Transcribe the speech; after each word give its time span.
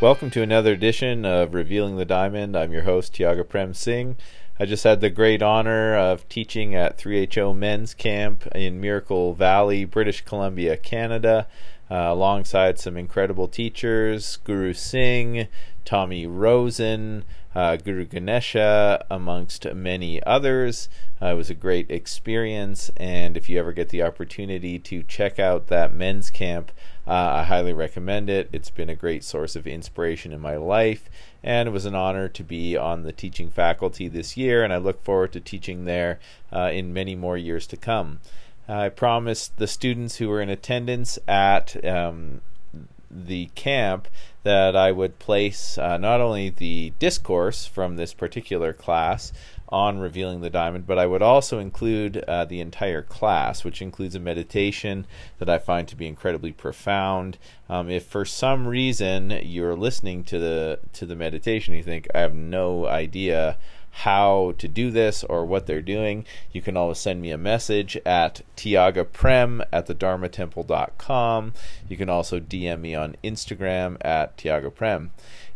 Welcome 0.00 0.30
to 0.30 0.40
another 0.40 0.72
edition 0.72 1.26
of 1.26 1.52
Revealing 1.52 1.98
the 1.98 2.06
Diamond. 2.06 2.56
I'm 2.56 2.72
your 2.72 2.84
host, 2.84 3.12
Tiaga 3.12 3.46
Prem 3.46 3.74
Singh. 3.74 4.16
I 4.58 4.64
just 4.64 4.82
had 4.82 5.02
the 5.02 5.10
great 5.10 5.42
honor 5.42 5.94
of 5.94 6.26
teaching 6.30 6.74
at 6.74 6.96
3HO 6.96 7.54
Men's 7.54 7.92
Camp 7.92 8.46
in 8.54 8.80
Miracle 8.80 9.34
Valley, 9.34 9.84
British 9.84 10.22
Columbia, 10.22 10.78
Canada, 10.78 11.46
uh, 11.90 11.96
alongside 11.96 12.78
some 12.78 12.96
incredible 12.96 13.46
teachers 13.46 14.38
Guru 14.38 14.72
Singh, 14.72 15.48
Tommy 15.84 16.26
Rosen, 16.26 17.26
uh, 17.54 17.76
Guru 17.76 18.06
Ganesha, 18.06 19.04
amongst 19.10 19.66
many 19.74 20.22
others. 20.22 20.88
Uh, 21.20 21.26
it 21.26 21.34
was 21.34 21.50
a 21.50 21.54
great 21.54 21.90
experience, 21.90 22.90
and 22.96 23.36
if 23.36 23.50
you 23.50 23.58
ever 23.58 23.72
get 23.74 23.90
the 23.90 24.02
opportunity 24.02 24.78
to 24.78 25.02
check 25.02 25.38
out 25.38 25.66
that 25.66 25.92
men's 25.92 26.30
camp, 26.30 26.72
uh, 27.06 27.10
I 27.10 27.44
highly 27.44 27.72
recommend 27.72 28.28
it. 28.30 28.48
It's 28.52 28.70
been 28.70 28.90
a 28.90 28.94
great 28.94 29.24
source 29.24 29.56
of 29.56 29.66
inspiration 29.66 30.32
in 30.32 30.40
my 30.40 30.56
life, 30.56 31.08
and 31.42 31.68
it 31.68 31.72
was 31.72 31.86
an 31.86 31.94
honor 31.94 32.28
to 32.28 32.44
be 32.44 32.76
on 32.76 33.02
the 33.02 33.12
teaching 33.12 33.50
faculty 33.50 34.08
this 34.08 34.36
year, 34.36 34.62
and 34.62 34.72
I 34.72 34.76
look 34.76 35.02
forward 35.02 35.32
to 35.32 35.40
teaching 35.40 35.84
there 35.84 36.18
uh, 36.52 36.70
in 36.72 36.92
many 36.92 37.14
more 37.14 37.36
years 37.36 37.66
to 37.68 37.76
come. 37.76 38.20
I 38.68 38.88
promised 38.88 39.56
the 39.56 39.66
students 39.66 40.16
who 40.16 40.28
were 40.28 40.40
in 40.40 40.48
attendance 40.48 41.18
at 41.26 41.84
um, 41.84 42.40
the 43.10 43.46
camp 43.56 44.06
that 44.42 44.76
I 44.76 44.92
would 44.92 45.18
place 45.18 45.76
uh, 45.76 45.98
not 45.98 46.20
only 46.20 46.50
the 46.50 46.92
discourse 46.98 47.66
from 47.66 47.96
this 47.96 48.14
particular 48.14 48.72
class 48.72 49.32
on 49.70 49.98
revealing 49.98 50.40
the 50.40 50.50
diamond, 50.50 50.86
but 50.86 50.98
I 50.98 51.06
would 51.06 51.22
also 51.22 51.58
include 51.58 52.18
uh, 52.26 52.44
the 52.44 52.60
entire 52.60 53.02
class, 53.02 53.64
which 53.64 53.80
includes 53.80 54.14
a 54.14 54.20
meditation 54.20 55.06
that 55.38 55.48
I 55.48 55.58
find 55.58 55.86
to 55.88 55.96
be 55.96 56.06
incredibly 56.06 56.52
profound. 56.52 57.38
Um, 57.68 57.88
if 57.88 58.04
for 58.04 58.24
some 58.24 58.66
reason 58.66 59.30
you're 59.42 59.76
listening 59.76 60.24
to 60.24 60.38
the 60.38 60.80
to 60.94 61.06
the 61.06 61.16
meditation, 61.16 61.74
you 61.74 61.82
think 61.82 62.08
I 62.14 62.20
have 62.20 62.34
no 62.34 62.86
idea 62.86 63.58
how 63.90 64.54
to 64.58 64.68
do 64.68 64.90
this 64.90 65.24
or 65.24 65.44
what 65.44 65.66
they're 65.66 65.82
doing, 65.82 66.24
you 66.52 66.62
can 66.62 66.76
always 66.76 66.98
send 66.98 67.20
me 67.20 67.30
a 67.30 67.38
message 67.38 67.96
at 68.06 68.40
tiagaprem 68.56 69.64
at 69.72 69.86
the 69.86 69.94
thedharmatemple.com. 69.94 71.52
You 71.88 71.96
can 71.96 72.08
also 72.08 72.40
DM 72.40 72.80
me 72.80 72.94
on 72.94 73.16
Instagram 73.24 73.96
at 74.00 74.36
tiagaprem. 74.36 75.10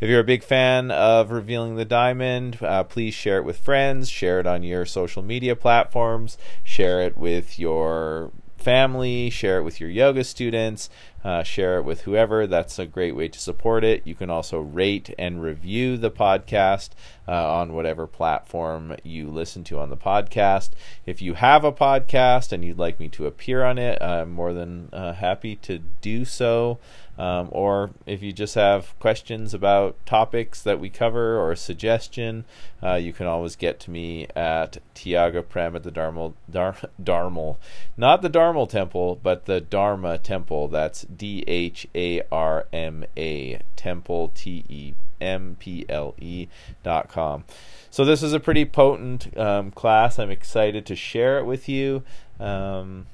If 0.05 0.11
you're 0.11 0.21
a 0.21 0.23
big 0.23 0.45
fan 0.45 0.91
of 0.91 1.31
Revealing 1.31 1.77
the 1.77 1.87
Diamond, 1.87 2.59
uh, 2.61 2.85
please 2.85 3.15
share 3.15 3.39
it 3.39 3.45
with 3.47 3.57
friends, 3.57 4.11
share 4.11 4.39
it 4.39 4.47
on 4.47 4.63
your 4.63 4.85
social 4.85 5.23
media 5.23 5.57
platforms, 5.57 6.37
share 6.63 7.01
it 7.01 7.17
with 7.17 7.59
your 7.59 8.31
family, 8.59 9.31
share 9.31 9.61
it 9.61 9.63
with 9.63 9.81
your 9.81 9.89
yoga 9.89 10.23
students, 10.23 10.91
uh, 11.25 11.43
share 11.43 11.79
it 11.79 11.85
with 11.85 12.03
whoever. 12.03 12.47
That's 12.47 12.79
a 12.79 12.85
great 12.85 13.17
way 13.17 13.29
to 13.29 13.39
support 13.39 13.83
it. 13.83 14.07
You 14.07 14.15
can 14.15 14.29
also 14.29 14.61
rate 14.61 15.15
and 15.19 15.43
review 15.43 15.97
the 15.97 16.11
podcast 16.11 16.91
uh, 17.27 17.55
on 17.55 17.73
whatever 17.73 18.07
platform 18.07 18.97
you 19.05 19.31
listen 19.31 19.65
to 19.65 19.79
on 19.79 19.89
the 19.89 19.97
podcast. 19.97 20.71
If 21.07 21.23
you 21.23 21.33
have 21.33 21.65
a 21.65 21.73
podcast 21.73 22.53
and 22.53 22.63
you'd 22.63 22.79
like 22.79 23.01
me 23.01 23.09
to 23.09 23.25
appear 23.25 23.65
on 23.65 23.79
it, 23.79 24.03
I'm 24.03 24.33
more 24.33 24.53
than 24.53 24.91
uh, 24.93 25.15
happy 25.15 25.57
to 25.57 25.79
do 25.79 26.27
so. 26.27 26.79
Um, 27.17 27.49
or 27.53 27.91
if 28.07 28.23
you 28.23 28.33
just 28.33 28.55
have 28.57 28.99
questions 28.99 29.55
about 29.55 29.97
topics 30.05 30.63
that 30.63 30.81
we 30.81 30.91
cover 30.91 31.39
or 31.39 31.53
a 31.53 31.57
suggestion, 31.57 32.45
uh, 32.83 32.95
you 32.95 33.13
can 33.13 33.27
always 33.27 33.57
get 33.57 33.79
to 33.81 33.91
me 33.91 34.27
at 34.35 34.79
Tiaga 34.95 35.49
Prem 35.49 35.77
at 35.77 35.85
the 35.85 35.93
Dharmal, 35.93 36.35
Dar, 36.51 36.77
Dharmal, 37.03 37.57
not 37.97 38.23
the 38.23 38.31
Dharmal 38.31 38.69
Temple, 38.69 39.21
but 39.23 39.47
the 39.47 39.61
Dharma 39.61 40.19
Temple. 40.19 40.69
That's 40.69 41.03
D 41.03 41.45
H 41.47 41.87
A 41.95 42.23
R 42.33 42.67
M 42.73 43.05
A 43.17 43.61
Temple 43.77 44.33
T 44.35 44.65
E 44.69 44.95
M 45.21 45.57
P 45.59 45.87
L 45.89 46.15
E 46.21 46.49
dot 46.83 47.09
com. 47.09 47.45
So 47.91 48.05
this 48.05 48.23
is 48.23 48.33
a 48.33 48.41
pretty 48.41 48.65
potent 48.65 49.37
um, 49.39 49.71
class. 49.71 50.19
I'm 50.19 50.31
excited 50.31 50.85
to 50.87 50.97
share 50.97 51.39
it 51.39 51.45
with 51.45 51.69
you. 51.69 52.03
Um, 52.41 53.07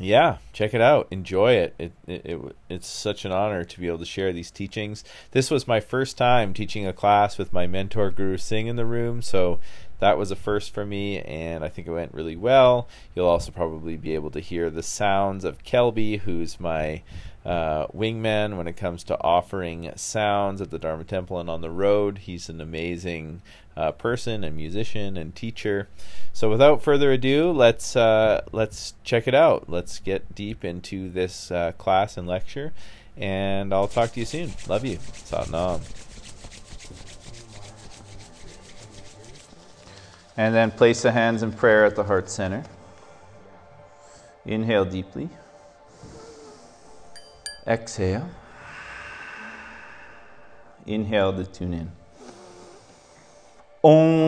yeah, 0.00 0.38
check 0.52 0.74
it 0.74 0.80
out. 0.80 1.08
Enjoy 1.10 1.52
it. 1.52 1.74
It, 1.78 1.92
it. 2.06 2.22
it 2.24 2.56
It's 2.68 2.86
such 2.86 3.24
an 3.24 3.32
honor 3.32 3.64
to 3.64 3.80
be 3.80 3.88
able 3.88 3.98
to 3.98 4.04
share 4.04 4.32
these 4.32 4.50
teachings. 4.50 5.04
This 5.32 5.50
was 5.50 5.66
my 5.66 5.80
first 5.80 6.16
time 6.16 6.54
teaching 6.54 6.86
a 6.86 6.92
class 6.92 7.38
with 7.38 7.52
my 7.52 7.66
mentor 7.66 8.10
Guru 8.10 8.36
Singh 8.36 8.66
in 8.66 8.76
the 8.76 8.86
room, 8.86 9.22
so 9.22 9.58
that 10.00 10.18
was 10.18 10.30
a 10.30 10.36
first 10.36 10.72
for 10.72 10.86
me, 10.86 11.20
and 11.20 11.64
I 11.64 11.68
think 11.68 11.88
it 11.88 11.92
went 11.92 12.14
really 12.14 12.36
well. 12.36 12.88
You'll 13.14 13.26
also 13.26 13.50
probably 13.50 13.96
be 13.96 14.14
able 14.14 14.30
to 14.30 14.40
hear 14.40 14.70
the 14.70 14.82
sounds 14.82 15.44
of 15.44 15.64
Kelby, 15.64 16.20
who's 16.20 16.60
my 16.60 17.02
uh, 17.44 17.86
wingman 17.88 18.56
when 18.56 18.68
it 18.68 18.76
comes 18.76 19.02
to 19.04 19.20
offering 19.22 19.90
sounds 19.96 20.60
at 20.60 20.70
the 20.70 20.78
Dharma 20.78 21.04
Temple 21.04 21.40
and 21.40 21.50
on 21.50 21.62
the 21.62 21.70
road. 21.70 22.18
He's 22.18 22.48
an 22.48 22.60
amazing 22.60 23.42
uh, 23.78 23.92
person 23.92 24.42
and 24.42 24.56
musician 24.56 25.16
and 25.16 25.36
teacher. 25.36 25.88
So 26.32 26.50
without 26.50 26.82
further 26.82 27.12
ado, 27.12 27.52
let's 27.52 27.94
uh, 27.94 28.42
let's 28.50 28.94
check 29.04 29.28
it 29.28 29.34
out. 29.34 29.70
Let's 29.70 30.00
get 30.00 30.34
deep 30.34 30.64
into 30.64 31.08
this 31.08 31.52
uh, 31.52 31.72
class 31.78 32.16
and 32.16 32.26
lecture, 32.26 32.72
and 33.16 33.72
I'll 33.72 33.86
talk 33.86 34.12
to 34.12 34.20
you 34.20 34.26
soon. 34.26 34.52
Love 34.66 34.84
you. 34.84 34.98
Satnam. 34.98 35.80
And 40.36 40.54
then 40.54 40.70
place 40.72 41.02
the 41.02 41.12
hands 41.12 41.42
in 41.42 41.52
prayer 41.52 41.84
at 41.84 41.94
the 41.94 42.04
heart 42.04 42.28
center. 42.28 42.64
Inhale 44.44 44.84
deeply. 44.84 45.28
Exhale. 47.66 48.28
Inhale 50.86 51.32
to 51.32 51.44
tune 51.44 51.74
in. 51.74 51.92
Om 53.82 54.18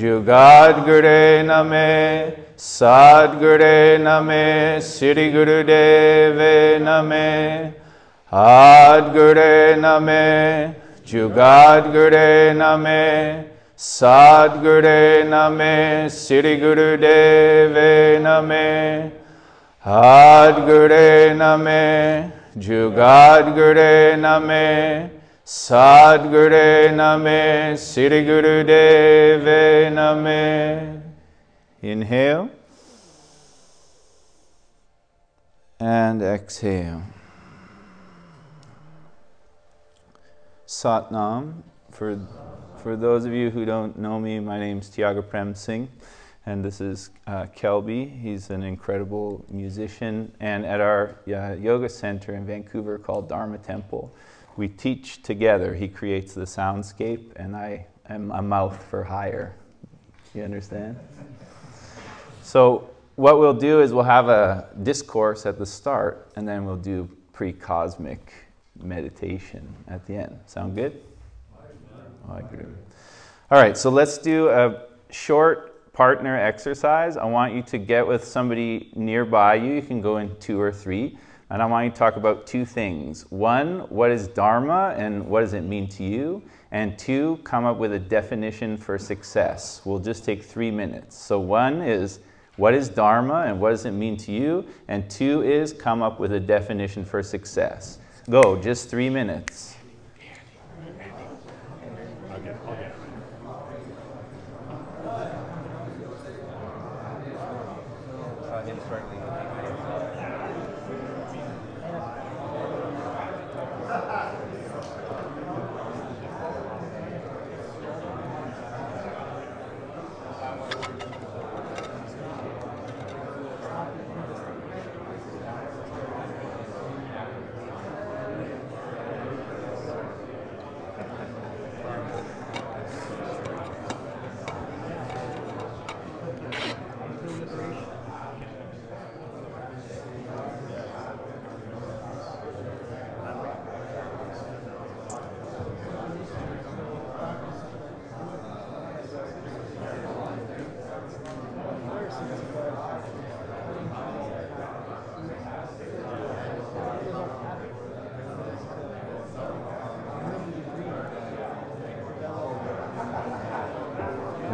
Name 0.00 0.24
Jugadgure 0.24 1.44
Name 1.44 2.34
Sadgure 2.56 3.98
Name 3.98 4.80
Sri 4.80 5.30
Gurudeve 5.30 6.80
Name 6.80 7.74
Adgure 8.32 9.76
Name 9.76 10.74
Jugadgure 11.04 12.56
Name 12.56 13.44
Sadgure 13.76 15.24
Name 15.28 16.08
Sri 16.08 16.58
Gurudeve 16.58 18.20
Name 18.22 19.12
Adgure 19.84 21.34
Name 21.36 22.32
Jugadgure 22.58 24.18
Name 24.18 25.19
Sadgure 25.52 26.94
Name 26.94 27.76
Sri 27.76 28.08
Gurudeve 28.08 29.92
Name 29.92 31.02
Inhale 31.82 32.48
and 35.80 36.22
exhale. 36.22 37.02
Satnam. 40.68 41.64
For, 41.90 42.16
for 42.80 42.94
those 42.94 43.24
of 43.24 43.32
you 43.32 43.50
who 43.50 43.64
don't 43.64 43.98
know 43.98 44.20
me, 44.20 44.38
my 44.38 44.60
name 44.60 44.78
is 44.78 44.88
Tiaga 44.88 45.28
Prem 45.28 45.56
Singh, 45.56 45.88
and 46.46 46.64
this 46.64 46.80
is 46.80 47.10
uh, 47.26 47.46
Kelby. 47.56 48.22
He's 48.22 48.50
an 48.50 48.62
incredible 48.62 49.44
musician, 49.50 50.32
and 50.38 50.64
at 50.64 50.80
our 50.80 51.16
uh, 51.26 51.54
yoga 51.54 51.88
center 51.88 52.36
in 52.36 52.46
Vancouver 52.46 52.98
called 52.98 53.28
Dharma 53.28 53.58
Temple, 53.58 54.14
we 54.56 54.68
teach 54.68 55.22
together. 55.22 55.74
He 55.74 55.88
creates 55.88 56.34
the 56.34 56.42
soundscape, 56.44 57.32
and 57.36 57.56
I 57.56 57.86
am 58.08 58.30
a 58.30 58.42
mouth 58.42 58.82
for 58.84 59.04
hire. 59.04 59.56
You 60.34 60.42
understand? 60.42 60.98
So 62.42 62.90
what 63.16 63.38
we'll 63.38 63.54
do 63.54 63.80
is 63.80 63.92
we'll 63.92 64.04
have 64.04 64.28
a 64.28 64.68
discourse 64.82 65.46
at 65.46 65.58
the 65.58 65.66
start, 65.66 66.30
and 66.36 66.46
then 66.46 66.64
we'll 66.64 66.76
do 66.76 67.08
pre 67.32 67.52
cosmic 67.52 68.32
meditation 68.82 69.68
at 69.88 70.06
the 70.06 70.14
end. 70.14 70.38
Sound 70.46 70.74
good? 70.74 71.00
Oh, 72.28 72.34
I 72.34 72.38
agree. 72.40 72.64
All 73.50 73.60
right, 73.60 73.76
so 73.76 73.90
let's 73.90 74.18
do 74.18 74.48
a 74.48 74.86
short 75.10 75.92
partner 75.92 76.36
exercise. 76.36 77.16
I 77.16 77.24
want 77.24 77.54
you 77.54 77.62
to 77.62 77.78
get 77.78 78.06
with 78.06 78.24
somebody 78.24 78.90
nearby 78.94 79.56
you. 79.56 79.74
You 79.74 79.82
can 79.82 80.00
go 80.00 80.18
in 80.18 80.34
two 80.36 80.60
or 80.60 80.72
three. 80.72 81.18
And 81.50 81.60
I 81.60 81.66
want 81.66 81.84
you 81.84 81.90
to 81.90 81.96
talk 81.96 82.14
about 82.14 82.46
two 82.46 82.64
things. 82.64 83.28
One, 83.30 83.80
what 83.88 84.12
is 84.12 84.28
Dharma 84.28 84.94
and 84.96 85.26
what 85.26 85.40
does 85.40 85.52
it 85.52 85.62
mean 85.62 85.88
to 85.88 86.04
you? 86.04 86.42
And 86.70 86.96
two, 86.96 87.40
come 87.42 87.64
up 87.64 87.76
with 87.76 87.92
a 87.92 87.98
definition 87.98 88.76
for 88.76 88.98
success. 88.98 89.82
We'll 89.84 89.98
just 89.98 90.24
take 90.24 90.44
three 90.44 90.70
minutes. 90.70 91.16
So, 91.16 91.40
one 91.40 91.82
is 91.82 92.20
what 92.56 92.72
is 92.72 92.88
Dharma 92.88 93.46
and 93.48 93.60
what 93.60 93.70
does 93.70 93.84
it 93.84 93.90
mean 93.90 94.16
to 94.18 94.32
you? 94.32 94.64
And 94.86 95.10
two 95.10 95.42
is 95.42 95.72
come 95.72 96.02
up 96.02 96.20
with 96.20 96.32
a 96.32 96.40
definition 96.40 97.04
for 97.04 97.20
success. 97.20 97.98
Go, 98.28 98.56
just 98.60 98.88
three 98.88 99.10
minutes. 99.10 99.74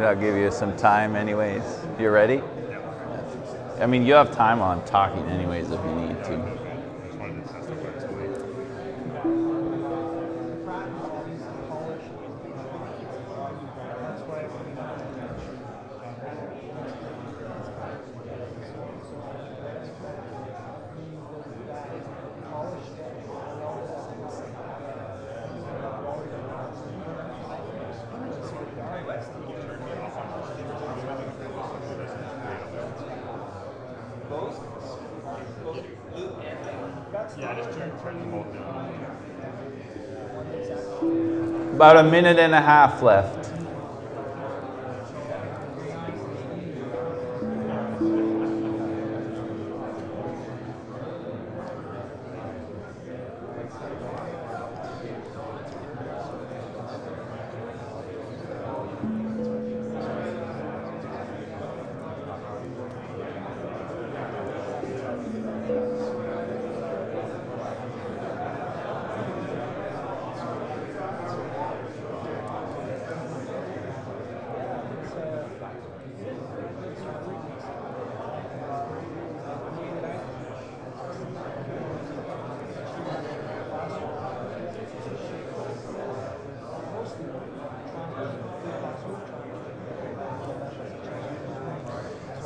I'll 0.07 0.15
give 0.15 0.37
you 0.37 0.49
some 0.51 0.73
time, 0.77 1.17
anyways. 1.17 1.63
You 1.99 2.09
ready? 2.11 2.41
I 3.81 3.85
mean, 3.87 4.05
you 4.05 4.13
have 4.13 4.33
time 4.33 4.61
on 4.61 4.85
talking, 4.85 5.25
anyways, 5.27 5.69
if 5.69 5.83
you 5.83 5.95
need 5.95 6.23
to. 6.23 6.66
'About 41.87 42.05
a 42.05 42.09
minute 42.11 42.37
and 42.37 42.53
a 42.53 42.59
half 42.59 43.01
left. 43.01 43.36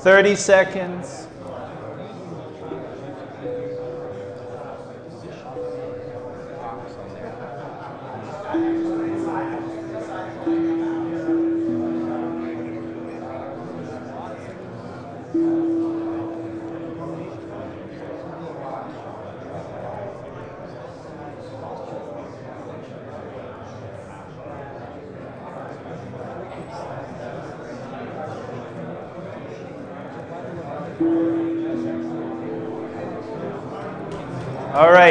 Thirty 0.01 0.35
seconds. 0.35 1.27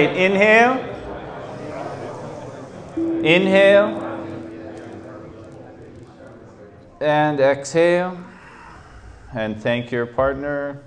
Right, 0.07 0.17
inhale. 0.17 0.87
Inhale. 3.23 4.07
And 7.01 7.41
exhale. 7.41 8.19
And 9.35 9.61
thank 9.61 9.91
your 9.91 10.07
partner. 10.07 10.83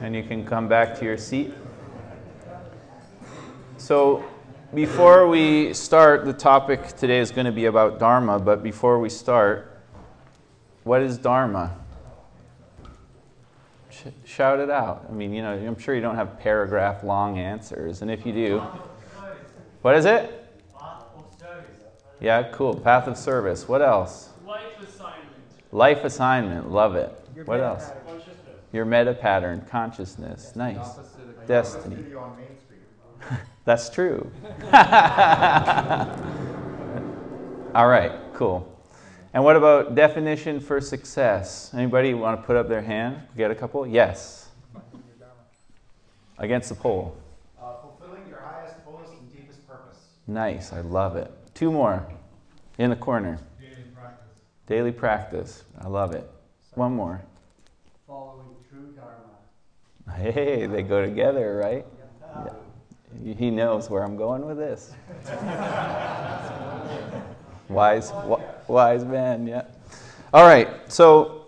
And 0.00 0.14
you 0.14 0.22
can 0.22 0.44
come 0.44 0.68
back 0.68 0.98
to 0.98 1.04
your 1.04 1.16
seat. 1.16 1.54
So, 3.76 4.24
before 4.72 5.28
we 5.28 5.72
start, 5.72 6.24
the 6.24 6.32
topic 6.32 6.96
today 6.96 7.20
is 7.20 7.30
going 7.30 7.46
to 7.46 7.52
be 7.52 7.66
about 7.66 8.00
Dharma, 8.00 8.40
but 8.40 8.62
before 8.62 8.98
we 8.98 9.08
start, 9.08 9.80
what 10.82 11.00
is 11.00 11.16
Dharma? 11.16 11.83
Shout 14.34 14.58
it 14.58 14.70
out. 14.70 15.06
I 15.08 15.12
mean, 15.12 15.32
you 15.32 15.42
know, 15.42 15.52
I'm 15.52 15.78
sure 15.78 15.94
you 15.94 16.00
don't 16.00 16.16
have 16.16 16.38
paragraph 16.40 17.04
long 17.04 17.38
answers. 17.38 18.02
And 18.02 18.10
if 18.10 18.26
you 18.26 18.32
do, 18.32 18.68
what 19.82 19.94
is 19.96 20.04
it? 20.04 20.40
Yeah, 22.20 22.42
cool. 22.52 22.74
Path 22.74 23.06
of 23.06 23.16
service. 23.16 23.68
What 23.68 23.82
else? 23.82 24.30
Life 24.46 24.62
assignment. 24.82 25.72
Life 25.72 26.04
assignment. 26.04 26.70
Love 26.70 26.96
it. 26.96 27.12
Your 27.36 27.44
what 27.44 27.60
else? 27.60 27.90
Your 28.72 28.84
meta 28.84 29.14
pattern. 29.14 29.64
Consciousness. 29.70 30.56
Nice. 30.56 30.98
Destiny. 31.46 32.02
That's 33.64 33.88
true. 33.90 34.30
All 37.74 37.88
right, 37.88 38.12
cool. 38.34 38.73
And 39.34 39.42
what 39.42 39.56
about 39.56 39.96
definition 39.96 40.60
for 40.60 40.80
success? 40.80 41.74
Anybody 41.74 42.14
want 42.14 42.40
to 42.40 42.46
put 42.46 42.54
up 42.54 42.68
their 42.68 42.82
hand? 42.82 43.20
Get 43.36 43.50
a 43.50 43.54
couple? 43.56 43.84
Yes. 43.84 44.48
Against 46.38 46.68
the 46.68 46.76
pole. 46.76 47.16
Uh, 47.60 47.72
fulfilling 47.82 48.28
your 48.28 48.38
highest, 48.38 48.76
fullest, 48.84 49.12
and 49.12 49.32
deepest 49.32 49.66
purpose. 49.66 49.98
Nice. 50.28 50.72
I 50.72 50.82
love 50.82 51.16
it. 51.16 51.32
Two 51.52 51.72
more 51.72 52.06
in 52.78 52.90
the 52.90 52.96
corner. 52.96 53.40
Daily 53.60 53.82
practice. 53.92 54.26
Daily 54.68 54.92
practice. 54.92 55.64
I 55.80 55.88
love 55.88 56.14
it. 56.14 56.30
One 56.74 56.94
more. 56.94 57.20
Following 58.06 58.54
true 58.70 58.94
dharma. 58.94 60.22
Hey, 60.32 60.66
they 60.66 60.82
go 60.82 61.04
together, 61.04 61.56
right? 61.56 61.84
Yeah. 63.24 63.34
He 63.34 63.50
knows 63.50 63.90
where 63.90 64.04
I'm 64.04 64.16
going 64.16 64.46
with 64.46 64.58
this. 64.58 64.92
wise, 67.68 68.12
wise 68.68 69.04
man, 69.04 69.46
yeah. 69.46 69.64
All 70.32 70.44
right, 70.44 70.68
so 70.92 71.44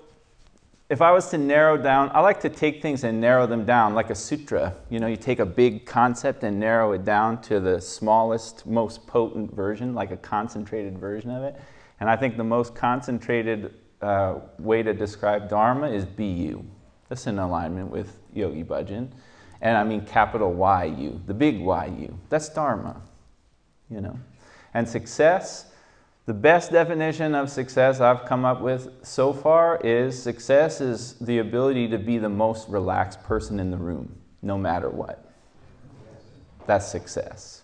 if 0.89 1.03
I 1.03 1.11
was 1.11 1.29
to 1.31 1.39
narrow 1.39 1.77
down, 1.77 2.11
I 2.15 2.21
like 2.21 2.41
to 2.41 2.49
take 2.49 2.81
things 2.81 3.03
and 3.03 3.21
narrow 3.21 3.47
them 3.47 3.65
down 3.65 3.95
like 3.95 4.11
a 4.11 4.15
sutra. 4.15 4.75
You 4.89 5.01
know, 5.01 5.09
you 5.09 5.17
take 5.17 5.41
a 5.41 5.47
big 5.47 5.85
concept 5.85 6.45
and 6.45 6.61
narrow 6.61 6.93
it 6.93 7.05
down 7.05 7.41
to 7.43 7.59
the 7.59 7.81
smallest, 7.81 8.67
most 8.67 9.07
potent 9.07 9.53
version, 9.53 9.95
like 9.95 10.13
a 10.13 10.17
concentrated 10.17 10.99
version 10.99 11.31
of 11.31 11.43
it. 11.43 11.61
And 11.99 12.09
I 12.09 12.17
think 12.17 12.37
the 12.37 12.45
most 12.45 12.75
concentrated 12.75 13.75
uh, 14.01 14.37
way 14.59 14.83
to 14.83 14.93
describe 14.93 15.49
Dharma 15.49 15.89
is 15.89 16.05
BU. 16.05 16.63
That's 17.09 17.27
in 17.27 17.39
alignment 17.39 17.91
with 17.91 18.19
Yogi 18.33 18.63
Bhajan. 18.63 19.09
And 19.61 19.77
I 19.77 19.83
mean 19.83 20.05
capital 20.05 20.53
YU, 20.53 21.21
the 21.27 21.35
big 21.35 21.59
YU. 21.59 22.17
That's 22.29 22.49
Dharma, 22.49 23.01
you 23.91 24.01
know. 24.01 24.19
And 24.75 24.89
success, 24.89 25.73
the 26.27 26.35
best 26.35 26.73
definition 26.73 27.37
of 27.37 27.49
success 27.49 28.01
I've 28.01 28.25
come 28.25 28.45
up 28.45 28.61
with 28.61 28.89
so 29.03 29.33
far 29.33 29.81
is 29.85 30.21
success 30.21 30.81
is 30.81 31.15
the 31.21 31.39
ability 31.39 31.89
to 31.89 31.99
be 31.99 32.19
the 32.19 32.29
most 32.29 32.69
relaxed 32.69 33.23
person 33.23 33.61
in 33.61 33.71
the 33.71 33.77
room, 33.77 34.13
no 34.43 34.59
matter 34.59 34.91
what. 34.91 35.33
That's 36.67 36.87
success. 36.87 37.63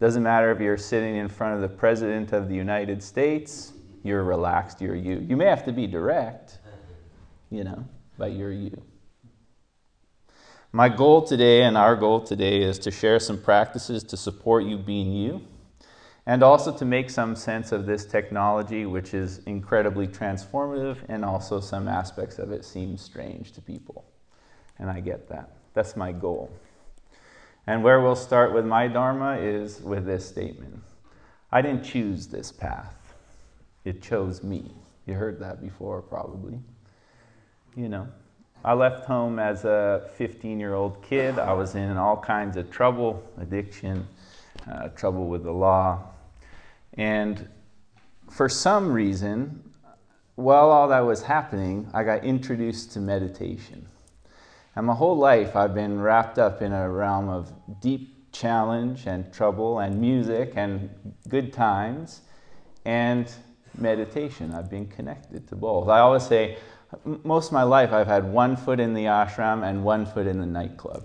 Doesn't 0.00 0.22
matter 0.22 0.50
if 0.50 0.58
you're 0.58 0.78
sitting 0.78 1.16
in 1.16 1.28
front 1.28 1.54
of 1.54 1.60
the 1.60 1.68
President 1.68 2.32
of 2.32 2.48
the 2.48 2.54
United 2.54 3.02
States, 3.02 3.74
you're 4.02 4.24
relaxed, 4.24 4.80
you're 4.80 4.96
you. 4.96 5.18
You 5.28 5.36
may 5.36 5.44
have 5.44 5.64
to 5.66 5.72
be 5.72 5.86
direct, 5.86 6.60
you 7.50 7.62
know, 7.62 7.86
but 8.16 8.32
you're 8.32 8.50
you. 8.50 8.82
My 10.72 10.88
goal 10.88 11.20
today 11.20 11.64
and 11.64 11.76
our 11.76 11.94
goal 11.94 12.22
today 12.22 12.62
is 12.62 12.78
to 12.80 12.90
share 12.90 13.20
some 13.20 13.40
practices 13.40 14.02
to 14.04 14.16
support 14.16 14.64
you 14.64 14.78
being 14.78 15.12
you 15.12 15.46
and 16.26 16.42
also 16.42 16.76
to 16.76 16.84
make 16.84 17.10
some 17.10 17.34
sense 17.34 17.72
of 17.72 17.84
this 17.84 18.04
technology, 18.04 18.86
which 18.86 19.12
is 19.12 19.38
incredibly 19.46 20.06
transformative, 20.06 20.98
and 21.08 21.24
also 21.24 21.60
some 21.60 21.88
aspects 21.88 22.38
of 22.38 22.52
it 22.52 22.64
seem 22.64 22.96
strange 22.96 23.52
to 23.52 23.60
people. 23.60 24.04
And 24.78 24.88
I 24.88 25.00
get 25.00 25.28
that. 25.30 25.50
That's 25.74 25.96
my 25.96 26.12
goal. 26.12 26.50
And 27.66 27.82
where 27.82 28.00
we'll 28.00 28.16
start 28.16 28.52
with 28.52 28.64
my 28.64 28.88
Dharma 28.88 29.36
is 29.36 29.80
with 29.80 30.06
this 30.06 30.28
statement 30.28 30.82
I 31.50 31.60
didn't 31.60 31.84
choose 31.84 32.28
this 32.28 32.50
path, 32.50 33.14
it 33.84 34.00
chose 34.00 34.42
me. 34.42 34.70
You 35.06 35.14
heard 35.14 35.40
that 35.40 35.60
before, 35.60 36.00
probably. 36.00 36.60
You 37.76 37.88
know, 37.88 38.08
I 38.64 38.74
left 38.74 39.06
home 39.06 39.38
as 39.38 39.64
a 39.64 40.08
15 40.16 40.60
year 40.60 40.74
old 40.74 41.02
kid. 41.02 41.38
I 41.38 41.52
was 41.52 41.74
in 41.74 41.96
all 41.96 42.16
kinds 42.16 42.56
of 42.56 42.70
trouble, 42.70 43.22
addiction, 43.38 44.06
uh, 44.70 44.88
trouble 44.90 45.26
with 45.26 45.42
the 45.42 45.52
law, 45.52 46.11
and 46.94 47.48
for 48.30 48.48
some 48.48 48.92
reason, 48.92 49.70
while 50.36 50.70
all 50.70 50.88
that 50.88 51.00
was 51.00 51.22
happening, 51.22 51.90
I 51.92 52.04
got 52.04 52.24
introduced 52.24 52.92
to 52.92 53.00
meditation. 53.00 53.86
And 54.74 54.86
my 54.86 54.94
whole 54.94 55.16
life, 55.16 55.54
I've 55.54 55.74
been 55.74 56.00
wrapped 56.00 56.38
up 56.38 56.62
in 56.62 56.72
a 56.72 56.90
realm 56.90 57.28
of 57.28 57.52
deep 57.80 58.32
challenge 58.32 59.06
and 59.06 59.30
trouble 59.32 59.80
and 59.80 60.00
music 60.00 60.54
and 60.56 60.88
good 61.28 61.52
times 61.52 62.22
and 62.86 63.30
meditation. 63.76 64.54
I've 64.54 64.70
been 64.70 64.86
connected 64.86 65.46
to 65.48 65.56
both. 65.56 65.88
I 65.88 66.00
always 66.00 66.26
say, 66.26 66.56
most 67.04 67.48
of 67.48 67.52
my 67.52 67.62
life, 67.62 67.92
I've 67.92 68.06
had 68.06 68.24
one 68.24 68.56
foot 68.56 68.80
in 68.80 68.94
the 68.94 69.04
ashram 69.04 69.62
and 69.62 69.84
one 69.84 70.06
foot 70.06 70.26
in 70.26 70.40
the 70.40 70.46
nightclub, 70.46 71.04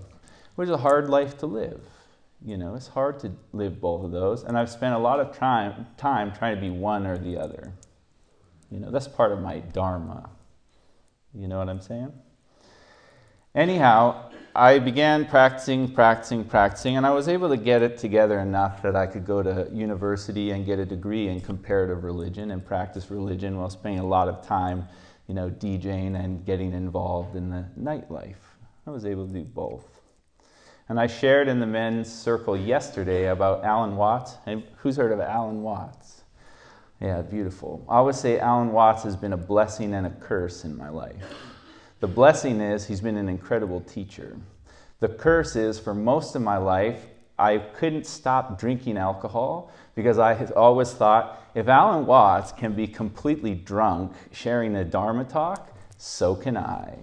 which 0.55 0.67
is 0.67 0.73
a 0.73 0.77
hard 0.77 1.09
life 1.09 1.37
to 1.39 1.45
live. 1.45 1.81
You 2.45 2.57
know, 2.57 2.75
it's 2.75 2.87
hard 2.87 3.19
to 3.21 3.31
live 3.53 3.81
both 3.81 4.05
of 4.05 4.11
those. 4.11 4.43
And 4.43 4.57
I've 4.57 4.69
spent 4.69 4.93
a 4.93 4.99
lot 4.99 5.19
of 5.19 5.35
time, 5.35 5.87
time 5.97 6.31
trying 6.31 6.55
to 6.55 6.61
be 6.61 6.69
one 6.69 7.05
or 7.05 7.17
the 7.17 7.37
other. 7.37 7.73
You 8.69 8.79
know, 8.79 8.91
that's 8.91 9.07
part 9.07 9.31
of 9.31 9.39
my 9.39 9.59
dharma. 9.59 10.29
You 11.33 11.47
know 11.47 11.57
what 11.57 11.69
I'm 11.69 11.81
saying? 11.81 12.13
Anyhow, 13.55 14.29
I 14.55 14.79
began 14.79 15.25
practicing, 15.25 15.91
practicing, 15.91 16.43
practicing, 16.43 16.97
and 16.97 17.05
I 17.05 17.11
was 17.11 17.27
able 17.27 17.49
to 17.49 17.57
get 17.57 17.81
it 17.81 17.97
together 17.97 18.39
enough 18.39 18.81
that 18.81 18.95
I 18.95 19.07
could 19.07 19.25
go 19.25 19.41
to 19.41 19.69
university 19.73 20.51
and 20.51 20.65
get 20.65 20.79
a 20.79 20.85
degree 20.85 21.27
in 21.27 21.41
comparative 21.41 22.03
religion 22.03 22.51
and 22.51 22.65
practice 22.65 23.09
religion 23.09 23.57
while 23.57 23.69
spending 23.69 23.99
a 23.99 24.05
lot 24.05 24.27
of 24.27 24.45
time, 24.45 24.87
you 25.27 25.33
know, 25.33 25.49
DJing 25.49 26.23
and 26.23 26.45
getting 26.45 26.73
involved 26.73 27.35
in 27.35 27.49
the 27.49 27.65
nightlife. 27.79 28.35
I 28.85 28.91
was 28.91 29.05
able 29.05 29.27
to 29.27 29.33
do 29.33 29.43
both. 29.43 30.01
And 30.89 30.99
I 30.99 31.07
shared 31.07 31.47
in 31.47 31.59
the 31.59 31.65
men's 31.65 32.11
circle 32.11 32.55
yesterday 32.55 33.27
about 33.27 33.63
Alan 33.63 33.97
Watts. 33.97 34.35
And 34.45 34.63
who's 34.77 34.95
heard 34.95 35.11
of 35.11 35.19
Alan 35.19 35.61
Watts? 35.61 36.23
Yeah, 37.01 37.21
beautiful. 37.21 37.85
I 37.89 37.97
always 37.97 38.17
say 38.17 38.39
Alan 38.39 38.71
Watts 38.71 39.03
has 39.03 39.15
been 39.15 39.33
a 39.33 39.37
blessing 39.37 39.93
and 39.93 40.07
a 40.07 40.09
curse 40.09 40.63
in 40.63 40.77
my 40.77 40.89
life. 40.89 41.15
The 41.99 42.07
blessing 42.07 42.61
is 42.61 42.87
he's 42.87 43.01
been 43.01 43.17
an 43.17 43.27
incredible 43.27 43.81
teacher. 43.81 44.37
The 44.99 45.09
curse 45.09 45.55
is 45.55 45.77
for 45.77 45.93
most 45.93 46.35
of 46.35 46.41
my 46.41 46.57
life, 46.57 47.05
I 47.37 47.59
couldn't 47.59 48.05
stop 48.05 48.59
drinking 48.59 48.97
alcohol 48.97 49.71
because 49.93 50.17
I 50.17 50.43
always 50.55 50.91
thought 50.91 51.43
if 51.53 51.67
Alan 51.67 52.05
Watts 52.05 52.51
can 52.51 52.73
be 52.73 52.87
completely 52.87 53.53
drunk 53.53 54.13
sharing 54.31 54.75
a 54.75 54.83
Dharma 54.83 55.23
talk, 55.23 55.71
so 55.97 56.33
can 56.33 56.57
I. 56.57 56.97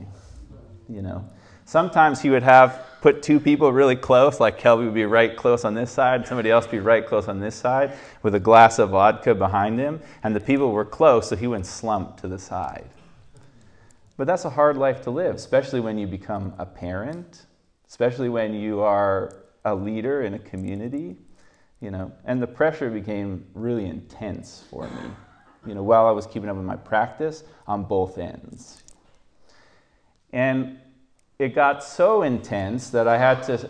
You 0.89 1.03
know, 1.03 1.29
sometimes 1.65 2.21
he 2.21 2.31
would 2.31 2.43
have 2.43 2.87
put 3.01 3.23
two 3.23 3.39
people 3.39 3.73
really 3.73 3.97
close, 3.97 4.41
like 4.41 4.59
Kelby 4.59 4.87
would 4.87 4.95
be 4.95 5.05
right 5.05 5.37
close 5.37 5.65
on 5.65 5.75
this 5.75 5.91
side, 5.91 6.27
somebody 6.27 6.51
else 6.51 6.67
be 6.67 6.79
right 6.79 7.07
close 7.07 7.29
on 7.29 7.39
this 7.39 7.55
side, 7.55 7.93
with 8.23 8.35
a 8.35 8.41
glass 8.41 8.79
of 8.79 8.91
vodka 8.91 9.35
behind 9.35 9.79
him, 9.79 10.01
and 10.23 10.35
the 10.35 10.41
people 10.41 10.73
were 10.73 10.87
close, 10.87 11.29
so 11.29 11.37
he 11.37 11.47
went 11.47 11.67
slump 11.67 12.17
to 12.19 12.29
the 12.29 12.39
side. 12.39 12.89
But 14.17 14.27
that's 14.27 14.45
a 14.45 14.51
hard 14.51 14.77
life 14.77 15.03
to 15.03 15.11
live, 15.11 15.35
especially 15.35 15.81
when 15.81 15.99
you 15.99 16.07
become 16.07 16.55
a 16.57 16.65
parent, 16.65 17.47
especially 17.89 18.29
when 18.29 18.55
you 18.55 18.81
are 18.81 19.43
a 19.65 19.75
leader 19.75 20.23
in 20.23 20.35
a 20.35 20.39
community, 20.39 21.17
you 21.81 21.91
know. 21.91 22.13
And 22.25 22.41
the 22.41 22.47
pressure 22.47 22.91
became 22.91 23.45
really 23.55 23.87
intense 23.87 24.65
for 24.71 24.85
me, 24.85 25.11
you 25.67 25.75
know, 25.75 25.83
while 25.83 26.07
I 26.07 26.11
was 26.13 26.27
keeping 26.27 26.49
up 26.49 26.57
with 26.57 26.65
my 26.65 26.77
practice 26.77 27.45
on 27.67 27.85
both 27.85 28.19
ends. 28.19 28.83
And 30.33 30.79
it 31.39 31.55
got 31.55 31.83
so 31.83 32.23
intense 32.23 32.91
that 32.91 33.09
I 33.09 33.19
had 33.19 33.43
to 33.45 33.69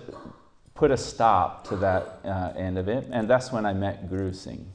put 0.75 0.91
a 0.91 0.97
stop 0.97 1.67
to 1.69 1.77
that 1.77 2.21
uh, 2.25 2.53
end 2.57 2.79
of 2.79 2.89
it, 2.89 3.09
and 3.11 3.29
that's 3.29 3.53
when 3.53 3.65
I 3.65 3.73
met 3.73 4.09
Guru 4.09 4.33
Singh. 4.33 4.71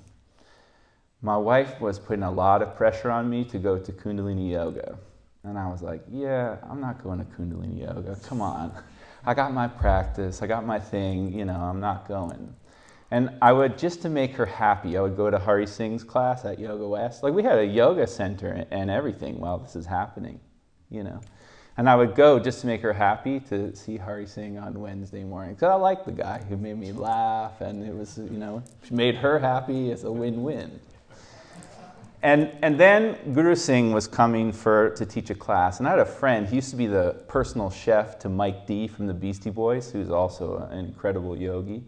My 1.22 1.38
wife 1.38 1.82
was 1.82 2.00
putting 2.00 2.24
a 2.24 2.32
lot 2.32 2.62
of 2.62 2.76
pressure 2.76 3.12
on 3.12 3.30
me 3.30 3.44
to 3.46 3.60
go 3.60 3.78
to 3.78 3.92
Kundalini 3.92 4.52
Yoga. 4.52 4.98
And 5.44 5.58
I 5.58 5.68
was 5.70 5.82
like, 5.82 6.02
yeah, 6.10 6.58
I'm 6.70 6.80
not 6.80 7.04
going 7.04 7.20
to 7.20 7.26
Kundalini 7.26 7.82
Yoga. 7.82 8.18
Come 8.24 8.42
on. 8.42 8.72
I 9.26 9.34
got 9.34 9.54
my 9.54 9.68
practice, 9.68 10.42
I 10.42 10.48
got 10.48 10.66
my 10.66 10.80
thing, 10.80 11.38
you 11.38 11.44
know, 11.44 11.56
I'm 11.56 11.82
not 11.82 12.08
going. 12.08 12.56
And 13.12 13.32
I 13.42 13.52
would, 13.52 13.78
just 13.78 14.02
to 14.04 14.10
make 14.10 14.34
her 14.36 14.46
happy, 14.46 14.98
I 14.98 15.02
would 15.02 15.18
go 15.18 15.30
to 15.30 15.40
Hari 15.40 15.66
Singh's 15.66 16.04
class 16.04 16.46
at 16.46 16.60
Yoga 16.60 16.88
West. 16.88 17.24
Like, 17.24 17.34
we 17.34 17.44
had 17.44 17.58
a 17.58 17.66
yoga 17.66 18.06
center 18.06 18.66
and 18.72 18.90
everything 18.90 19.40
while 19.40 19.58
this 19.58 19.76
is 19.76 19.86
happening, 19.86 20.40
you 20.90 21.04
know. 21.04 21.20
And 21.80 21.90
I 21.90 21.96
would 21.96 22.14
go 22.14 22.40
just 22.40 22.60
to 22.60 22.68
make 22.68 22.82
her 22.82 22.92
happy 22.92 23.40
to 23.48 23.74
see 23.74 23.96
Hari 23.96 24.26
Singh 24.26 24.58
on 24.58 24.82
Wednesday 24.82 25.24
morning. 25.24 25.56
Because 25.56 25.70
I 25.70 25.76
liked 25.76 26.06
the 26.06 26.12
guy 26.12 26.44
who 26.50 26.58
made 26.58 26.78
me 26.78 26.92
laugh, 26.92 27.62
and 27.62 27.88
it 27.88 27.96
was, 27.96 28.18
you 28.18 28.38
know, 28.38 28.62
made 28.92 29.16
her 29.16 29.40
happy. 29.40 29.90
It's 29.90 30.04
a 30.04 30.12
win 30.12 30.44
win. 30.44 30.78
And, 32.22 32.52
and 32.64 32.78
then 32.78 33.18
Guru 33.34 33.56
Singh 33.56 33.94
was 33.94 34.08
coming 34.08 34.52
for, 34.52 34.90
to 34.90 35.06
teach 35.06 35.30
a 35.30 35.34
class. 35.34 35.80
And 35.80 35.88
I 35.88 35.92
had 35.92 36.00
a 36.00 36.06
friend, 36.06 36.46
he 36.46 36.58
used 36.58 36.70
to 36.72 36.76
be 36.76 36.86
the 36.86 37.24
personal 37.30 37.70
chef 37.70 38.20
to 38.20 38.28
Mike 38.28 38.68
D 38.68 38.86
from 38.90 39.08
the 39.08 39.14
Beastie 39.14 39.50
Boys, 39.50 39.90
who's 39.90 40.10
also 40.10 40.68
an 40.72 40.80
incredible 40.80 41.38
yogi. 41.38 41.82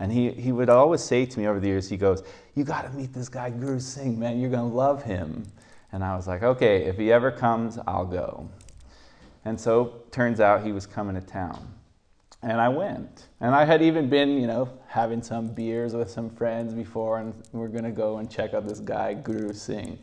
And 0.00 0.10
he, 0.10 0.32
he 0.32 0.50
would 0.50 0.70
always 0.70 1.02
say 1.02 1.24
to 1.24 1.38
me 1.38 1.46
over 1.46 1.60
the 1.60 1.68
years, 1.68 1.88
he 1.88 1.96
goes, 1.96 2.24
You 2.56 2.64
got 2.64 2.82
to 2.82 2.90
meet 2.98 3.12
this 3.12 3.28
guy, 3.28 3.50
Guru 3.50 3.78
Singh, 3.78 4.18
man. 4.18 4.40
You're 4.40 4.50
going 4.50 4.68
to 4.68 4.76
love 4.76 5.04
him. 5.04 5.46
And 5.92 6.02
I 6.02 6.16
was 6.16 6.26
like, 6.26 6.42
Okay, 6.42 6.82
if 6.86 6.96
he 6.96 7.12
ever 7.12 7.30
comes, 7.30 7.78
I'll 7.86 8.06
go. 8.06 8.50
And 9.46 9.58
so 9.60 10.02
turns 10.10 10.40
out 10.40 10.64
he 10.64 10.72
was 10.72 10.86
coming 10.86 11.14
to 11.14 11.20
town. 11.20 11.72
And 12.42 12.60
I 12.60 12.68
went. 12.68 13.28
And 13.40 13.54
I 13.54 13.64
had 13.64 13.80
even 13.80 14.10
been, 14.10 14.40
you 14.40 14.48
know, 14.48 14.68
having 14.88 15.22
some 15.22 15.46
beers 15.46 15.94
with 15.94 16.10
some 16.10 16.30
friends 16.30 16.74
before, 16.74 17.20
and 17.20 17.32
we're 17.52 17.68
going 17.68 17.84
to 17.84 17.92
go 17.92 18.18
and 18.18 18.28
check 18.28 18.54
out 18.54 18.66
this 18.66 18.80
guy, 18.80 19.14
Guru 19.14 19.52
Singh. 19.52 20.00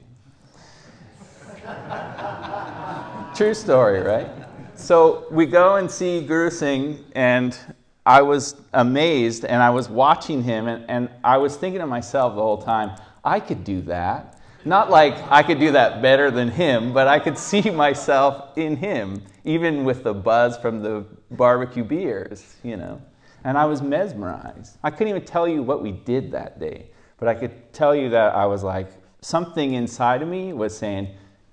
True 3.36 3.54
story, 3.54 4.00
right? 4.00 4.30
So 4.76 5.28
we 5.30 5.46
go 5.46 5.76
and 5.76 5.92
see 5.92 6.26
Guru 6.26 6.50
Singh, 6.50 7.04
and 7.14 7.58
I 8.06 8.22
was 8.22 8.56
amazed, 8.72 9.44
and 9.44 9.62
I 9.62 9.72
was 9.72 9.90
watching 9.90 10.42
him, 10.42 10.70
and, 10.70 10.90
and 10.90 11.10
I 11.22 11.36
was 11.36 11.58
thinking 11.58 11.82
to 11.82 11.88
myself 11.88 12.36
the 12.36 12.42
whole 12.42 12.62
time, 12.62 12.98
I 13.26 13.42
could 13.42 13.66
do 13.66 13.82
that. 13.82 14.40
Not 14.66 14.90
like 14.90 15.16
I 15.30 15.44
could 15.44 15.60
do 15.60 15.72
that 15.72 16.02
better 16.02 16.32
than 16.32 16.50
him, 16.50 16.94
but 16.94 17.08
I 17.08 17.20
could 17.20 17.38
see 17.50 17.70
myself 17.70 18.58
in 18.58 18.78
him, 18.78 19.22
even 19.44 19.84
with 19.84 20.04
the 20.04 20.14
buzz 20.14 20.58
from 20.58 20.82
the 20.82 21.06
barbecue 21.32 21.84
beers, 21.84 22.56
you 22.64 22.78
know. 22.78 23.02
And 23.44 23.58
I 23.58 23.66
was 23.66 23.82
mesmerized. 23.82 24.78
I 24.84 24.90
couldn't 24.90 25.10
even 25.10 25.26
tell 25.26 25.48
you 25.48 25.64
what 25.64 25.82
we 25.82 25.92
did 25.92 26.32
that 26.32 26.60
day, 26.60 26.92
but 27.18 27.28
I 27.28 27.36
could 27.36 27.74
tell 27.74 27.94
you 27.94 28.10
that 28.10 28.36
I 28.36 28.46
was 28.46 28.64
like, 28.64 28.88
something 29.22 29.74
inside 29.74 30.22
of 30.22 30.28
me 30.28 30.54
was 30.54 30.78
saying, 30.78 31.10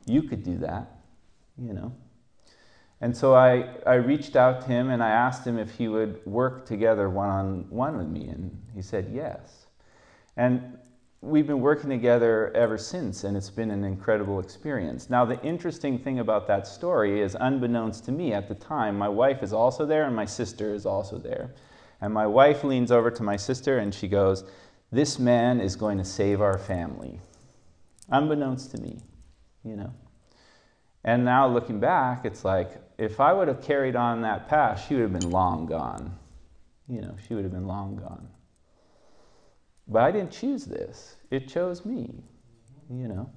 You 0.06 0.22
could 0.22 0.44
do 0.44 0.58
that, 0.58 1.00
you 1.58 1.72
know. 1.72 1.92
And 3.00 3.16
so 3.16 3.34
I, 3.34 3.76
I 3.86 3.94
reached 3.94 4.36
out 4.36 4.60
to 4.62 4.66
him 4.68 4.90
and 4.90 5.02
I 5.02 5.08
asked 5.08 5.46
him 5.46 5.58
if 5.58 5.70
he 5.70 5.88
would 5.88 6.24
work 6.26 6.66
together 6.66 7.08
one 7.08 7.30
on 7.30 7.66
one 7.70 7.96
with 7.96 8.08
me, 8.08 8.28
and 8.28 8.56
he 8.74 8.82
said 8.82 9.10
yes. 9.12 9.66
And 10.36 10.78
we've 11.22 11.46
been 11.46 11.60
working 11.60 11.90
together 11.90 12.50
ever 12.54 12.78
since, 12.78 13.24
and 13.24 13.36
it's 13.36 13.50
been 13.50 13.70
an 13.70 13.84
incredible 13.84 14.40
experience. 14.40 15.10
Now, 15.10 15.24
the 15.24 15.40
interesting 15.42 15.98
thing 15.98 16.18
about 16.18 16.46
that 16.46 16.66
story 16.66 17.20
is, 17.20 17.36
unbeknownst 17.38 18.04
to 18.06 18.12
me 18.12 18.32
at 18.32 18.48
the 18.48 18.54
time, 18.54 18.96
my 18.96 19.08
wife 19.08 19.42
is 19.42 19.52
also 19.52 19.84
there 19.84 20.04
and 20.04 20.16
my 20.16 20.24
sister 20.24 20.74
is 20.74 20.86
also 20.86 21.18
there. 21.18 21.54
And 22.00 22.14
my 22.14 22.26
wife 22.26 22.64
leans 22.64 22.90
over 22.90 23.10
to 23.10 23.22
my 23.22 23.36
sister 23.36 23.78
and 23.78 23.94
she 23.94 24.08
goes, 24.08 24.44
This 24.90 25.18
man 25.18 25.60
is 25.60 25.76
going 25.76 25.98
to 25.98 26.04
save 26.04 26.40
our 26.40 26.56
family. 26.56 27.20
Unbeknownst 28.08 28.70
to 28.72 28.80
me, 28.80 29.02
you 29.62 29.76
know. 29.76 29.92
And 31.04 31.24
now 31.24 31.46
looking 31.46 31.80
back, 31.80 32.24
it's 32.24 32.44
like, 32.44 32.80
if 32.98 33.20
I 33.20 33.32
would 33.32 33.48
have 33.48 33.62
carried 33.62 33.96
on 33.96 34.22
that 34.22 34.48
path, 34.48 34.86
she 34.86 34.94
would 34.94 35.02
have 35.02 35.12
been 35.12 35.30
long 35.30 35.66
gone. 35.66 36.18
You 36.88 37.02
know, 37.02 37.14
she 37.26 37.34
would 37.34 37.44
have 37.44 37.52
been 37.52 37.66
long 37.66 37.96
gone. 37.96 38.28
But 39.90 40.02
I 40.02 40.12
didn't 40.12 40.30
choose 40.30 40.64
this, 40.64 41.16
it 41.30 41.48
chose 41.48 41.84
me, 41.84 42.22
you 42.88 43.08
know. 43.08 43.28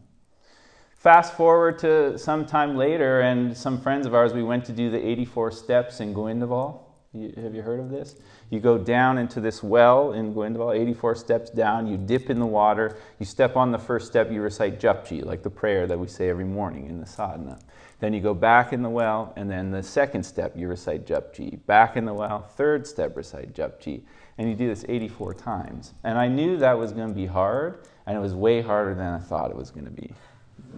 Fast 0.95 1.33
forward 1.33 1.79
to 1.79 2.17
some 2.17 2.45
time 2.45 2.77
later, 2.77 3.21
and 3.21 3.57
some 3.57 3.81
friends 3.81 4.05
of 4.05 4.13
ours, 4.13 4.33
we 4.33 4.43
went 4.43 4.63
to 4.65 4.71
do 4.71 4.89
the 4.89 5.05
84 5.05 5.51
steps 5.51 5.99
in 5.99 6.13
Goindval. 6.13 6.79
You, 7.11 7.33
have 7.41 7.53
you 7.53 7.61
heard 7.61 7.79
of 7.79 7.89
this? 7.89 8.15
You 8.51 8.59
go 8.59 8.77
down 8.77 9.17
into 9.17 9.41
this 9.41 9.61
well 9.61 10.13
in 10.13 10.33
Goindval, 10.33 10.79
84 10.79 11.15
steps 11.15 11.49
down, 11.49 11.87
you 11.87 11.97
dip 11.97 12.29
in 12.29 12.39
the 12.39 12.45
water, 12.45 12.97
you 13.19 13.25
step 13.25 13.57
on 13.57 13.71
the 13.71 13.79
first 13.79 14.07
step, 14.07 14.31
you 14.31 14.41
recite 14.41 14.79
Japji, 14.79 15.25
like 15.25 15.43
the 15.43 15.49
prayer 15.49 15.87
that 15.87 15.97
we 15.97 16.07
say 16.07 16.29
every 16.29 16.45
morning 16.45 16.87
in 16.87 16.99
the 16.99 17.05
sadhana. 17.05 17.59
Then 17.99 18.13
you 18.13 18.21
go 18.21 18.33
back 18.33 18.73
in 18.73 18.81
the 18.81 18.89
well, 18.89 19.33
and 19.35 19.49
then 19.49 19.71
the 19.71 19.81
second 19.81 20.23
step, 20.23 20.55
you 20.55 20.67
recite 20.67 21.05
Japji. 21.05 21.65
Back 21.65 21.97
in 21.97 22.05
the 22.05 22.13
well, 22.13 22.41
third 22.41 22.85
step, 22.85 23.17
recite 23.17 23.53
Japji. 23.53 24.03
And 24.37 24.49
you 24.49 24.55
do 24.55 24.67
this 24.67 24.83
84 24.87 25.35
times. 25.35 25.93
And 26.03 26.17
I 26.17 26.27
knew 26.27 26.57
that 26.57 26.77
was 26.77 26.91
going 26.91 27.09
to 27.09 27.13
be 27.13 27.25
hard, 27.25 27.87
and 28.05 28.17
it 28.17 28.19
was 28.19 28.33
way 28.33 28.61
harder 28.61 28.95
than 28.95 29.13
I 29.13 29.19
thought 29.19 29.51
it 29.51 29.57
was 29.57 29.71
going 29.71 29.85
to 29.85 29.91
be. 29.91 30.11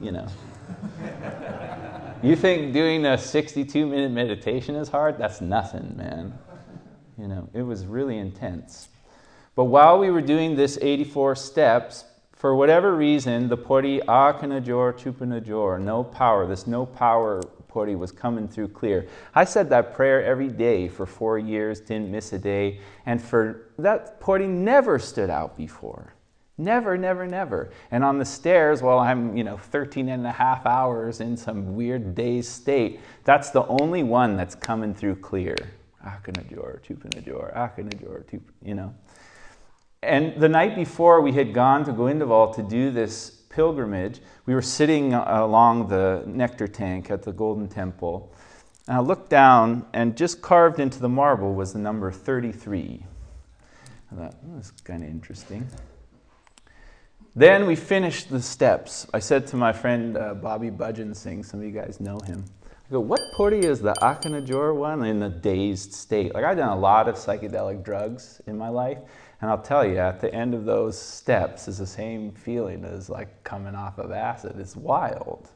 You 0.01 0.11
know. 0.11 0.27
you 2.21 2.35
think 2.35 2.73
doing 2.73 3.05
a 3.05 3.17
62 3.17 3.85
minute 3.85 4.11
meditation 4.11 4.75
is 4.75 4.89
hard? 4.89 5.17
That's 5.17 5.39
nothing, 5.39 5.95
man. 5.95 6.37
You 7.17 7.27
know, 7.27 7.49
it 7.53 7.61
was 7.61 7.85
really 7.85 8.17
intense. 8.17 8.89
But 9.55 9.65
while 9.65 9.99
we 9.99 10.09
were 10.09 10.21
doing 10.21 10.55
this 10.55 10.77
84 10.81 11.35
steps, 11.35 12.03
for 12.45 12.53
whatever 12.53 12.95
reason, 12.95 13.49
the 13.49 13.57
pauri 13.57 13.99
akanajor 14.07 14.93
chupanajor, 14.93 15.81
no 15.81 16.03
power, 16.03 16.45
this 16.45 16.67
no 16.67 16.85
power 16.85 17.41
pauri 17.67 17.95
was 17.95 18.11
coming 18.11 18.47
through 18.47 18.67
clear. 18.67 19.07
I 19.33 19.45
said 19.45 19.67
that 19.71 19.95
prayer 19.95 20.23
every 20.23 20.49
day 20.49 20.87
for 20.87 21.07
four 21.07 21.39
years, 21.39 21.79
didn't 21.79 22.11
miss 22.11 22.33
a 22.33 22.37
day, 22.37 22.81
and 23.07 23.19
for 23.19 23.71
that 23.79 24.19
pauri 24.19 24.45
never 24.45 24.99
stood 24.99 25.31
out 25.31 25.57
before. 25.57 26.13
Never, 26.59 26.99
never, 26.99 27.25
never. 27.25 27.71
And 27.89 28.03
on 28.03 28.19
the 28.19 28.25
stairs, 28.25 28.83
while 28.83 28.99
I'm, 28.99 29.35
you 29.35 29.43
know, 29.43 29.57
13 29.57 30.09
and 30.09 30.27
a 30.27 30.31
half 30.31 30.67
hours 30.67 31.21
in 31.21 31.35
some 31.37 31.75
weird 31.75 32.13
dazed 32.13 32.51
state, 32.51 32.99
that's 33.23 33.49
the 33.49 33.65
only 33.65 34.03
one 34.03 34.37
that's 34.37 34.53
coming 34.53 34.93
through 34.93 35.15
clear. 35.15 35.55
Akanajor, 36.05 36.79
Chupanajor, 36.83 37.55
Akanajor, 37.55 38.39
you 38.63 38.75
know. 38.75 38.93
And 40.05 40.39
the 40.39 40.49
night 40.49 40.75
before 40.75 41.21
we 41.21 41.31
had 41.31 41.53
gone 41.53 41.83
to 41.85 41.93
Goindval 41.93 42.55
to 42.55 42.63
do 42.63 42.91
this 42.91 43.31
pilgrimage, 43.49 44.19
we 44.45 44.53
were 44.53 44.61
sitting 44.61 45.13
along 45.13 45.87
the 45.87 46.23
nectar 46.27 46.67
tank 46.67 47.09
at 47.09 47.23
the 47.23 47.31
Golden 47.31 47.67
Temple. 47.67 48.31
And 48.87 48.97
I 48.97 48.99
looked 48.99 49.29
down, 49.29 49.85
and 49.93 50.15
just 50.15 50.41
carved 50.41 50.79
into 50.79 50.99
the 50.99 51.09
marble 51.09 51.55
was 51.55 51.73
the 51.73 51.79
number 51.79 52.11
33. 52.11 53.03
I 54.11 54.15
thought, 54.15 54.35
oh, 54.45 54.55
that's 54.55 54.71
kind 54.71 55.03
of 55.03 55.09
interesting. 55.09 55.67
Then 57.35 57.65
we 57.65 57.75
finished 57.75 58.29
the 58.29 58.41
steps. 58.41 59.07
I 59.13 59.19
said 59.19 59.47
to 59.47 59.57
my 59.57 59.73
friend 59.73 60.17
uh, 60.17 60.35
Bobby 60.35 60.69
Budgeon 60.69 61.15
Singh, 61.15 61.43
some 61.43 61.59
of 61.59 61.65
you 61.65 61.71
guys 61.71 61.99
know 61.99 62.19
him. 62.19 62.45
I 62.87 62.91
go, 62.91 62.99
what 62.99 63.19
pauri 63.35 63.59
is 63.65 63.81
the 63.81 63.93
Akanajor 63.95 64.75
one 64.75 65.03
in 65.03 65.23
a 65.23 65.29
dazed 65.29 65.93
state? 65.93 66.33
Like 66.35 66.45
I've 66.45 66.57
done 66.57 66.69
a 66.69 66.79
lot 66.79 67.09
of 67.09 67.15
psychedelic 67.15 67.83
drugs 67.83 68.41
in 68.45 68.57
my 68.57 68.69
life, 68.69 68.99
and 69.41 69.49
I'll 69.49 69.61
tell 69.61 69.85
you, 69.85 69.97
at 69.97 70.21
the 70.21 70.33
end 70.33 70.53
of 70.53 70.65
those 70.65 70.99
steps 70.99 71.67
is 71.67 71.77
the 71.77 71.85
same 71.87 72.31
feeling 72.31 72.85
as 72.85 73.09
like 73.09 73.43
coming 73.43 73.75
off 73.75 73.97
of 73.97 74.11
acid. 74.11 74.55
It's 74.59 74.75
wild. 74.75 75.49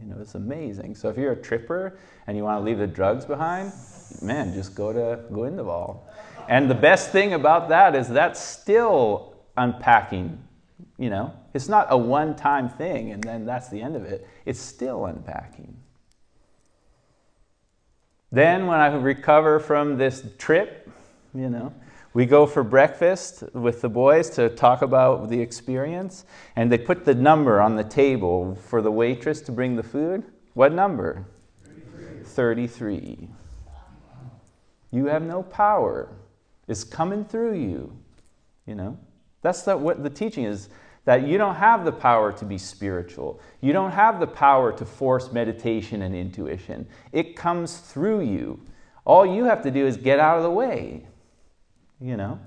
You 0.00 0.06
know, 0.06 0.16
it's 0.20 0.34
amazing. 0.34 0.94
So 0.94 1.08
if 1.08 1.16
you're 1.16 1.32
a 1.32 1.42
tripper 1.42 1.98
and 2.26 2.36
you 2.36 2.44
want 2.44 2.60
to 2.60 2.64
leave 2.64 2.78
the 2.78 2.86
drugs 2.86 3.24
behind, 3.24 3.72
man, 4.22 4.52
just 4.52 4.74
go 4.74 4.92
to 4.92 5.22
Goindval. 5.32 6.00
And 6.48 6.70
the 6.70 6.74
best 6.74 7.10
thing 7.10 7.34
about 7.34 7.68
that 7.70 7.96
is 7.96 8.08
that's 8.08 8.40
still 8.40 9.34
unpacking 9.56 10.46
you 10.98 11.10
know, 11.10 11.32
it's 11.54 11.68
not 11.68 11.86
a 11.90 11.96
one 11.96 12.36
time 12.36 12.68
thing 12.68 13.12
and 13.12 13.22
then 13.22 13.44
that's 13.44 13.68
the 13.68 13.82
end 13.82 13.96
of 13.96 14.04
it. 14.04 14.26
It's 14.44 14.60
still 14.60 15.06
unpacking. 15.06 15.76
Then, 18.32 18.66
when 18.66 18.80
I 18.80 18.88
recover 18.88 19.60
from 19.60 19.98
this 19.98 20.22
trip, 20.36 20.90
you 21.32 21.48
know, 21.48 21.72
we 22.16 22.24
go 22.24 22.46
for 22.46 22.64
breakfast 22.64 23.44
with 23.52 23.82
the 23.82 23.90
boys 23.90 24.30
to 24.30 24.48
talk 24.48 24.80
about 24.80 25.28
the 25.28 25.38
experience, 25.38 26.24
and 26.56 26.72
they 26.72 26.78
put 26.78 27.04
the 27.04 27.14
number 27.14 27.60
on 27.60 27.76
the 27.76 27.84
table 27.84 28.54
for 28.54 28.80
the 28.80 28.90
waitress 28.90 29.42
to 29.42 29.52
bring 29.52 29.76
the 29.76 29.82
food. 29.82 30.24
What 30.54 30.72
number? 30.72 31.26
33. 31.62 32.24
33. 32.24 33.28
You 34.92 35.04
have 35.04 35.24
no 35.24 35.42
power. 35.42 36.08
It's 36.68 36.84
coming 36.84 37.22
through 37.22 37.58
you. 37.58 37.92
You 38.64 38.76
know? 38.76 38.98
That's 39.42 39.66
what 39.66 40.02
the 40.02 40.08
teaching 40.08 40.44
is 40.44 40.70
that 41.04 41.28
you 41.28 41.36
don't 41.36 41.56
have 41.56 41.84
the 41.84 41.92
power 41.92 42.32
to 42.32 42.46
be 42.46 42.56
spiritual. 42.56 43.42
You 43.60 43.74
don't 43.74 43.92
have 43.92 44.20
the 44.20 44.26
power 44.26 44.72
to 44.72 44.86
force 44.86 45.32
meditation 45.32 46.00
and 46.00 46.14
intuition. 46.14 46.88
It 47.12 47.36
comes 47.36 47.76
through 47.76 48.22
you. 48.22 48.62
All 49.04 49.26
you 49.26 49.44
have 49.44 49.62
to 49.64 49.70
do 49.70 49.86
is 49.86 49.98
get 49.98 50.18
out 50.18 50.38
of 50.38 50.44
the 50.44 50.50
way, 50.50 51.06
you 52.00 52.16
know? 52.16 52.38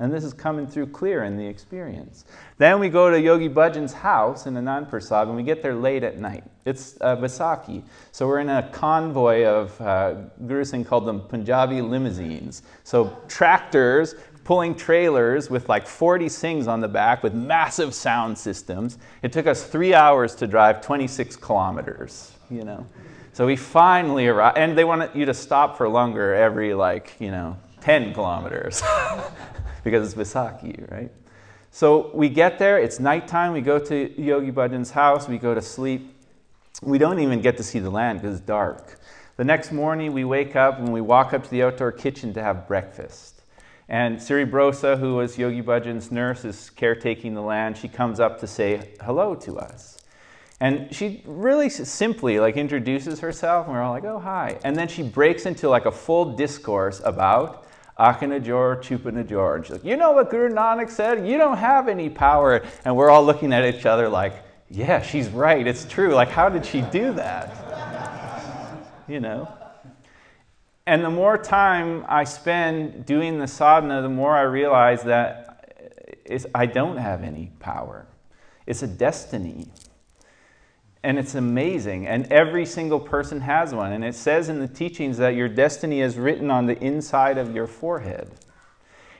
And 0.00 0.10
this 0.10 0.24
is 0.24 0.32
coming 0.32 0.66
through 0.66 0.86
clear 0.86 1.24
in 1.24 1.36
the 1.36 1.46
experience. 1.46 2.24
Then 2.56 2.80
we 2.80 2.88
go 2.88 3.10
to 3.10 3.20
Yogi 3.20 3.50
Bhajan's 3.50 3.92
house 3.92 4.46
in 4.46 4.54
Anand 4.54 4.88
Prasad 4.88 5.28
and 5.28 5.36
we 5.36 5.42
get 5.42 5.62
there 5.62 5.74
late 5.74 6.02
at 6.02 6.18
night. 6.18 6.42
It's 6.64 6.96
uh, 7.02 7.16
Vaisakhi. 7.16 7.82
So 8.10 8.26
we're 8.26 8.40
in 8.40 8.48
a 8.48 8.66
convoy 8.72 9.44
of, 9.44 9.78
uh, 9.78 10.14
Guru 10.46 10.64
Singh 10.64 10.86
called 10.86 11.04
them 11.04 11.20
Punjabi 11.20 11.82
limousines. 11.82 12.62
So 12.82 13.14
tractors 13.28 14.14
pulling 14.44 14.74
trailers 14.74 15.50
with 15.50 15.68
like 15.68 15.86
40 15.86 16.26
Singhs 16.26 16.66
on 16.66 16.80
the 16.80 16.88
back 16.88 17.22
with 17.22 17.34
massive 17.34 17.94
sound 17.94 18.38
systems. 18.38 18.96
It 19.22 19.32
took 19.32 19.46
us 19.46 19.64
three 19.64 19.92
hours 19.92 20.34
to 20.36 20.46
drive 20.46 20.80
26 20.80 21.36
kilometers, 21.36 22.32
you 22.50 22.64
know. 22.64 22.86
So 23.32 23.46
we 23.46 23.54
finally 23.54 24.26
arrived, 24.26 24.58
and 24.58 24.76
they 24.76 24.84
wanted 24.84 25.14
you 25.14 25.26
to 25.26 25.34
stop 25.34 25.76
for 25.76 25.88
longer 25.88 26.34
every 26.34 26.74
like, 26.74 27.14
you 27.20 27.30
know, 27.30 27.56
10 27.80 28.14
kilometers 28.14 28.82
because 29.84 30.12
it's 30.12 30.14
Vaisakhi, 30.14 30.90
right? 30.90 31.10
So 31.70 32.10
we 32.14 32.28
get 32.28 32.58
there, 32.58 32.78
it's 32.78 32.98
nighttime, 32.98 33.52
we 33.52 33.60
go 33.60 33.78
to 33.78 34.20
Yogi 34.20 34.50
Bhajan's 34.50 34.90
house, 34.90 35.28
we 35.28 35.38
go 35.38 35.54
to 35.54 35.62
sleep. 35.62 36.16
We 36.82 36.98
don't 36.98 37.20
even 37.20 37.40
get 37.40 37.56
to 37.58 37.62
see 37.62 37.78
the 37.78 37.90
land 37.90 38.20
because 38.20 38.38
it's 38.38 38.46
dark. 38.46 38.98
The 39.36 39.44
next 39.44 39.72
morning, 39.72 40.12
we 40.12 40.24
wake 40.24 40.56
up 40.56 40.78
and 40.78 40.92
we 40.92 41.00
walk 41.00 41.32
up 41.32 41.44
to 41.44 41.50
the 41.50 41.62
outdoor 41.62 41.92
kitchen 41.92 42.34
to 42.34 42.42
have 42.42 42.66
breakfast. 42.66 43.42
And 43.88 44.22
Siri 44.22 44.46
Brosa, 44.46 44.98
who 44.98 45.16
was 45.16 45.38
Yogi 45.38 45.62
Bhajan's 45.62 46.12
nurse, 46.12 46.44
is 46.44 46.70
caretaking 46.70 47.34
the 47.34 47.40
land. 47.40 47.76
She 47.76 47.88
comes 47.88 48.20
up 48.20 48.38
to 48.40 48.46
say 48.46 48.92
hello 49.00 49.34
to 49.36 49.58
us. 49.58 49.98
And 50.60 50.94
she 50.94 51.22
really 51.24 51.70
simply 51.70 52.38
like 52.38 52.56
introduces 52.56 53.20
herself, 53.20 53.66
and 53.66 53.74
we're 53.74 53.82
all 53.82 53.92
like, 53.92 54.04
oh, 54.04 54.18
hi. 54.18 54.58
And 54.62 54.76
then 54.76 54.88
she 54.88 55.02
breaks 55.02 55.46
into 55.46 55.68
like 55.68 55.86
a 55.86 55.92
full 55.92 56.36
discourse 56.36 57.00
about 57.04 57.59
Akanajor, 58.00 58.82
Chupanajor. 58.82 59.62
She's 59.62 59.72
like, 59.72 59.84
you 59.84 59.96
know 59.96 60.12
what 60.12 60.30
Guru 60.30 60.48
Nanak 60.48 60.88
said? 60.90 61.26
You 61.26 61.36
don't 61.36 61.58
have 61.58 61.86
any 61.86 62.08
power. 62.08 62.64
And 62.86 62.96
we're 62.96 63.10
all 63.10 63.22
looking 63.22 63.52
at 63.52 63.64
each 63.74 63.84
other 63.84 64.08
like, 64.08 64.42
yeah, 64.70 65.02
she's 65.02 65.28
right. 65.28 65.66
It's 65.66 65.84
true. 65.84 66.14
Like, 66.14 66.30
how 66.30 66.48
did 66.48 66.64
she 66.64 66.80
do 66.80 67.12
that? 67.12 69.04
you 69.08 69.20
know? 69.20 69.52
And 70.86 71.04
the 71.04 71.10
more 71.10 71.36
time 71.36 72.06
I 72.08 72.24
spend 72.24 73.04
doing 73.04 73.38
the 73.38 73.46
sadhana, 73.46 74.00
the 74.00 74.08
more 74.08 74.34
I 74.34 74.42
realize 74.42 75.02
that 75.02 75.46
I 76.54 76.66
don't 76.66 76.96
have 76.96 77.22
any 77.22 77.52
power. 77.58 78.06
It's 78.66 78.82
a 78.82 78.86
destiny. 78.86 79.68
And 81.02 81.18
it's 81.18 81.34
amazing. 81.34 82.06
And 82.06 82.30
every 82.30 82.66
single 82.66 83.00
person 83.00 83.40
has 83.40 83.74
one. 83.74 83.92
And 83.92 84.04
it 84.04 84.14
says 84.14 84.48
in 84.48 84.60
the 84.60 84.68
teachings 84.68 85.16
that 85.16 85.34
your 85.34 85.48
destiny 85.48 86.00
is 86.00 86.18
written 86.18 86.50
on 86.50 86.66
the 86.66 86.78
inside 86.82 87.38
of 87.38 87.54
your 87.54 87.66
forehead. 87.66 88.30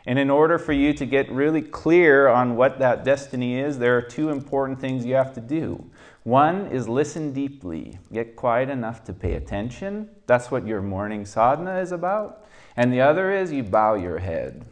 And 0.07 0.19
in 0.19 0.31
order 0.31 0.59
for 0.59 0.73
you 0.73 0.93
to 0.95 1.07
get 1.07 1.31
really 1.31 1.63
clear 1.63 2.29
on 2.29 2.57
what 2.57 2.79
that 2.79 3.05
destiny 3.05 3.59
is, 3.59 3.79
there 3.79 3.97
are 3.97 4.03
two 4.03 4.31
important 4.31 4.81
things 4.81 5.05
you 5.05 5.15
have 5.15 5.35
to 5.35 5.41
do. 5.41 5.91
One 6.23 6.67
is 6.67 6.89
listen 6.89 7.33
deeply, 7.33 7.99
get 8.13 8.37
quiet 8.37 8.69
enough 8.69 9.05
to 9.05 9.13
pay 9.13 9.35
attention. 9.35 10.11
That's 10.27 10.51
what 10.51 10.67
your 10.67 10.83
morning 10.83 11.25
sadhana 11.25 11.79
is 11.81 11.93
about. 11.93 12.47
And 12.77 12.93
the 12.93 13.01
other 13.01 13.33
is 13.33 13.53
you 13.53 13.63
bow 13.63 13.95
your 13.95 14.19
head. 14.19 14.65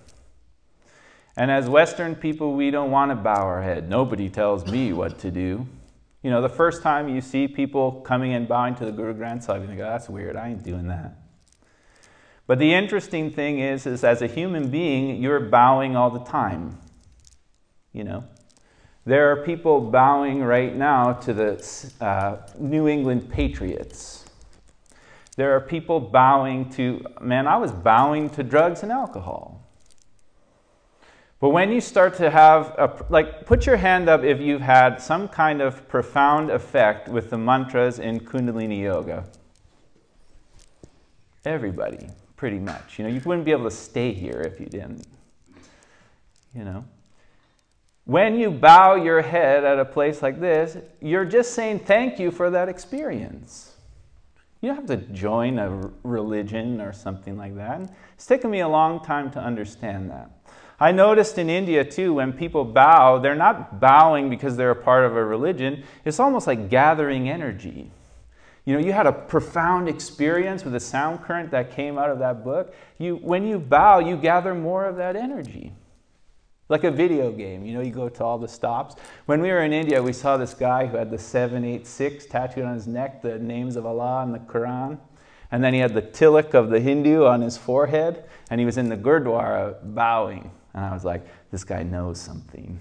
And 1.37 1.51
as 1.51 1.69
Western 1.69 2.15
people, 2.17 2.55
we 2.55 2.71
don't 2.71 2.91
want 2.91 3.11
to 3.13 3.15
bow 3.15 3.45
our 3.45 3.63
head. 3.63 3.89
Nobody 3.89 4.29
tells 4.29 4.67
me 4.67 4.93
what 4.93 5.19
to 5.21 5.31
do. 5.31 5.67
You 6.29 6.35
know, 6.35 6.43
the 6.43 6.51
first 6.51 6.83
time 6.83 7.09
you 7.09 7.23
see 7.23 7.49
people 7.49 8.03
coming 8.03 8.35
and 8.35 8.47
bowing 8.47 8.75
to 8.75 8.85
the 8.85 8.93
Guru 8.93 9.15
Granth 9.15 9.45
Sahib, 9.45 9.63
you 9.63 9.69
think, 9.69 9.81
oh, 9.81 9.85
that's 9.85 10.11
weird. 10.11 10.37
I 10.37 10.51
ain't 10.51 10.63
doing 10.63 10.89
that. 10.89 11.17
But 12.47 12.59
the 12.59 12.75
interesting 12.75 13.31
thing 13.31 13.61
is, 13.61 13.87
is 13.87 14.05
as 14.05 14.21
a 14.21 14.27
human 14.27 14.69
being, 14.69 15.23
you're 15.23 15.41
bowing 15.41 15.97
all 15.97 16.11
the 16.11 16.23
time. 16.23 16.81
You 17.95 18.05
know, 18.05 18.25
there 19.07 19.33
are 19.33 19.43
people 19.43 19.81
bowing 19.81 20.43
right 20.43 20.77
now 20.77 21.15
to 21.15 21.33
the 21.33 21.93
uh, 21.99 22.47
New 22.59 22.89
England 22.89 23.31
Patriots. 23.31 24.27
There 25.37 25.57
are 25.57 25.61
people 25.63 25.99
bowing 25.99 26.69
to, 26.73 27.07
man, 27.23 27.47
I 27.47 27.57
was 27.57 27.73
bowing 27.73 28.29
to 28.29 28.43
drugs 28.43 28.83
and 28.83 28.93
alcohol. 28.93 29.58
But 31.41 31.51
when 31.51 31.71
you 31.71 31.81
start 31.81 32.15
to 32.17 32.31
have, 32.31 32.75
a, 32.79 33.05
like, 33.11 33.47
put 33.47 33.65
your 33.65 33.77
hand 33.77 34.09
up 34.09 34.25
if 34.25 34.41
you've 34.41 34.61
had 34.61 35.01
some 35.01 35.29
kind 35.29 35.63
of 35.63 35.89
profound 35.89 36.51
effect 36.51 37.09
with 37.09 37.31
the 37.31 37.39
mantras 37.39 38.01
in 38.01 38.19
Kundalini 38.19 38.81
Yoga. 38.81 39.25
Everybody, 41.45 42.09
pretty 42.37 42.59
much. 42.59 42.99
You 42.99 43.05
know, 43.05 43.11
you 43.11 43.21
wouldn't 43.25 43.45
be 43.45 43.53
able 43.53 43.65
to 43.65 43.71
stay 43.71 44.13
here 44.13 44.41
if 44.41 44.59
you 44.59 44.67
didn't. 44.67 45.07
You 46.55 46.65
know? 46.65 46.85
When 48.05 48.37
you 48.37 48.51
bow 48.51 48.97
your 48.97 49.23
head 49.23 49.65
at 49.65 49.79
a 49.79 49.85
place 49.85 50.23
like 50.23 50.41
this, 50.41 50.77
you're 51.01 51.25
just 51.25 51.55
saying 51.55 51.81
thank 51.81 52.19
you 52.19 52.33
for 52.33 52.51
that 52.51 52.69
experience. 52.69 53.75
You 54.61 54.71
don't 54.71 54.77
have 54.77 54.87
to 54.87 55.13
join 55.13 55.59
a 55.61 55.93
religion 56.03 56.81
or 56.81 56.93
something 56.93 57.37
like 57.37 57.55
that. 57.57 57.93
It's 58.15 58.27
taken 58.27 58.51
me 58.51 58.61
a 58.61 58.69
long 58.69 59.05
time 59.05 59.31
to 59.33 59.39
understand 59.39 60.11
that. 60.11 60.31
I 60.81 60.93
noticed 60.93 61.39
in 61.39 61.51
India 61.51 61.85
too, 61.85 62.15
when 62.15 62.33
people 62.33 62.65
bow, 62.65 63.19
they're 63.19 63.35
not 63.35 63.81
bowing 63.81 64.31
because 64.31 64.57
they're 64.57 64.71
a 64.71 64.77
part 64.77 65.05
of 65.05 65.17
a 65.17 65.25
religion. 65.25 65.83
It's 66.05 66.21
almost 66.21 66.47
like 66.47 66.71
gathering 66.71 67.29
energy. 67.29 67.91
You 68.65 68.75
know, 68.75 68.81
you 68.81 68.93
had 68.93 69.07
a 69.07 69.13
profound 69.13 69.89
experience 69.89 70.63
with 70.63 70.75
the 70.75 70.81
sound 70.81 71.23
current 71.23 71.51
that 71.51 71.73
came 71.73 71.99
out 71.99 72.11
of 72.11 72.19
that 72.21 72.45
book. 72.45 72.75
You, 72.99 73.17
when 73.17 73.47
you 73.47 73.59
bow, 73.59 73.99
you 73.99 74.17
gather 74.17 74.55
more 74.55 74.85
of 74.85 74.97
that 74.97 75.17
energy. 75.17 75.73
Like 76.69 76.85
a 76.85 76.91
video 76.91 77.33
game, 77.33 77.65
you 77.65 77.73
know, 77.73 77.81
you 77.81 77.91
go 77.91 78.11
to 78.11 78.23
all 78.23 78.39
the 78.39 78.47
stops. 78.47 78.95
When 79.25 79.41
we 79.41 79.49
were 79.49 79.63
in 79.63 79.73
India, 79.73 80.03
we 80.03 80.13
saw 80.13 80.37
this 80.37 80.53
guy 80.53 80.85
who 80.85 80.99
had 80.99 81.11
the 81.11 81.17
786 81.17 82.27
tattooed 82.27 82.65
on 82.65 82.75
his 82.75 82.87
neck, 82.87 83.23
the 83.23 83.39
names 83.39 83.77
of 83.77 83.87
Allah 83.87 84.23
and 84.23 84.35
the 84.35 84.39
Quran. 84.39 84.99
And 85.51 85.65
then 85.65 85.73
he 85.73 85.81
had 85.81 85.95
the 85.95 86.03
tilak 86.03 86.53
of 86.53 86.69
the 86.69 86.79
Hindu 86.79 87.25
on 87.25 87.41
his 87.41 87.57
forehead, 87.57 88.25
and 88.51 88.61
he 88.61 88.67
was 88.67 88.77
in 88.77 88.91
the 88.91 88.99
Gurdwara 88.99 89.77
bowing. 89.83 90.51
And 90.79 90.87
I 90.87 90.95
was 90.95 91.05
like, 91.05 91.27
this 91.51 91.65
guy 91.65 91.83
knows 91.83 92.21
something. 92.21 92.79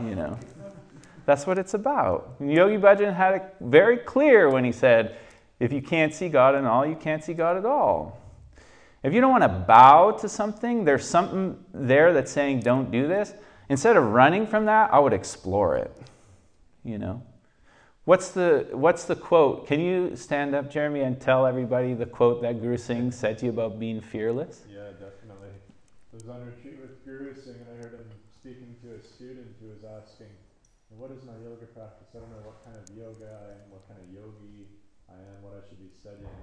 you 0.00 0.14
know, 0.14 0.38
that's 1.26 1.44
what 1.44 1.58
it's 1.58 1.74
about. 1.74 2.36
And 2.38 2.52
Yogi 2.52 2.76
Bhajan 2.76 3.16
had 3.16 3.34
it 3.34 3.56
very 3.60 3.96
clear 3.96 4.48
when 4.48 4.64
he 4.64 4.70
said, 4.70 5.16
if 5.58 5.72
you 5.72 5.82
can't 5.82 6.14
see 6.14 6.28
God 6.28 6.54
in 6.54 6.66
all, 6.66 6.86
you 6.86 6.94
can't 6.94 7.24
see 7.24 7.34
God 7.34 7.56
at 7.56 7.66
all. 7.66 8.20
If 9.02 9.12
you 9.12 9.20
don't 9.20 9.32
want 9.32 9.42
to 9.42 9.48
bow 9.48 10.12
to 10.12 10.28
something, 10.28 10.84
there's 10.84 11.04
something 11.04 11.58
there 11.74 12.12
that's 12.12 12.30
saying, 12.30 12.60
don't 12.60 12.92
do 12.92 13.08
this. 13.08 13.34
Instead 13.68 13.96
of 13.96 14.04
running 14.04 14.46
from 14.46 14.66
that, 14.66 14.94
I 14.94 15.00
would 15.00 15.12
explore 15.12 15.76
it. 15.76 15.96
You 16.84 16.98
know? 16.98 17.22
What's 18.04 18.30
the, 18.30 18.68
what's 18.70 19.02
the 19.04 19.16
quote? 19.16 19.66
Can 19.66 19.80
you 19.80 20.14
stand 20.14 20.54
up, 20.54 20.70
Jeremy, 20.70 21.00
and 21.00 21.20
tell 21.20 21.44
everybody 21.44 21.92
the 21.94 22.06
quote 22.06 22.40
that 22.42 22.60
Guru 22.60 22.76
Singh 22.76 23.10
said 23.10 23.38
to 23.38 23.46
you 23.46 23.50
about 23.50 23.80
being 23.80 24.00
fearless? 24.00 24.62
Yeah, 26.18 26.26
definitely. 26.26 26.26
I 26.26 26.26
was 26.26 26.34
on 26.34 26.42
retreat 26.50 26.82
with 26.82 26.98
Guru 27.06 27.30
Singh 27.30 27.62
and 27.62 27.70
I 27.70 27.76
heard 27.78 27.94
him 27.94 28.10
speaking 28.34 28.74
to 28.82 28.98
a 28.98 29.00
student 29.02 29.54
who 29.62 29.70
was 29.70 29.86
asking, 29.86 30.34
What 30.90 31.14
is 31.14 31.22
my 31.22 31.38
yoga 31.46 31.70
practice? 31.70 32.10
I 32.10 32.18
don't 32.18 32.34
know 32.34 32.42
what 32.42 32.58
kind 32.66 32.74
of 32.74 32.90
yoga 32.90 33.30
I 33.30 33.54
am, 33.54 33.70
what 33.70 33.86
kind 33.86 34.02
of 34.02 34.10
yogi 34.10 34.66
I 35.06 35.14
am, 35.14 35.46
what 35.46 35.54
I 35.54 35.62
should 35.70 35.78
be 35.78 35.94
studying. 35.94 36.34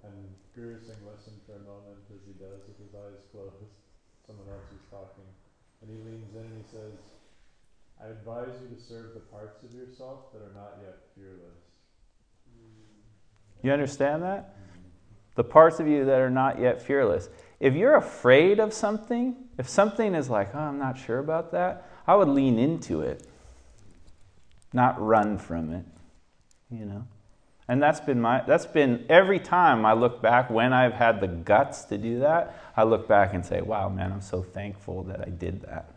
And 0.00 0.32
Guru 0.56 0.80
Singh 0.80 1.04
listened 1.04 1.44
for 1.44 1.60
a 1.60 1.64
moment 1.68 2.08
as 2.08 2.24
he 2.24 2.32
does 2.40 2.64
with 2.64 2.80
his 2.80 2.96
eyes 2.96 3.20
closed. 3.36 3.76
Someone 4.24 4.48
else 4.48 4.64
was 4.72 4.84
talking. 4.88 5.28
And 5.84 5.92
he 5.92 6.00
leans 6.08 6.32
in 6.32 6.48
and 6.48 6.56
he 6.56 6.66
says, 6.72 6.96
I 8.00 8.08
advise 8.16 8.56
you 8.64 8.72
to 8.72 8.80
serve 8.80 9.12
the 9.12 9.24
parts 9.28 9.60
of 9.60 9.76
yourself 9.76 10.32
that 10.32 10.40
are 10.40 10.56
not 10.56 10.80
yet 10.80 11.04
fearless. 11.12 11.68
You 13.60 13.72
understand 13.76 14.22
that? 14.24 14.56
Mm-hmm. 14.56 14.88
The 15.36 15.44
parts 15.44 15.80
of 15.80 15.86
you 15.86 16.04
that 16.04 16.20
are 16.20 16.30
not 16.30 16.60
yet 16.60 16.80
fearless. 16.80 17.28
If 17.62 17.74
you're 17.74 17.94
afraid 17.94 18.58
of 18.58 18.72
something, 18.72 19.36
if 19.56 19.68
something 19.68 20.16
is 20.16 20.28
like, 20.28 20.52
oh, 20.52 20.58
I'm 20.58 20.80
not 20.80 20.98
sure 20.98 21.20
about 21.20 21.52
that, 21.52 21.88
I 22.08 22.16
would 22.16 22.26
lean 22.26 22.58
into 22.58 23.02
it, 23.02 23.24
not 24.72 25.00
run 25.00 25.38
from 25.38 25.72
it. 25.72 25.84
You 26.72 26.86
know? 26.86 27.06
And 27.68 27.80
that's 27.80 28.00
been 28.00 28.20
my 28.20 28.42
that's 28.44 28.66
been 28.66 29.06
every 29.08 29.38
time 29.38 29.86
I 29.86 29.92
look 29.92 30.20
back 30.20 30.50
when 30.50 30.72
I've 30.72 30.94
had 30.94 31.20
the 31.20 31.28
guts 31.28 31.84
to 31.84 31.98
do 31.98 32.18
that, 32.18 32.56
I 32.76 32.82
look 32.82 33.06
back 33.06 33.32
and 33.32 33.46
say, 33.46 33.60
"Wow, 33.60 33.88
man, 33.88 34.10
I'm 34.10 34.20
so 34.20 34.42
thankful 34.42 35.04
that 35.04 35.20
I 35.20 35.30
did 35.30 35.62
that." 35.62 35.88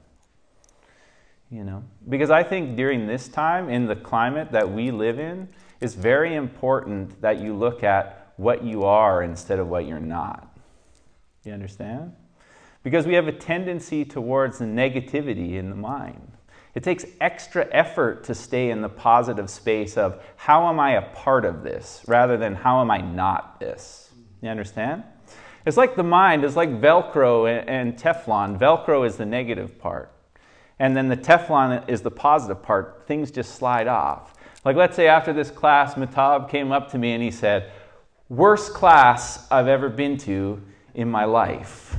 You 1.49 1.63
know, 1.63 1.83
because 2.07 2.29
I 2.29 2.43
think 2.43 2.75
during 2.75 3.07
this 3.07 3.27
time 3.27 3.69
in 3.69 3.87
the 3.87 3.95
climate 3.95 4.51
that 4.51 4.71
we 4.71 4.91
live 4.91 5.17
in, 5.17 5.49
it's 5.81 5.95
very 5.95 6.35
important 6.35 7.21
that 7.21 7.39
you 7.39 7.55
look 7.55 7.83
at 7.83 8.33
what 8.37 8.63
you 8.63 8.83
are 8.83 9.23
instead 9.23 9.57
of 9.57 9.67
what 9.67 9.87
you're 9.87 9.99
not. 9.99 10.54
You 11.45 11.53
understand? 11.53 12.13
Because 12.83 13.05
we 13.05 13.13
have 13.13 13.27
a 13.27 13.31
tendency 13.31 14.03
towards 14.03 14.57
the 14.57 14.65
negativity 14.65 15.53
in 15.53 15.69
the 15.69 15.75
mind. 15.75 16.31
It 16.73 16.83
takes 16.83 17.05
extra 17.21 17.67
effort 17.71 18.23
to 18.25 18.35
stay 18.35 18.69
in 18.71 18.81
the 18.81 18.89
positive 18.89 19.49
space 19.49 19.95
of 19.95 20.21
how 20.35 20.67
am 20.67 20.79
I 20.79 20.93
a 20.93 21.03
part 21.13 21.45
of 21.45 21.63
this 21.63 22.03
rather 22.07 22.35
than 22.35 22.55
how 22.55 22.81
am 22.81 22.91
I 22.91 22.99
not 22.99 23.59
this. 23.59 24.09
You 24.41 24.49
understand? 24.49 25.03
It's 25.65 25.77
like 25.77 25.95
the 25.95 26.03
mind 26.03 26.43
is 26.43 26.55
like 26.55 26.69
Velcro 26.69 27.63
and 27.67 27.97
Teflon. 27.97 28.59
Velcro 28.59 29.05
is 29.07 29.15
the 29.15 29.25
negative 29.25 29.79
part. 29.79 30.11
And 30.79 30.97
then 30.97 31.07
the 31.07 31.17
Teflon 31.17 31.87
is 31.87 32.01
the 32.01 32.11
positive 32.11 32.61
part. 32.61 33.05
Things 33.07 33.31
just 33.31 33.55
slide 33.55 33.87
off. 33.87 34.33
Like, 34.65 34.75
let's 34.75 34.95
say 34.95 35.07
after 35.07 35.31
this 35.31 35.51
class, 35.51 35.93
Matab 35.93 36.49
came 36.49 36.71
up 36.71 36.91
to 36.91 36.97
me 36.97 37.13
and 37.13 37.23
he 37.23 37.31
said, 37.31 37.71
Worst 38.29 38.73
class 38.73 39.47
I've 39.51 39.67
ever 39.67 39.89
been 39.89 40.17
to 40.19 40.61
in 40.95 41.09
my 41.09 41.25
life. 41.25 41.95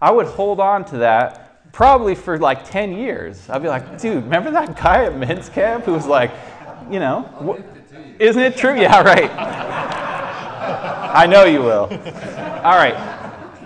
I 0.00 0.10
would 0.10 0.26
hold 0.26 0.60
on 0.60 0.84
to 0.86 0.98
that 0.98 1.72
probably 1.72 2.14
for 2.14 2.38
like 2.38 2.68
10 2.70 2.96
years. 2.96 3.50
I'd 3.50 3.62
be 3.62 3.68
like, 3.68 3.98
dude, 3.98 4.24
remember 4.24 4.50
that 4.52 4.76
guy 4.76 5.04
at 5.04 5.16
men's 5.18 5.48
camp 5.48 5.84
who 5.84 5.92
was 5.92 6.06
like, 6.06 6.30
you 6.90 7.00
know, 7.00 7.62
isn't 8.18 8.42
it 8.42 8.56
true? 8.56 8.80
Yeah, 8.80 9.02
right. 9.02 9.30
I 11.14 11.26
know 11.26 11.44
you 11.44 11.60
will. 11.60 11.88
All 12.64 12.76
right. 12.76 12.96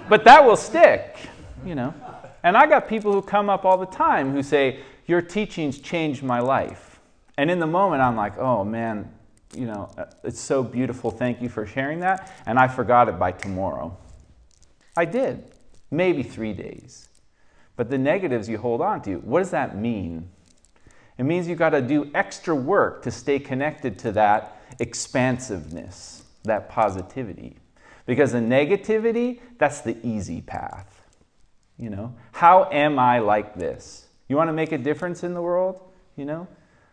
But 0.08 0.24
that 0.24 0.44
will 0.44 0.56
stick, 0.56 1.16
you 1.64 1.74
know. 1.74 1.94
And 2.42 2.56
I 2.56 2.66
got 2.66 2.88
people 2.88 3.12
who 3.12 3.22
come 3.22 3.50
up 3.50 3.64
all 3.64 3.76
the 3.76 3.86
time 3.86 4.32
who 4.32 4.42
say, 4.42 4.80
Your 5.06 5.20
teachings 5.20 5.78
changed 5.78 6.22
my 6.22 6.40
life. 6.40 7.00
And 7.36 7.50
in 7.50 7.58
the 7.58 7.66
moment, 7.66 8.02
I'm 8.02 8.16
like, 8.16 8.38
Oh 8.38 8.64
man, 8.64 9.12
you 9.54 9.66
know, 9.66 9.90
uh, 9.96 10.06
it's 10.24 10.40
so 10.40 10.62
beautiful. 10.62 11.10
Thank 11.10 11.40
you 11.40 11.48
for 11.48 11.66
sharing 11.66 12.00
that. 12.00 12.32
And 12.46 12.58
I 12.58 12.68
forgot 12.68 13.08
it 13.08 13.18
by 13.18 13.32
tomorrow. 13.32 13.96
I 14.96 15.04
did, 15.04 15.44
maybe 15.90 16.22
three 16.22 16.52
days. 16.52 17.08
But 17.76 17.90
the 17.90 17.98
negatives 17.98 18.48
you 18.48 18.58
hold 18.58 18.80
on 18.80 19.02
to, 19.02 19.16
what 19.16 19.38
does 19.38 19.50
that 19.50 19.76
mean? 19.76 20.28
It 21.16 21.24
means 21.24 21.48
you've 21.48 21.58
got 21.58 21.70
to 21.70 21.80
do 21.80 22.10
extra 22.14 22.54
work 22.54 23.02
to 23.02 23.10
stay 23.10 23.38
connected 23.38 23.98
to 24.00 24.12
that 24.12 24.60
expansiveness, 24.78 26.24
that 26.44 26.68
positivity. 26.68 27.56
Because 28.06 28.32
the 28.32 28.38
negativity, 28.38 29.40
that's 29.58 29.80
the 29.80 29.96
easy 30.06 30.40
path. 30.40 31.02
You 31.78 31.90
know, 31.90 32.14
how 32.32 32.68
am 32.70 32.98
I 32.98 33.20
like 33.20 33.54
this? 33.54 34.06
You 34.28 34.36
want 34.36 34.48
to 34.48 34.52
make 34.52 34.72
a 34.72 34.78
difference 34.78 35.22
in 35.22 35.34
the 35.34 35.42
world? 35.42 35.80
You 36.16 36.24
know, 36.24 36.48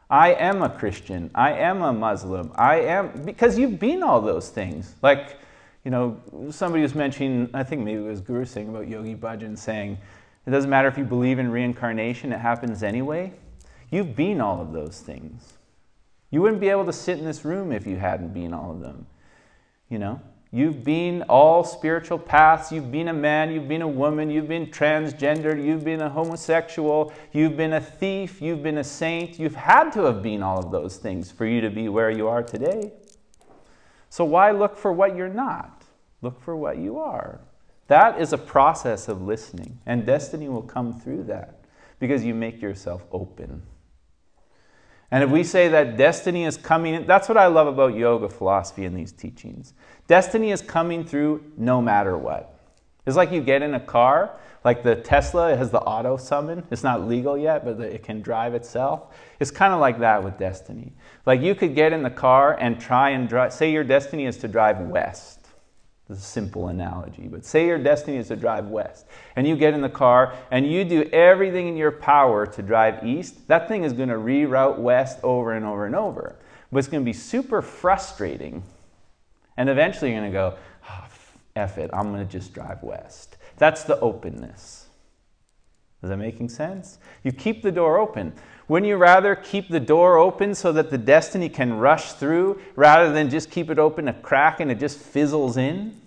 I 0.09 0.33
am 0.33 0.61
a 0.61 0.69
Christian. 0.69 1.31
I 1.33 1.53
am 1.53 1.81
a 1.81 1.91
Muslim. 1.91 2.51
I 2.55 2.81
am, 2.81 3.23
because 3.25 3.57
you've 3.57 3.79
been 3.79 4.03
all 4.03 4.21
those 4.21 4.49
things. 4.49 4.95
Like, 5.01 5.39
you 5.83 5.91
know, 5.91 6.19
somebody 6.51 6.83
was 6.83 6.95
mentioning, 6.95 7.49
I 7.53 7.63
think 7.63 7.83
maybe 7.83 8.03
it 8.03 8.07
was 8.07 8.21
Guru 8.21 8.45
Singh 8.45 8.69
about 8.69 8.87
Yogi 8.87 9.15
Bhajan 9.15 9.57
saying, 9.57 9.97
It 10.45 10.51
doesn't 10.51 10.69
matter 10.69 10.87
if 10.87 10.97
you 10.97 11.03
believe 11.03 11.39
in 11.39 11.49
reincarnation, 11.49 12.31
it 12.31 12.39
happens 12.39 12.83
anyway. 12.83 13.33
You've 13.91 14.15
been 14.15 14.41
all 14.41 14.61
of 14.61 14.73
those 14.73 14.99
things. 14.99 15.53
You 16.31 16.41
wouldn't 16.41 16.59
be 16.59 16.69
able 16.69 16.85
to 16.85 16.93
sit 16.93 17.17
in 17.17 17.25
this 17.25 17.45
room 17.45 17.71
if 17.71 17.87
you 17.87 17.97
hadn't 17.97 18.33
been 18.33 18.53
all 18.53 18.71
of 18.71 18.81
them. 18.81 19.05
You 19.89 19.99
know? 19.99 20.21
You've 20.55 20.85
been 20.85 21.23
all 21.23 21.65
spiritual 21.65 22.17
paths. 22.17 22.71
You've 22.71 22.89
been 22.89 23.09
a 23.09 23.13
man, 23.13 23.51
you've 23.51 23.67
been 23.67 23.81
a 23.81 23.87
woman, 23.89 24.29
you've 24.29 24.47
been 24.47 24.67
transgender, 24.67 25.61
you've 25.61 25.83
been 25.83 25.99
a 25.99 26.07
homosexual, 26.07 27.11
you've 27.33 27.57
been 27.57 27.73
a 27.73 27.81
thief, 27.81 28.41
you've 28.41 28.63
been 28.63 28.77
a 28.77 28.83
saint. 28.85 29.37
You've 29.37 29.55
had 29.55 29.91
to 29.91 30.03
have 30.03 30.23
been 30.23 30.41
all 30.41 30.57
of 30.57 30.71
those 30.71 30.95
things 30.95 31.29
for 31.29 31.45
you 31.45 31.59
to 31.59 31.69
be 31.69 31.89
where 31.89 32.09
you 32.09 32.29
are 32.29 32.41
today. 32.41 32.93
So 34.09 34.23
why 34.23 34.51
look 34.51 34.77
for 34.77 34.93
what 34.93 35.17
you're 35.17 35.27
not? 35.27 35.83
Look 36.21 36.41
for 36.41 36.55
what 36.55 36.77
you 36.77 36.99
are. 36.99 37.41
That 37.87 38.21
is 38.21 38.31
a 38.31 38.37
process 38.37 39.09
of 39.09 39.21
listening, 39.21 39.79
and 39.85 40.05
destiny 40.05 40.47
will 40.47 40.61
come 40.61 40.97
through 40.97 41.23
that 41.23 41.65
because 41.99 42.23
you 42.23 42.33
make 42.33 42.61
yourself 42.61 43.03
open. 43.11 43.61
And 45.11 45.23
if 45.23 45.29
we 45.29 45.43
say 45.43 45.67
that 45.69 45.97
destiny 45.97 46.45
is 46.45 46.57
coming, 46.57 47.05
that's 47.05 47.29
what 47.29 47.37
I 47.37 47.47
love 47.47 47.67
about 47.67 47.95
yoga 47.95 48.27
philosophy 48.27 48.85
and 48.85 48.97
these 48.97 49.11
teachings. 49.11 49.73
Destiny 50.07 50.51
is 50.51 50.61
coming 50.61 51.05
through 51.05 51.43
no 51.57 51.81
matter 51.81 52.17
what. 52.17 52.59
It's 53.05 53.15
like 53.15 53.31
you 53.31 53.41
get 53.41 53.61
in 53.61 53.75
a 53.75 53.79
car, 53.79 54.31
like 54.63 54.81
the 54.81 54.95
Tesla 54.95 55.55
has 55.55 55.69
the 55.69 55.79
auto 55.81 56.17
summon. 56.17 56.63
It's 56.71 56.83
not 56.83 57.07
legal 57.07 57.37
yet, 57.37 57.63
but 57.63 57.79
it 57.79 58.03
can 58.03 58.21
drive 58.21 58.55
itself. 58.55 59.15
It's 59.39 59.51
kind 59.51 59.73
of 59.73 59.79
like 59.79 59.99
that 59.99 60.23
with 60.23 60.39
destiny. 60.39 60.91
Like 61.25 61.39
you 61.41 61.53
could 61.53 61.75
get 61.75 61.93
in 61.93 62.01
the 62.01 62.09
car 62.09 62.57
and 62.59 62.79
try 62.79 63.11
and 63.11 63.29
drive, 63.29 63.53
say 63.53 63.71
your 63.71 63.83
destiny 63.83 64.25
is 64.25 64.37
to 64.37 64.47
drive 64.47 64.79
west. 64.79 65.44
This 66.07 66.19
is 66.19 66.23
a 66.23 66.27
simple 66.27 66.67
analogy, 66.67 67.27
but 67.27 67.43
say 67.45 67.65
your 67.65 67.79
destiny 67.79 68.17
is 68.17 68.27
to 68.27 68.35
drive 68.35 68.67
west, 68.67 69.07
and 69.35 69.47
you 69.47 69.55
get 69.55 69.73
in 69.73 69.81
the 69.81 69.89
car 69.89 70.35
and 70.51 70.69
you 70.69 70.83
do 70.83 71.03
everything 71.11 71.67
in 71.67 71.75
your 71.75 71.91
power 71.91 72.45
to 72.45 72.61
drive 72.61 73.03
east, 73.03 73.47
that 73.47 73.67
thing 73.67 73.83
is 73.83 73.91
going 73.91 74.09
to 74.09 74.15
reroute 74.15 74.77
west 74.77 75.17
over 75.23 75.53
and 75.53 75.65
over 75.65 75.87
and 75.87 75.95
over. 75.95 76.35
But 76.71 76.79
it's 76.79 76.87
going 76.87 77.03
to 77.03 77.05
be 77.05 77.13
super 77.13 77.61
frustrating. 77.61 78.63
And 79.57 79.67
eventually 79.67 80.11
you're 80.11 80.19
going 80.19 80.31
to 80.31 80.37
go, 80.37 80.57
oh, 80.89 81.07
F 81.55 81.77
it, 81.77 81.89
I'm 81.93 82.11
going 82.11 82.25
to 82.25 82.31
just 82.31 82.53
drive 82.53 82.83
west. 82.83 83.37
That's 83.57 83.83
the 83.83 83.99
openness. 83.99 84.87
Is 86.03 86.09
that 86.09 86.17
making 86.17 86.49
sense? 86.49 86.99
You 87.23 87.31
keep 87.31 87.63
the 87.63 87.71
door 87.71 87.97
open. 87.97 88.33
Wouldn't 88.67 88.88
you 88.88 88.97
rather 88.97 89.36
keep 89.36 89.69
the 89.69 89.80
door 89.80 90.17
open 90.17 90.56
so 90.56 90.71
that 90.71 90.89
the 90.89 90.97
destiny 90.97 91.49
can 91.49 91.78
rush 91.78 92.13
through 92.13 92.60
rather 92.75 93.12
than 93.12 93.30
just 93.30 93.51
keep 93.51 93.69
it 93.69 93.78
open 93.78 94.08
a 94.08 94.13
crack 94.13 94.60
and 94.60 94.71
it 94.71 94.80
just 94.80 94.97
fizzles 94.97 95.58
in? 95.58 95.99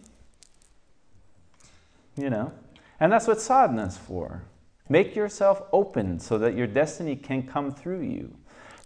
You 2.16 2.30
know? 2.30 2.52
And 2.98 3.12
that's 3.12 3.28
what 3.28 3.40
sadhana 3.40 3.86
is 3.86 3.96
for. 3.96 4.42
Make 4.88 5.14
yourself 5.14 5.62
open 5.72 6.18
so 6.18 6.38
that 6.38 6.54
your 6.54 6.66
destiny 6.66 7.14
can 7.14 7.46
come 7.46 7.72
through 7.72 8.00
you. 8.00 8.34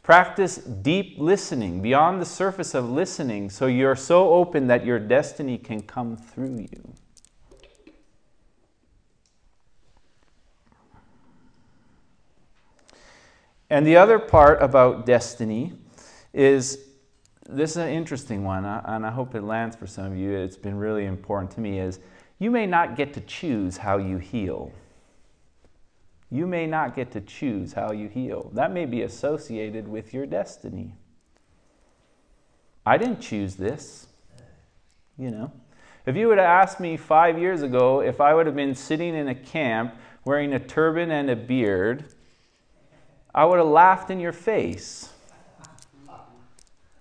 Practice 0.03 0.57
deep 0.57 1.15
listening, 1.19 1.81
beyond 1.81 2.21
the 2.21 2.27
surface 2.27 2.75
of 2.75 2.91
listening, 2.91 3.49
so 3.49 3.67
you're 3.67 3.95
so 3.95 4.31
open 4.31 4.67
that 4.67 4.85
your 4.85 4.99
destiny 4.99 5.57
can 5.57 5.81
come 5.81 6.17
through 6.17 6.67
you. 6.73 6.95
And 13.73 13.87
the 13.87 13.97
other 13.97 14.19
part 14.19 14.61
about 14.61 15.07
destiny 15.07 15.73
is 16.35 16.79
this 17.49 17.71
is 17.71 17.79
an 17.79 17.89
interesting 17.89 18.45
one, 18.45 18.67
uh, 18.67 18.83
and 18.85 19.07
I 19.07 19.11
hope 19.11 19.35
it 19.35 19.41
lands 19.41 19.77
for 19.77 19.87
some 19.87 20.13
of 20.13 20.19
you. 20.19 20.37
It's 20.37 20.59
been 20.59 20.77
really 20.77 21.07
important 21.07 21.53
to 21.53 21.61
me 21.61 21.81
is 21.81 21.99
you 22.39 22.51
may 22.51 22.67
not 22.67 22.97
get 22.97 23.15
to 23.15 23.23
choose 23.23 23.79
how 23.79 23.97
you 23.97 24.19
heal. 24.19 24.71
You 26.29 26.47
may 26.47 26.67
not 26.67 26.95
get 26.95 27.13
to 27.13 27.23
choose 27.23 27.73
how 27.73 27.93
you 27.93 28.11
heal. 28.11 28.51
That 28.53 28.73
may 28.73 28.85
be 28.85 29.01
associated 29.01 29.89
with 29.89 30.13
your 30.13 30.27
destiny. 30.27 30.93
I 32.85 32.99
didn't 32.99 33.21
choose 33.23 33.55
this. 33.55 34.07
You 35.17 35.31
know, 35.31 35.51
if 36.05 36.15
you 36.15 36.29
would 36.29 36.37
have 36.37 36.47
asked 36.47 36.79
me 36.79 36.99
five 36.99 37.39
years 37.39 37.63
ago 37.63 38.03
if 38.03 38.21
I 38.21 38.35
would 38.35 38.45
have 38.45 38.57
been 38.57 38.75
sitting 38.75 39.15
in 39.15 39.29
a 39.29 39.35
camp 39.35 39.95
wearing 40.27 40.53
a 40.53 40.59
turban 40.59 41.11
and 41.11 41.31
a 41.31 41.37
beard 41.37 42.13
I 43.35 43.45
would 43.45 43.59
have 43.59 43.69
laughed 43.69 44.11
in 44.11 44.21
your 44.21 44.33
face. 44.33 45.09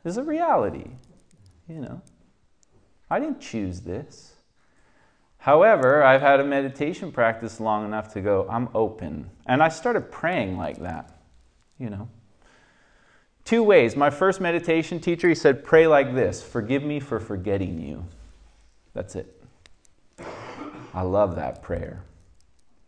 This 0.03 0.11
is 0.11 0.17
a 0.17 0.23
reality, 0.23 0.91
you 1.67 1.79
know. 1.81 2.01
I 3.09 3.19
didn't 3.19 3.41
choose 3.41 3.81
this. 3.81 4.35
However, 5.37 6.03
I've 6.03 6.21
had 6.21 6.39
a 6.39 6.43
meditation 6.43 7.11
practice 7.11 7.59
long 7.59 7.83
enough 7.85 8.13
to 8.13 8.21
go, 8.21 8.47
I'm 8.49 8.69
open. 8.73 9.29
And 9.47 9.61
I 9.61 9.69
started 9.69 10.11
praying 10.11 10.57
like 10.57 10.77
that, 10.79 11.19
you 11.77 11.89
know. 11.89 12.07
Two 13.43 13.63
ways. 13.63 13.95
My 13.95 14.09
first 14.09 14.39
meditation 14.39 14.99
teacher, 14.99 15.27
he 15.27 15.35
said, 15.35 15.63
pray 15.63 15.87
like 15.87 16.13
this 16.13 16.41
Forgive 16.41 16.83
me 16.83 16.99
for 16.99 17.19
forgetting 17.19 17.81
you. 17.81 18.05
That's 18.93 19.15
it. 19.15 19.43
I 20.93 21.01
love 21.01 21.35
that 21.35 21.61
prayer, 21.61 22.03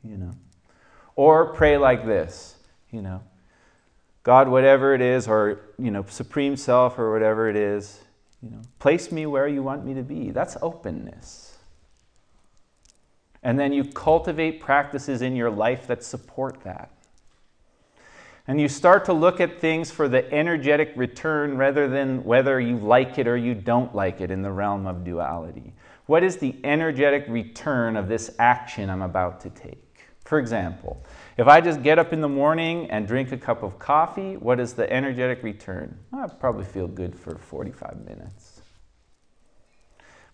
you 0.04 0.18
know. 0.18 0.32
Or 1.16 1.54
pray 1.54 1.78
like 1.78 2.06
this, 2.06 2.56
you 2.92 3.02
know. 3.02 3.22
God, 4.24 4.48
whatever 4.48 4.94
it 4.94 5.02
is, 5.02 5.28
or 5.28 5.60
you 5.78 5.92
know, 5.92 6.06
supreme 6.08 6.56
self, 6.56 6.98
or 6.98 7.12
whatever 7.12 7.50
it 7.50 7.56
is, 7.56 8.00
you 8.42 8.50
know, 8.50 8.62
place 8.80 9.12
me 9.12 9.26
where 9.26 9.48
you 9.48 9.62
want 9.62 9.86
me 9.86 9.94
to 9.94 10.04
be. 10.04 10.32
That's 10.32 10.58
openness. 10.62 11.58
And 13.44 13.60
then 13.60 13.74
you 13.74 13.84
cultivate 13.84 14.62
practices 14.62 15.22
in 15.22 15.36
your 15.36 15.50
life 15.50 15.88
that 15.88 16.04
support 16.04 16.64
that. 16.64 16.90
And 18.48 18.60
you 18.60 18.68
start 18.68 19.06
to 19.06 19.14
look 19.14 19.40
at 19.40 19.60
things 19.60 19.92
for 19.92 20.10
the 20.10 20.30
energetic 20.34 20.94
return 20.96 21.58
rather 21.58 21.88
than 21.88 22.24
whether 22.24 22.60
you 22.60 22.78
like 22.78 23.18
it 23.18 23.28
or 23.28 23.38
you 23.38 23.54
don't 23.54 23.96
like 23.96 24.20
it 24.20 24.32
in 24.32 24.42
the 24.42 24.52
realm 24.52 24.86
of 24.86 25.04
duality. 25.06 25.74
What 26.06 26.24
is 26.24 26.38
the 26.38 26.56
energetic 26.64 27.26
return 27.30 27.96
of 27.96 28.10
this 28.10 28.32
action 28.40 28.90
I'm 28.90 29.02
about 29.02 29.40
to 29.42 29.50
take? 29.50 29.93
For 30.24 30.40
example, 30.40 31.04
if 31.38 31.48
I 31.48 31.60
just 31.60 31.84
get 31.84 32.00
up 32.00 32.14
in 32.14 32.22
the 32.22 32.30
morning 32.30 32.90
and 32.90 33.06
drink 33.08 33.32
a 33.32 33.38
cup 33.38 33.62
of 33.62 33.78
coffee, 33.78 34.38
what 34.38 34.60
is 34.60 34.74
the 34.74 34.92
energetic 34.92 35.44
return? 35.44 36.00
I 36.14 36.28
probably 36.28 36.66
feel 36.66 36.88
good 36.88 37.16
for 37.16 37.38
45 37.38 38.06
minutes. 38.06 38.62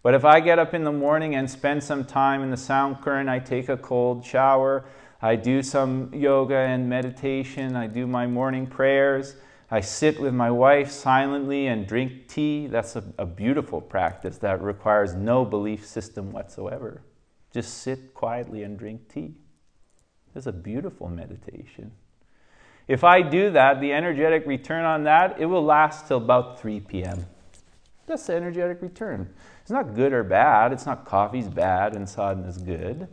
But 0.01 0.13
if 0.13 0.23
I 0.23 0.39
get 0.39 0.59
up 0.59 0.73
in 0.73 0.83
the 0.83 0.91
morning 0.91 1.35
and 1.35 1.49
spend 1.49 1.83
some 1.83 2.05
time 2.05 2.41
in 2.41 2.51
the 2.51 2.57
sound 2.57 3.01
current, 3.01 3.27
I 3.27 3.39
take 3.39 3.67
a 3.67 3.75
cold 3.77 4.23
shower, 4.23 4.85
I 5.21 5.35
do 5.35 5.61
some 5.61 6.13
yoga 6.13 6.55
and 6.55 6.87
meditation, 6.87 7.75
I 7.75 7.87
do 7.87 8.07
my 8.07 8.25
morning 8.25 8.65
prayers, 8.67 9.35
I 9.71 9.81
sit 9.81 10.19
with 10.19 10.33
my 10.33 10.49
wife 10.49 10.89
silently 10.89 11.67
and 11.67 11.85
drink 11.85 12.27
tea. 12.27 12.67
That's 12.67 12.95
a, 12.95 13.03
a 13.17 13.25
beautiful 13.25 13.81
practice 13.81 14.37
that 14.37 14.61
requires 14.63 15.13
no 15.13 15.45
belief 15.45 15.85
system 15.85 16.31
whatsoever. 16.31 17.01
Just 17.51 17.79
sit 17.79 18.13
quietly 18.13 18.63
and 18.63 18.79
drink 18.79 19.09
tea. 19.13 19.35
It's 20.35 20.47
a 20.47 20.51
beautiful 20.51 21.09
meditation. 21.09 21.91
If 22.87 23.03
I 23.03 23.21
do 23.21 23.51
that, 23.51 23.81
the 23.81 23.93
energetic 23.93 24.47
return 24.47 24.83
on 24.83 25.03
that, 25.03 25.39
it 25.39 25.45
will 25.45 25.63
last 25.63 26.07
till 26.07 26.17
about 26.17 26.59
3 26.59 26.79
p.m. 26.81 27.25
That's 28.07 28.25
the 28.25 28.33
energetic 28.33 28.81
return. 28.81 29.31
It's 29.61 29.69
not 29.69 29.93
good 29.93 30.13
or 30.13 30.23
bad. 30.23 30.73
It's 30.73 30.87
not 30.87 31.05
coffee's 31.05 31.47
bad 31.47 31.95
and 31.95 32.09
sadhana 32.09 32.47
is 32.47 32.57
good. 32.57 33.07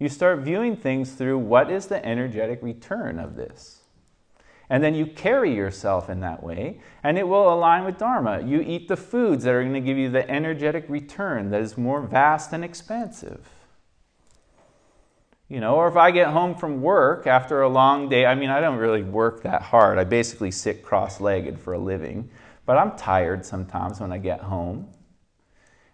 You 0.00 0.08
start 0.08 0.40
viewing 0.40 0.76
things 0.76 1.12
through 1.12 1.38
what 1.38 1.70
is 1.70 1.86
the 1.86 2.04
energetic 2.04 2.60
return 2.62 3.18
of 3.18 3.36
this. 3.36 3.82
And 4.70 4.82
then 4.82 4.94
you 4.94 5.06
carry 5.06 5.54
yourself 5.54 6.10
in 6.10 6.20
that 6.20 6.42
way, 6.42 6.80
and 7.02 7.16
it 7.16 7.26
will 7.26 7.52
align 7.52 7.84
with 7.84 7.96
Dharma. 7.96 8.42
You 8.42 8.60
eat 8.60 8.86
the 8.86 8.96
foods 8.96 9.44
that 9.44 9.54
are 9.54 9.62
going 9.62 9.72
to 9.74 9.80
give 9.80 9.96
you 9.96 10.10
the 10.10 10.28
energetic 10.28 10.84
return 10.88 11.50
that 11.50 11.62
is 11.62 11.78
more 11.78 12.02
vast 12.02 12.52
and 12.52 12.62
expansive. 12.62 13.48
You 15.50 15.60
know, 15.60 15.76
or 15.76 15.88
if 15.88 15.96
I 15.96 16.10
get 16.10 16.28
home 16.28 16.54
from 16.54 16.82
work 16.82 17.26
after 17.26 17.62
a 17.62 17.68
long 17.68 18.10
day, 18.10 18.26
I 18.26 18.34
mean, 18.34 18.50
I 18.50 18.60
don't 18.60 18.76
really 18.76 19.02
work 19.02 19.44
that 19.44 19.62
hard. 19.62 19.96
I 19.96 20.04
basically 20.04 20.50
sit 20.50 20.82
cross 20.82 21.22
legged 21.22 21.58
for 21.58 21.72
a 21.72 21.78
living, 21.78 22.28
but 22.66 22.76
I'm 22.76 22.98
tired 22.98 23.46
sometimes 23.46 23.98
when 23.98 24.12
I 24.12 24.18
get 24.18 24.40
home. 24.40 24.88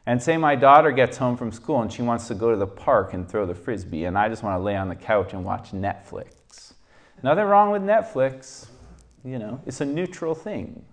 And 0.06 0.20
say 0.20 0.36
my 0.36 0.56
daughter 0.56 0.90
gets 0.90 1.16
home 1.16 1.36
from 1.36 1.52
school 1.52 1.80
and 1.80 1.92
she 1.92 2.02
wants 2.02 2.26
to 2.28 2.34
go 2.34 2.50
to 2.50 2.56
the 2.56 2.66
park 2.66 3.14
and 3.14 3.28
throw 3.28 3.46
the 3.46 3.54
frisbee, 3.54 4.06
and 4.06 4.18
I 4.18 4.28
just 4.28 4.42
want 4.42 4.58
to 4.58 4.62
lay 4.62 4.76
on 4.76 4.88
the 4.88 4.96
couch 4.96 5.32
and 5.32 5.44
watch 5.44 5.70
Netflix. 5.70 6.72
Nothing 7.22 7.44
wrong 7.44 7.70
with 7.70 7.82
Netflix, 7.82 8.66
you 9.24 9.38
know, 9.38 9.60
it's 9.66 9.80
a 9.80 9.86
neutral 9.86 10.34
thing. 10.34 10.84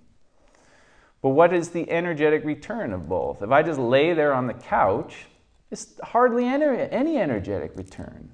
But 1.24 1.30
what 1.30 1.52
is 1.52 1.70
the 1.70 1.90
energetic 1.90 2.46
return 2.46 2.94
of 2.94 3.10
both? 3.10 3.42
If 3.42 3.50
I 3.50 3.64
just 3.64 3.80
lay 3.80 4.14
there 4.14 4.34
on 4.34 4.46
the 4.48 4.54
couch, 4.54 5.26
it's 5.72 6.00
hardly 6.04 6.46
any 6.46 7.18
energetic 7.18 7.76
return. 7.76 8.32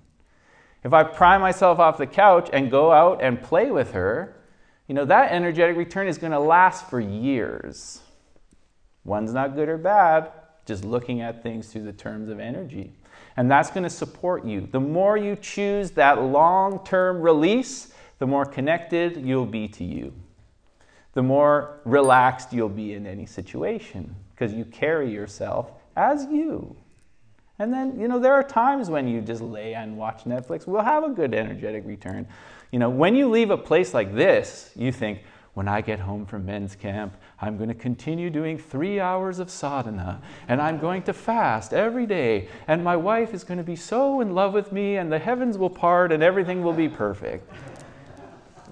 If 0.87 0.93
I 0.93 1.03
pry 1.03 1.37
myself 1.37 1.79
off 1.79 1.97
the 1.97 2.07
couch 2.07 2.49
and 2.53 2.71
go 2.71 2.93
out 2.93 3.21
and 3.21 3.43
play 3.43 3.71
with 3.71 3.91
her, 3.91 4.37
you 4.87 4.95
know, 4.95 5.03
that 5.03 5.33
energetic 5.33 5.75
return 5.75 6.07
is 6.07 6.17
going 6.17 6.31
to 6.31 6.39
last 6.39 6.89
for 6.89 7.01
years. 7.01 7.99
One's 9.03 9.33
not 9.33 9.53
good 9.53 9.67
or 9.67 9.77
bad, 9.77 10.31
just 10.65 10.85
looking 10.85 11.19
at 11.19 11.43
things 11.43 11.67
through 11.67 11.83
the 11.83 11.91
terms 11.91 12.29
of 12.29 12.39
energy. 12.39 12.93
And 13.35 13.51
that's 13.51 13.69
going 13.69 13.83
to 13.83 13.89
support 13.89 14.45
you. 14.45 14.69
The 14.71 14.79
more 14.79 15.17
you 15.17 15.35
choose 15.35 15.91
that 15.91 16.21
long 16.21 16.81
term 16.85 17.21
release, 17.21 17.93
the 18.19 18.27
more 18.27 18.45
connected 18.45 19.17
you'll 19.17 19.45
be 19.45 19.67
to 19.67 19.83
you. 19.83 20.13
The 21.15 21.21
more 21.21 21.81
relaxed 21.83 22.53
you'll 22.53 22.69
be 22.69 22.93
in 22.93 23.05
any 23.05 23.25
situation 23.25 24.15
because 24.33 24.53
you 24.53 24.63
carry 24.63 25.11
yourself 25.11 25.69
as 25.97 26.27
you. 26.31 26.77
And 27.59 27.73
then, 27.73 27.99
you 27.99 28.07
know, 28.07 28.19
there 28.19 28.33
are 28.33 28.43
times 28.43 28.89
when 28.89 29.07
you 29.07 29.21
just 29.21 29.41
lay 29.41 29.73
and 29.73 29.97
watch 29.97 30.25
Netflix. 30.25 30.67
We'll 30.67 30.83
have 30.83 31.03
a 31.03 31.09
good 31.09 31.33
energetic 31.33 31.85
return. 31.85 32.27
You 32.71 32.79
know, 32.79 32.89
when 32.89 33.15
you 33.15 33.29
leave 33.29 33.49
a 33.49 33.57
place 33.57 33.93
like 33.93 34.13
this, 34.13 34.71
you 34.75 34.91
think, 34.91 35.23
when 35.55 35.67
I 35.67 35.81
get 35.81 35.99
home 35.99 36.27
from 36.27 36.45
men's 36.45 36.75
camp, 36.75 37.17
I'm 37.41 37.57
going 37.57 37.69
to 37.69 37.73
continue 37.73 38.29
doing 38.29 38.59
three 38.59 38.99
hours 38.99 39.39
of 39.39 39.49
sadhana, 39.49 40.21
and 40.47 40.61
I'm 40.61 40.77
going 40.77 41.01
to 41.03 41.13
fast 41.13 41.73
every 41.73 42.05
day, 42.05 42.47
and 42.67 42.83
my 42.83 42.95
wife 42.95 43.33
is 43.33 43.43
going 43.43 43.57
to 43.57 43.63
be 43.63 43.75
so 43.75 44.21
in 44.21 44.35
love 44.35 44.53
with 44.53 44.71
me, 44.71 44.97
and 44.97 45.11
the 45.11 45.17
heavens 45.17 45.57
will 45.57 45.71
part, 45.71 46.11
and 46.11 46.21
everything 46.21 46.61
will 46.61 46.73
be 46.73 46.87
perfect. 46.87 47.51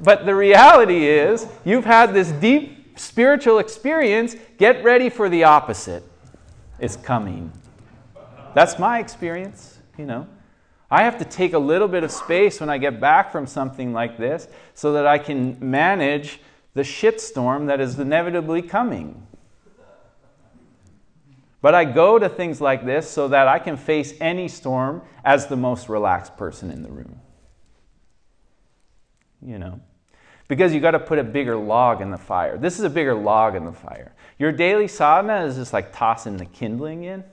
But 0.03 0.27
the 0.27 0.35
reality 0.35 1.07
is, 1.07 1.47
you've 1.63 1.85
had 1.85 2.13
this 2.13 2.31
deep 2.33 2.99
spiritual 2.99 3.57
experience. 3.57 4.35
Get 4.59 4.83
ready 4.83 5.09
for 5.09 5.27
the 5.27 5.43
opposite. 5.43 6.03
It's 6.77 6.97
coming. 6.97 7.51
That's 8.55 8.79
my 8.79 8.99
experience, 8.99 9.79
you 9.97 10.05
know. 10.05 10.27
I 10.89 11.03
have 11.03 11.17
to 11.17 11.25
take 11.25 11.51
a 11.51 11.59
little 11.59 11.89
bit 11.89 12.05
of 12.05 12.11
space 12.11 12.61
when 12.61 12.69
I 12.69 12.77
get 12.77 13.01
back 13.01 13.29
from 13.31 13.47
something 13.47 13.91
like 13.91 14.17
this 14.17 14.47
so 14.73 14.93
that 14.93 15.05
I 15.05 15.17
can 15.17 15.57
manage 15.59 16.39
the 16.73 16.83
shitstorm 16.83 17.67
that 17.67 17.81
is 17.81 17.99
inevitably 17.99 18.61
coming. 18.61 19.27
But 21.61 21.75
I 21.75 21.83
go 21.83 22.17
to 22.17 22.29
things 22.29 22.61
like 22.61 22.85
this 22.85 23.09
so 23.09 23.27
that 23.27 23.49
I 23.49 23.59
can 23.59 23.75
face 23.75 24.13
any 24.21 24.47
storm 24.47 25.01
as 25.25 25.47
the 25.47 25.57
most 25.57 25.89
relaxed 25.89 26.37
person 26.37 26.71
in 26.71 26.81
the 26.81 26.89
room. 26.89 27.19
You 29.41 29.59
know, 29.59 29.81
because 30.47 30.73
you 30.73 30.79
got 30.79 30.91
to 30.91 30.99
put 30.99 31.19
a 31.19 31.23
bigger 31.25 31.57
log 31.57 32.01
in 32.01 32.09
the 32.09 32.17
fire. 32.17 32.57
This 32.57 32.79
is 32.79 32.85
a 32.85 32.89
bigger 32.89 33.15
log 33.15 33.55
in 33.55 33.65
the 33.65 33.73
fire. 33.73 34.15
Your 34.39 34.53
daily 34.53 34.87
sadhana 34.87 35.45
is 35.45 35.55
just 35.55 35.73
like 35.73 35.91
tossing 35.91 36.37
the 36.37 36.45
kindling 36.45 37.03
in. 37.03 37.25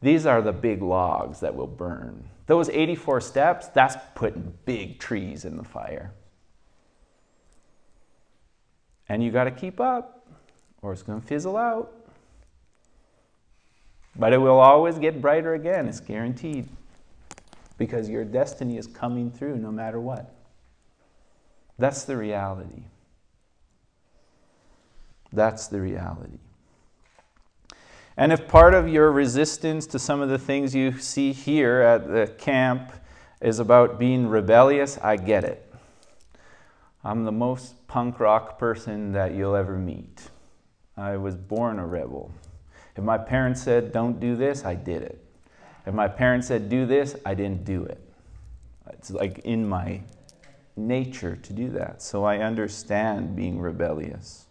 These 0.00 0.26
are 0.26 0.42
the 0.42 0.52
big 0.52 0.82
logs 0.82 1.40
that 1.40 1.54
will 1.54 1.66
burn. 1.66 2.28
Those 2.46 2.68
84 2.68 3.20
steps, 3.22 3.68
that's 3.68 3.96
putting 4.14 4.52
big 4.66 4.98
trees 4.98 5.44
in 5.44 5.56
the 5.56 5.64
fire. 5.64 6.12
And 9.08 9.22
you 9.22 9.30
got 9.30 9.44
to 9.44 9.50
keep 9.50 9.80
up, 9.80 10.26
or 10.82 10.92
it's 10.92 11.02
going 11.02 11.20
to 11.20 11.26
fizzle 11.26 11.56
out. 11.56 11.92
But 14.16 14.32
it 14.32 14.38
will 14.38 14.60
always 14.60 14.98
get 14.98 15.20
brighter 15.20 15.54
again, 15.54 15.88
it's 15.88 16.00
guaranteed. 16.00 16.68
Because 17.76 18.08
your 18.08 18.24
destiny 18.24 18.76
is 18.76 18.86
coming 18.86 19.30
through 19.30 19.56
no 19.56 19.72
matter 19.72 20.00
what. 20.00 20.34
That's 21.78 22.04
the 22.04 22.16
reality. 22.16 22.84
That's 25.32 25.66
the 25.66 25.80
reality. 25.80 26.38
And 28.16 28.32
if 28.32 28.46
part 28.46 28.74
of 28.74 28.88
your 28.88 29.10
resistance 29.10 29.86
to 29.88 29.98
some 29.98 30.20
of 30.20 30.28
the 30.28 30.38
things 30.38 30.74
you 30.74 30.98
see 30.98 31.32
here 31.32 31.80
at 31.80 32.06
the 32.06 32.28
camp 32.38 32.92
is 33.40 33.58
about 33.58 33.98
being 33.98 34.28
rebellious, 34.28 34.98
I 35.02 35.16
get 35.16 35.44
it. 35.44 35.72
I'm 37.02 37.24
the 37.24 37.32
most 37.32 37.86
punk 37.88 38.20
rock 38.20 38.58
person 38.58 39.12
that 39.12 39.34
you'll 39.34 39.56
ever 39.56 39.76
meet. 39.76 40.30
I 40.96 41.16
was 41.16 41.34
born 41.34 41.78
a 41.78 41.86
rebel. 41.86 42.30
If 42.96 43.02
my 43.02 43.18
parents 43.18 43.62
said, 43.62 43.92
don't 43.92 44.20
do 44.20 44.36
this, 44.36 44.64
I 44.64 44.74
did 44.74 45.02
it. 45.02 45.20
If 45.84 45.92
my 45.92 46.08
parents 46.08 46.46
said, 46.46 46.68
do 46.68 46.86
this, 46.86 47.16
I 47.26 47.34
didn't 47.34 47.64
do 47.64 47.84
it. 47.84 48.00
It's 48.90 49.10
like 49.10 49.40
in 49.40 49.68
my 49.68 50.02
nature 50.76 51.36
to 51.36 51.52
do 51.52 51.70
that. 51.70 52.00
So 52.00 52.24
I 52.24 52.38
understand 52.38 53.36
being 53.36 53.58
rebellious. 53.58 54.43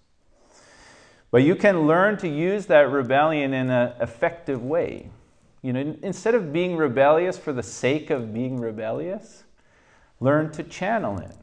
But 1.34 1.42
you 1.42 1.56
can 1.56 1.88
learn 1.88 2.18
to 2.18 2.28
use 2.28 2.68
that 2.68 2.92
rebellion 2.92 3.56
in 3.56 3.72
an 3.72 3.94
effective 4.00 4.64
way. 4.64 5.10
You 5.64 5.74
know, 5.74 5.98
instead 6.04 6.36
of 6.36 6.54
being 6.54 6.78
rebellious 6.78 7.40
for 7.40 7.52
the 7.52 7.64
sake 7.64 8.12
of 8.12 8.32
being 8.32 8.62
rebellious, 8.62 9.44
learn 10.20 10.52
to 10.52 10.62
channel 10.62 11.18
it. 11.18 11.36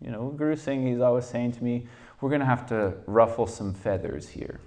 You 0.00 0.12
know, 0.12 0.28
Guru 0.28 0.54
Singh, 0.54 0.86
he's 0.86 1.00
always 1.00 1.24
saying 1.24 1.52
to 1.54 1.64
me, 1.64 1.88
we're 2.20 2.28
going 2.28 2.38
to 2.40 2.46
have 2.46 2.68
to 2.68 2.94
ruffle 3.06 3.48
some 3.48 3.74
feathers 3.74 4.28
here. 4.28 4.60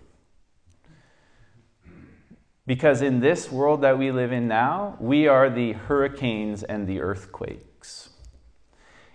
Because 2.68 3.02
in 3.02 3.22
this 3.22 3.50
world 3.50 3.80
that 3.84 3.98
we 3.98 4.12
live 4.12 4.34
in 4.34 4.50
now, 4.50 4.98
we 5.00 5.30
are 5.30 5.50
the 5.50 5.72
hurricanes 5.72 6.64
and 6.64 6.86
the 6.86 7.00
earthquakes. 7.00 8.10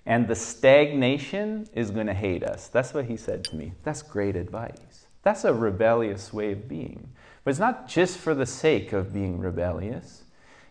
And 0.07 0.27
the 0.27 0.37
stagnation 0.37 1.69
is 1.75 1.91
going 1.91 2.07
to 2.07 2.15
hate 2.15 2.45
us. 2.45 2.69
That's 2.69 2.95
what 2.95 3.05
he 3.05 3.19
said 3.19 3.45
to 3.45 3.57
me. 3.57 3.75
That's 3.83 4.01
great 4.01 4.37
advice. 4.37 4.90
That's 5.23 5.45
a 5.45 5.53
rebellious 5.53 6.33
way 6.33 6.53
of 6.53 6.69
being. 6.69 7.11
But 7.45 7.51
it's 7.51 7.61
not 7.61 7.89
just 7.89 8.19
for 8.19 8.35
the 8.35 8.47
sake 8.47 8.93
of 8.93 9.13
being 9.13 9.39
rebellious. 9.39 10.25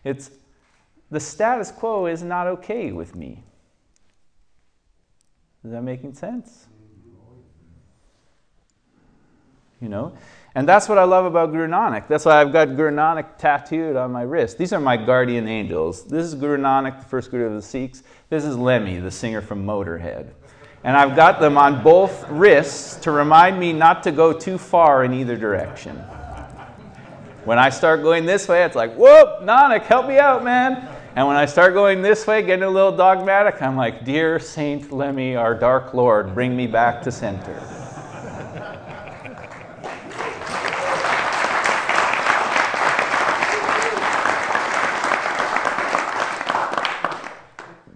It's 0.04 0.30
the 1.10 1.20
status 1.20 1.70
quo 1.70 2.06
is 2.06 2.22
not 2.22 2.46
okay 2.46 2.92
with 2.92 3.14
me. 3.14 3.44
Is 5.64 5.72
that 5.72 5.82
making 5.82 6.14
sense? 6.14 6.66
You 9.80 9.88
know? 9.88 10.16
And 10.54 10.68
that's 10.68 10.88
what 10.88 10.98
I 10.98 11.04
love 11.04 11.24
about 11.24 11.52
Guru 11.52 11.68
Nanak. 11.68 12.08
That's 12.08 12.24
why 12.24 12.40
I've 12.40 12.52
got 12.52 12.76
Guru 12.76 12.90
Nanak 12.90 13.38
tattooed 13.38 13.96
on 13.96 14.10
my 14.10 14.22
wrist. 14.22 14.58
These 14.58 14.72
are 14.72 14.80
my 14.80 14.96
guardian 14.96 15.48
angels. 15.48 16.04
This 16.04 16.24
is 16.26 16.34
Guru 16.34 16.58
Nanak, 16.58 17.00
the 17.00 17.06
first 17.06 17.30
Guru 17.30 17.46
of 17.46 17.54
the 17.54 17.62
Sikhs. 17.62 18.02
This 18.30 18.44
is 18.44 18.56
Lemmy, 18.56 18.98
the 18.98 19.10
singer 19.10 19.40
from 19.40 19.64
Motorhead. 19.64 20.32
And 20.82 20.96
I've 20.96 21.14
got 21.14 21.40
them 21.40 21.58
on 21.58 21.82
both 21.82 22.28
wrists 22.28 22.96
to 23.00 23.10
remind 23.10 23.60
me 23.60 23.72
not 23.72 24.02
to 24.04 24.12
go 24.12 24.32
too 24.32 24.56
far 24.56 25.04
in 25.04 25.12
either 25.12 25.36
direction. 25.36 25.96
When 27.44 27.58
I 27.58 27.68
start 27.70 28.02
going 28.02 28.26
this 28.26 28.48
way, 28.48 28.64
it's 28.64 28.76
like, 28.76 28.94
whoop, 28.94 29.40
Nanak, 29.42 29.82
help 29.82 30.06
me 30.06 30.18
out, 30.18 30.42
man. 30.44 30.88
And 31.16 31.26
when 31.26 31.36
I 31.36 31.46
start 31.46 31.74
going 31.74 32.02
this 32.02 32.26
way, 32.26 32.42
getting 32.42 32.62
a 32.62 32.70
little 32.70 32.96
dogmatic, 32.96 33.60
I'm 33.60 33.76
like, 33.76 34.04
Dear 34.04 34.38
Saint 34.38 34.92
Lemmy, 34.92 35.36
our 35.36 35.54
dark 35.54 35.92
Lord, 35.92 36.34
bring 36.34 36.56
me 36.56 36.66
back 36.66 37.02
to 37.02 37.12
center. 37.12 37.79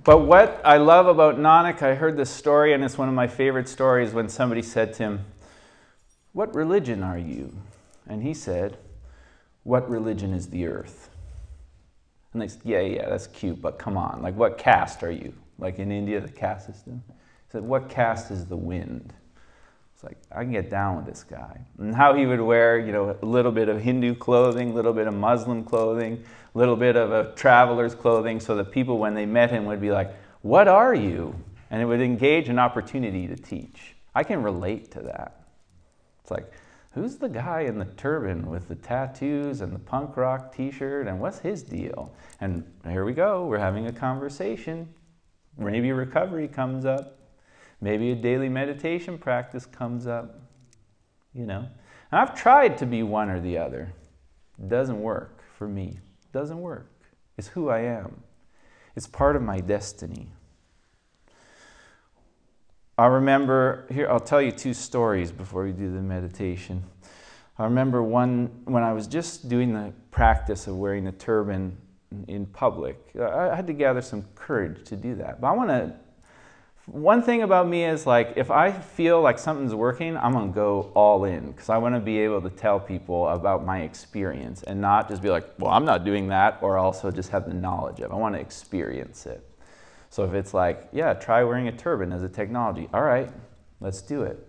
But 0.05 0.19
what 0.19 0.61
I 0.67 0.77
love 0.77 1.07
about 1.07 1.39
Nanak, 1.39 1.81
I 1.81 1.95
heard 1.95 2.19
this 2.19 2.29
story, 2.29 2.75
and 2.75 2.85
it's 2.85 2.99
one 2.99 3.09
of 3.09 3.15
my 3.15 3.27
favorite 3.27 3.69
stories 3.71 4.13
when 4.13 4.29
somebody 4.29 4.61
said 4.61 4.93
to 4.95 5.03
him, 5.03 5.25
What 6.35 6.55
religion 6.55 7.03
are 7.03 7.17
you? 7.17 7.57
And 8.07 8.23
he 8.23 8.35
said, 8.35 8.77
What 9.63 9.89
religion 9.89 10.35
is 10.35 10.51
the 10.51 10.67
earth? 10.67 11.09
And 12.35 12.43
they 12.43 12.49
said, 12.49 12.61
Yeah, 12.65 12.81
yeah, 12.81 13.09
that's 13.09 13.29
cute, 13.29 13.63
but 13.63 13.79
come 13.79 13.97
on. 13.97 14.21
Like, 14.21 14.37
what 14.37 14.59
caste 14.59 15.03
are 15.03 15.11
you? 15.11 15.33
Like 15.59 15.79
in 15.79 15.91
India, 15.91 16.21
the 16.21 16.29
caste 16.29 16.67
system. 16.67 17.03
He 17.09 17.53
said, 17.53 17.63
What 17.63 17.89
caste 17.89 18.31
is 18.31 18.45
the 18.45 18.57
wind? 18.57 19.15
Like, 20.05 20.19
I 20.31 20.43
can 20.43 20.53
get 20.53 20.69
down 20.69 20.97
with 20.97 21.07
this 21.07 21.25
guy. 21.25 21.61
And 21.79 21.95
how 21.95 22.15
he 22.15 22.27
would 22.27 22.41
wear, 22.41 22.79
you 22.79 22.93
know, 22.93 23.17
a 23.21 23.25
little 23.25 23.53
bit 23.53 23.69
of 23.69 23.81
Hindu 23.81 24.15
clothing, 24.15 24.71
a 24.71 24.75
little 24.75 24.93
bit 24.93 25.07
of 25.07 25.15
Muslim 25.15 25.65
clothing, 25.65 26.23
a 26.55 26.59
little 26.59 26.77
bit 26.77 26.95
of 26.95 27.11
a 27.11 27.33
traveler's 27.35 27.95
clothing, 27.95 28.39
so 28.39 28.55
that 28.57 28.71
people, 28.71 28.99
when 28.99 29.15
they 29.15 29.25
met 29.25 29.51
him, 29.51 29.65
would 29.65 29.81
be 29.81 29.91
like, 29.91 30.15
What 30.43 30.69
are 30.69 30.95
you? 30.95 31.35
And 31.71 31.81
it 31.81 31.87
would 31.87 32.03
engage 32.03 32.49
an 32.49 32.59
opportunity 32.59 33.27
to 33.27 33.37
teach. 33.37 33.97
I 34.15 34.23
can 34.23 34.43
relate 34.43 34.91
to 34.93 35.01
that. 35.01 35.47
It's 36.21 36.31
like, 36.31 36.53
who's 36.93 37.17
the 37.17 37.29
guy 37.29 37.63
in 37.63 37.79
the 37.79 37.87
turban 37.87 38.51
with 38.51 38.69
the 38.69 38.77
tattoos 38.77 39.61
and 39.61 39.75
the 39.75 39.79
punk 39.79 40.17
rock 40.17 40.55
t 40.55 40.71
shirt, 40.71 41.09
and 41.09 41.19
what's 41.19 41.39
his 41.39 41.63
deal? 41.63 42.15
And 42.41 42.65
here 42.87 43.05
we 43.05 43.15
go, 43.15 43.47
we're 43.47 43.59
having 43.59 43.87
a 43.87 43.93
conversation. 43.93 44.89
Maybe 45.57 45.93
recovery 45.93 46.49
comes 46.49 46.85
up. 46.85 47.19
Maybe 47.85 48.13
a 48.13 48.15
daily 48.15 48.49
meditation 48.49 49.19
practice 49.19 49.67
comes 49.67 50.07
up. 50.07 50.41
You 51.35 51.45
know? 51.45 51.69
And 52.11 52.19
I've 52.19 52.35
tried 52.35 52.79
to 52.79 52.87
be 52.87 53.03
one 53.03 53.29
or 53.29 53.41
the 53.41 53.59
other. 53.59 53.93
It 54.59 54.71
doesn't 54.71 55.03
work 55.03 55.43
for 55.59 55.69
me. 55.69 55.99
It 56.23 56.33
doesn't 56.33 56.63
work. 56.63 56.91
It's 57.37 57.49
who 57.49 57.69
I 57.69 57.81
am. 57.81 58.23
It's 58.97 59.07
part 59.07 59.37
of 59.37 59.43
my 59.43 59.61
destiny. 59.61 60.29
I 62.97 63.05
remember 63.05 63.87
here 63.93 64.09
I'll 64.09 64.19
tell 64.19 64.41
you 64.41 64.51
two 64.51 64.73
stories 64.73 65.31
before 65.31 65.65
we 65.65 65.73
do 65.73 65.93
the 65.93 66.01
meditation. 66.01 66.85
I 67.59 67.65
remember 67.65 68.03
one 68.03 68.63
when 68.65 68.83
I 68.83 68.95
was 68.95 69.07
just 69.07 69.51
doing 69.51 69.75
the 69.75 69.93
practice 70.11 70.67
of 70.69 70.79
wearing 70.79 71.07
a 71.07 71.13
turban 71.13 71.77
in 72.29 72.47
public. 72.47 72.97
I 73.21 73.55
had 73.55 73.67
to 73.67 73.75
gather 73.75 74.01
some 74.01 74.25
courage 74.35 74.85
to 74.85 74.97
do 74.97 75.17
that. 75.17 75.43
But 75.43 75.49
I 75.49 75.53
want 75.53 75.69
to 75.69 75.93
one 76.87 77.23
thing 77.23 77.43
about 77.43 77.67
me 77.67 77.85
is 77.85 78.07
like 78.07 78.35
if 78.37 78.51
I 78.51 78.71
feel 78.71 79.23
like 79.23 79.39
something's 79.39 79.75
working, 79.75 80.17
I'm 80.19 80.33
gonna 80.33 80.53
go 80.53 80.93
all 80.95 81.25
in 81.25 81.53
because 81.53 81.71
I 81.71 81.79
want 81.79 81.95
to 81.95 82.01
be 82.01 82.19
able 82.19 82.43
to 82.43 82.51
tell 82.51 82.79
people 82.79 83.29
about 83.29 83.65
my 83.65 83.81
experience 83.81 84.63
and 84.63 84.81
not 84.81 85.09
just 85.09 85.23
be 85.23 85.31
like, 85.31 85.49
well, 85.59 85.71
I'm 85.71 85.87
not 85.87 86.05
doing 86.05 86.29
that, 86.29 86.59
or 86.61 86.77
also 86.77 87.11
just 87.11 87.31
have 87.31 87.47
the 87.47 87.55
knowledge 87.55 88.01
of. 88.01 88.13
I 88.13 88.17
want 88.17 88.35
to 88.35 88.41
experience 88.41 89.25
it. 89.25 89.49
So 90.11 90.25
if 90.25 90.35
it's 90.35 90.53
like, 90.53 90.89
yeah, 90.93 91.15
try 91.15 91.43
wearing 91.43 91.69
a 91.69 91.73
turban 91.73 92.13
as 92.13 92.23
a 92.23 92.29
technology. 92.29 92.89
All 92.93 93.03
right, 93.03 93.33
let's 93.81 94.03
do 94.03 94.23
it. 94.23 94.47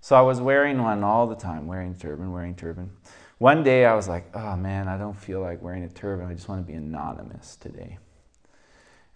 So 0.00 0.16
I 0.16 0.22
was 0.22 0.40
wearing 0.40 0.82
one 0.82 1.04
all 1.04 1.26
the 1.26 1.36
time, 1.36 1.66
wearing 1.66 1.94
turban, 1.94 2.32
wearing 2.32 2.56
turban. 2.56 2.90
One 3.38 3.62
day 3.62 3.84
I 3.86 3.94
was 3.94 4.08
like, 4.08 4.28
oh 4.34 4.56
man, 4.56 4.88
I 4.88 4.98
don't 4.98 5.16
feel 5.16 5.40
like 5.40 5.62
wearing 5.62 5.84
a 5.84 5.88
turban. 5.88 6.26
I 6.26 6.34
just 6.34 6.48
want 6.48 6.66
to 6.66 6.66
be 6.66 6.76
anonymous 6.76 7.54
today. 7.54 7.98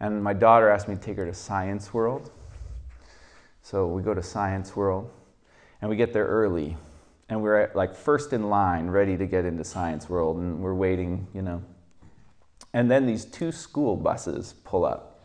And 0.02 0.22
my 0.22 0.32
daughter 0.32 0.68
asked 0.68 0.88
me 0.88 0.96
to 0.96 1.00
take 1.00 1.16
her 1.16 1.24
to 1.24 1.32
Science 1.32 1.94
World. 1.94 2.32
So 3.62 3.86
we 3.86 4.02
go 4.02 4.12
to 4.12 4.22
Science 4.22 4.74
World 4.74 5.08
and 5.80 5.88
we 5.88 5.94
get 5.96 6.12
there 6.12 6.26
early. 6.26 6.76
And 7.28 7.40
we're 7.40 7.60
at, 7.60 7.76
like 7.76 7.94
first 7.94 8.32
in 8.32 8.50
line, 8.50 8.88
ready 8.88 9.16
to 9.16 9.26
get 9.26 9.44
into 9.44 9.62
Science 9.62 10.10
World. 10.10 10.38
And 10.38 10.60
we're 10.60 10.74
waiting, 10.74 11.28
you 11.32 11.40
know. 11.40 11.62
And 12.74 12.90
then 12.90 13.06
these 13.06 13.24
two 13.24 13.52
school 13.52 13.96
buses 13.96 14.54
pull 14.64 14.84
up. 14.84 15.24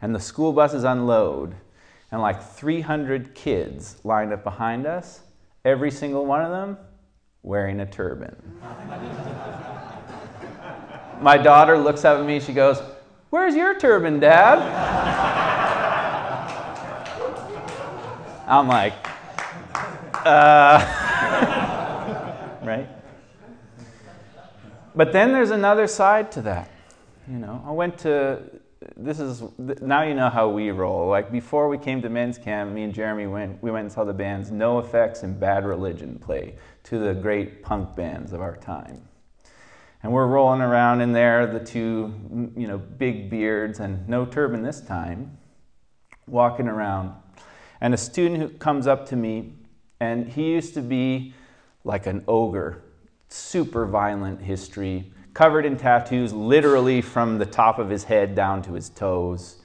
And 0.00 0.14
the 0.14 0.20
school 0.20 0.52
buses 0.52 0.84
unload. 0.84 1.56
And 2.12 2.22
like 2.22 2.40
300 2.40 3.34
kids 3.34 3.96
lined 4.04 4.32
up 4.32 4.44
behind 4.44 4.86
us, 4.86 5.22
every 5.64 5.90
single 5.90 6.26
one 6.26 6.42
of 6.42 6.52
them 6.52 6.78
wearing 7.42 7.80
a 7.80 7.86
turban. 7.86 8.36
My 11.24 11.38
daughter 11.38 11.78
looks 11.78 12.04
up 12.04 12.20
at 12.20 12.26
me, 12.26 12.38
she 12.38 12.52
goes, 12.52 12.82
Where's 13.30 13.56
your 13.56 13.78
turban, 13.78 14.20
Dad? 14.20 14.58
I'm 18.46 18.68
like, 18.68 18.92
uh, 20.26 20.84
right? 22.62 22.86
But 24.94 25.14
then 25.14 25.32
there's 25.32 25.50
another 25.50 25.86
side 25.86 26.30
to 26.32 26.42
that. 26.42 26.70
You 27.26 27.38
know, 27.38 27.64
I 27.66 27.70
went 27.70 27.96
to, 28.00 28.42
this 28.94 29.18
is, 29.18 29.42
now 29.56 30.02
you 30.02 30.12
know 30.12 30.28
how 30.28 30.50
we 30.50 30.72
roll. 30.72 31.08
Like 31.08 31.32
before 31.32 31.70
we 31.70 31.78
came 31.78 32.02
to 32.02 32.10
men's 32.10 32.36
camp, 32.36 32.70
me 32.70 32.82
and 32.82 32.92
Jeremy 32.92 33.28
went, 33.28 33.62
we 33.62 33.70
went 33.70 33.84
and 33.84 33.92
saw 33.92 34.04
the 34.04 34.12
bands 34.12 34.50
NOFX 34.50 35.22
and 35.22 35.40
Bad 35.40 35.64
Religion 35.64 36.18
play, 36.18 36.56
of 36.82 36.98
the 36.98 37.14
great 37.14 37.62
punk 37.62 37.96
bands 37.96 38.34
of 38.34 38.42
our 38.42 38.58
time. 38.58 39.00
And 40.04 40.12
we're 40.12 40.26
rolling 40.26 40.60
around 40.60 41.00
in 41.00 41.12
there, 41.12 41.46
the 41.46 41.58
two, 41.58 42.12
you 42.54 42.66
know, 42.66 42.76
big 42.76 43.30
beards 43.30 43.80
and 43.80 44.06
no 44.06 44.26
turban 44.26 44.62
this 44.62 44.82
time, 44.82 45.38
walking 46.28 46.68
around. 46.68 47.14
And 47.80 47.94
a 47.94 47.96
student 47.96 48.38
who 48.38 48.50
comes 48.50 48.86
up 48.86 49.08
to 49.08 49.16
me, 49.16 49.54
and 50.00 50.28
he 50.28 50.52
used 50.52 50.74
to 50.74 50.82
be 50.82 51.32
like 51.84 52.06
an 52.06 52.22
ogre, 52.28 52.82
super 53.30 53.86
violent 53.86 54.42
history, 54.42 55.10
covered 55.32 55.64
in 55.64 55.78
tattoos, 55.78 56.34
literally 56.34 57.00
from 57.00 57.38
the 57.38 57.46
top 57.46 57.78
of 57.78 57.88
his 57.88 58.04
head 58.04 58.34
down 58.34 58.60
to 58.60 58.74
his 58.74 58.90
toes, 58.90 59.62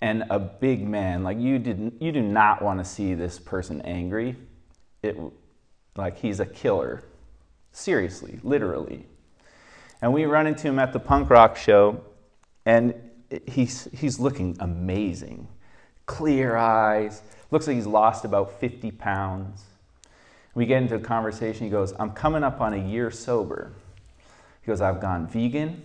and 0.00 0.24
a 0.30 0.38
big 0.38 0.88
man. 0.88 1.22
Like 1.22 1.38
you 1.38 1.58
didn't, 1.58 2.00
you 2.00 2.12
do 2.12 2.22
not 2.22 2.62
want 2.62 2.78
to 2.78 2.84
see 2.84 3.12
this 3.12 3.38
person 3.38 3.82
angry. 3.82 4.36
It, 5.02 5.18
like 5.96 6.16
he's 6.16 6.40
a 6.40 6.46
killer, 6.46 7.04
seriously, 7.72 8.40
literally. 8.42 9.04
And 10.02 10.12
we 10.12 10.24
run 10.24 10.46
into 10.46 10.68
him 10.68 10.78
at 10.78 10.92
the 10.92 11.00
punk 11.00 11.30
rock 11.30 11.56
show, 11.56 12.02
and 12.64 12.94
he's, 13.46 13.88
he's 13.92 14.18
looking 14.18 14.56
amazing. 14.60 15.48
Clear 16.06 16.56
eyes, 16.56 17.22
looks 17.50 17.66
like 17.66 17.76
he's 17.76 17.86
lost 17.86 18.24
about 18.24 18.58
50 18.58 18.90
pounds. 18.92 19.64
We 20.54 20.66
get 20.66 20.82
into 20.82 20.96
a 20.96 21.00
conversation. 21.00 21.64
He 21.64 21.70
goes, 21.70 21.92
I'm 21.98 22.10
coming 22.10 22.42
up 22.42 22.60
on 22.60 22.74
a 22.74 22.78
year 22.78 23.10
sober. 23.10 23.72
He 24.62 24.66
goes, 24.66 24.80
I've 24.80 25.00
gone 25.00 25.26
vegan. 25.26 25.82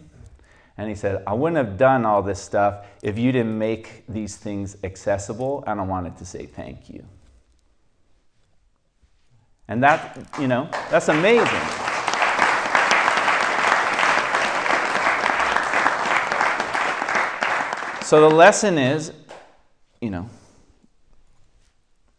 And 0.78 0.90
he 0.90 0.96
said, 0.96 1.24
I 1.26 1.34
wouldn't 1.34 1.58
have 1.58 1.78
done 1.78 2.06
all 2.06 2.22
this 2.22 2.42
stuff 2.42 2.86
if 3.02 3.18
you 3.18 3.32
didn't 3.32 3.58
make 3.58 4.04
these 4.08 4.36
things 4.36 4.76
accessible, 4.84 5.64
and 5.68 5.80
I 5.80 5.84
wanted 5.84 6.18
to 6.18 6.26
say 6.26 6.46
thank 6.46 6.90
you. 6.90 7.06
And 9.68 9.82
that, 9.84 10.28
you 10.40 10.48
know, 10.48 10.70
that's 10.90 11.08
amazing. 11.08 11.85
So 18.06 18.22
the 18.22 18.30
lesson 18.30 18.78
is, 18.78 19.12
you 20.00 20.12
know, 20.12 20.30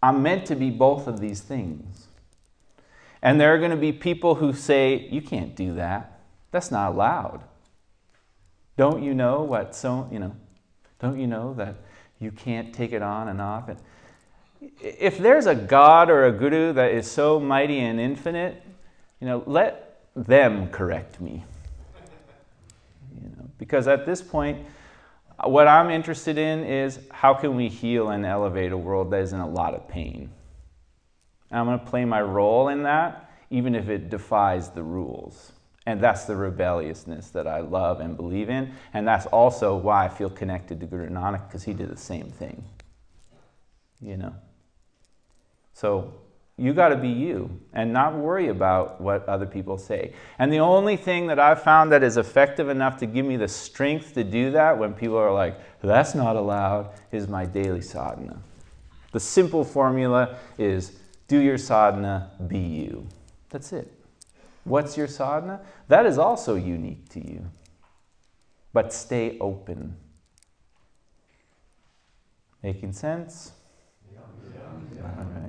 I'm 0.03 0.21
meant 0.21 0.45
to 0.47 0.57
be 0.57 0.69
both 0.69 1.07
of 1.07 1.21
these 1.21 1.41
things. 1.41 2.09
And 3.23 3.41
there 3.41 3.55
are 3.55 3.59
going 3.59 3.71
to 3.71 3.77
be 3.77 3.93
people 3.93 4.35
who 4.35 4.53
say, 4.53 5.09
you 5.13 5.23
can't 5.23 5.55
do 5.55 5.75
that. 5.75 6.23
That's 6.51 6.73
not 6.73 6.91
allowed. 6.91 7.45
Don't 8.77 9.01
you 9.01 9.15
know 9.15 9.45
what 9.45 9.77
so, 9.77 10.09
you 10.11 10.19
know, 10.19 10.35
don't 10.99 11.21
you 11.21 11.29
know 11.29 11.55
that 11.55 11.77
you 12.19 12.33
can't 12.33 12.75
take 12.75 12.91
it 12.91 13.01
on 13.01 13.29
and 13.29 13.41
off? 13.41 13.69
And 13.69 13.79
if 14.81 15.19
there's 15.19 15.47
a 15.47 15.55
God 15.55 16.11
or 16.11 16.25
a 16.25 16.33
guru 16.33 16.73
that 16.73 16.91
is 16.91 17.09
so 17.09 17.39
mighty 17.39 17.79
and 17.79 18.01
infinite, 18.01 18.61
you 19.21 19.29
know, 19.29 19.45
let 19.47 20.01
them 20.17 20.69
correct 20.69 21.21
me. 21.21 21.45
You 23.15 23.29
know, 23.29 23.49
because 23.57 23.87
at 23.87 24.05
this 24.05 24.21
point, 24.21 24.67
what 25.45 25.69
I'm 25.69 25.91
interested 25.91 26.39
in 26.39 26.65
is 26.65 26.99
how 27.11 27.35
can 27.35 27.57
we 27.57 27.69
heal 27.69 28.09
and 28.09 28.25
elevate 28.25 28.73
a 28.73 28.79
world 28.79 29.11
that 29.11 29.21
is 29.21 29.33
in 29.33 29.41
a 29.41 29.49
lot 29.49 29.75
of 29.75 29.87
pain? 29.89 30.31
And 31.51 31.61
I'm 31.61 31.67
going 31.67 31.79
to 31.79 31.85
play 31.85 32.05
my 32.05 32.23
role 32.23 32.69
in 32.69 32.83
that, 32.85 33.31
even 33.51 33.75
if 33.75 33.89
it 33.89 34.09
defies 34.09 34.71
the 34.71 34.83
rules. 34.83 35.53
And 35.85 36.01
that's 36.01 36.25
the 36.25 36.35
rebelliousness 36.35 37.31
that 37.31 37.47
I 37.47 37.61
love 37.61 38.01
and 38.01 38.17
believe 38.17 38.49
in. 38.51 38.73
And 38.93 39.07
that's 39.07 39.27
also 39.27 39.77
why 39.77 40.07
I 40.07 40.09
feel 40.09 40.31
connected 40.31 40.81
to 40.81 40.87
Guru 40.87 41.09
Nanak, 41.09 41.47
because 41.47 41.63
he 41.63 41.73
did 41.73 41.91
the 41.91 41.97
same 41.97 42.29
thing. 42.29 42.65
You 44.01 44.17
know? 44.17 44.35
So 45.75 46.13
you 46.59 46.73
got 46.73 46.89
to 46.89 46.97
be 46.97 47.09
you 47.09 47.51
and 47.75 47.93
not 47.93 48.15
worry 48.15 48.49
about 48.49 49.01
what 49.01 49.29
other 49.29 49.45
people 49.45 49.77
say. 49.77 50.15
And 50.39 50.51
the 50.51 50.61
only 50.61 50.97
thing 50.97 51.27
that 51.27 51.39
I've 51.39 51.63
found 51.63 51.93
that 51.93 52.03
is 52.03 52.17
effective 52.17 52.71
enough 52.71 52.97
to 52.99 53.07
give 53.07 53.27
me 53.27 53.37
the 53.37 53.49
strength 53.49 54.15
to 54.15 54.25
do 54.25 54.51
that 54.53 54.79
when 54.79 54.95
people 54.95 55.19
are 55.19 55.33
like, 55.33 55.59
that's 55.83 56.15
not 56.15 56.35
allowed, 56.35 56.91
is 57.13 57.29
my 57.29 57.45
daily 57.45 57.83
sadhana. 57.83 58.39
The 59.13 59.21
simple 59.21 59.65
formula 59.65 60.37
is 60.59 60.99
do 61.29 61.39
your 61.39 61.59
sadhana, 61.59 62.31
be 62.47 62.59
you. 62.59 63.07
That's 63.51 63.73
it. 63.73 63.93
What's 64.65 64.97
your 64.97 65.09
sadhana? 65.09 65.61
That 65.89 66.07
is 66.07 66.19
also 66.19 66.55
unique 66.55 67.09
to 67.11 67.21
you. 67.25 67.47
But 68.73 68.93
stay 68.93 69.39
open. 69.41 69.97
Making 72.63 72.93
sense? 72.93 73.53
All 75.03 75.25
right. 75.25 75.46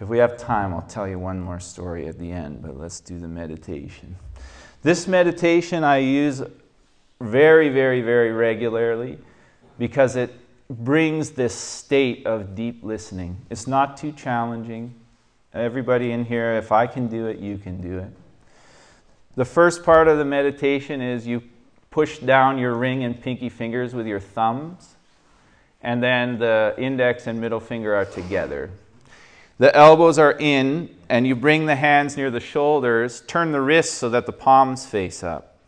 If 0.00 0.08
we 0.08 0.16
have 0.18 0.38
time, 0.38 0.72
I'll 0.72 0.80
tell 0.82 1.06
you 1.06 1.18
one 1.18 1.38
more 1.40 1.60
story 1.60 2.08
at 2.08 2.18
the 2.18 2.32
end, 2.32 2.62
but 2.62 2.78
let's 2.78 3.00
do 3.00 3.18
the 3.18 3.28
meditation. 3.28 4.16
This 4.82 5.06
meditation 5.06 5.84
I 5.84 5.98
use 5.98 6.42
very, 7.20 7.68
very, 7.68 8.00
very 8.00 8.32
regularly 8.32 9.18
because 9.78 10.16
it 10.16 10.32
brings 10.70 11.32
this 11.32 11.54
state 11.54 12.26
of 12.26 12.54
deep 12.54 12.82
listening. 12.82 13.36
It's 13.50 13.66
not 13.66 13.98
too 13.98 14.12
challenging. 14.12 14.94
Everybody 15.52 16.12
in 16.12 16.24
here, 16.24 16.54
if 16.54 16.72
I 16.72 16.86
can 16.86 17.08
do 17.08 17.26
it, 17.26 17.38
you 17.38 17.58
can 17.58 17.82
do 17.82 17.98
it. 17.98 18.10
The 19.36 19.44
first 19.44 19.84
part 19.84 20.08
of 20.08 20.16
the 20.16 20.24
meditation 20.24 21.02
is 21.02 21.26
you 21.26 21.42
push 21.90 22.20
down 22.20 22.56
your 22.56 22.74
ring 22.74 23.04
and 23.04 23.20
pinky 23.20 23.50
fingers 23.50 23.94
with 23.94 24.06
your 24.06 24.20
thumbs, 24.20 24.94
and 25.82 26.02
then 26.02 26.38
the 26.38 26.74
index 26.78 27.26
and 27.26 27.38
middle 27.38 27.60
finger 27.60 27.94
are 27.94 28.06
together. 28.06 28.70
The 29.60 29.76
elbows 29.76 30.18
are 30.18 30.36
in, 30.38 30.88
and 31.10 31.26
you 31.26 31.36
bring 31.36 31.66
the 31.66 31.76
hands 31.76 32.16
near 32.16 32.30
the 32.30 32.40
shoulders. 32.40 33.20
Turn 33.26 33.52
the 33.52 33.60
wrists 33.60 33.92
so 33.92 34.08
that 34.08 34.24
the 34.24 34.32
palms 34.32 34.86
face 34.86 35.22
up. 35.22 35.58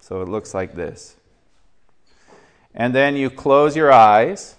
So 0.00 0.20
it 0.20 0.28
looks 0.28 0.52
like 0.52 0.74
this. 0.74 1.14
And 2.74 2.92
then 2.92 3.14
you 3.14 3.30
close 3.30 3.76
your 3.76 3.92
eyes. 3.92 4.56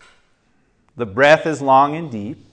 The 0.95 1.05
breath 1.05 1.45
is 1.45 1.61
long 1.61 1.97
and 1.97 2.09
deep. 2.09 2.45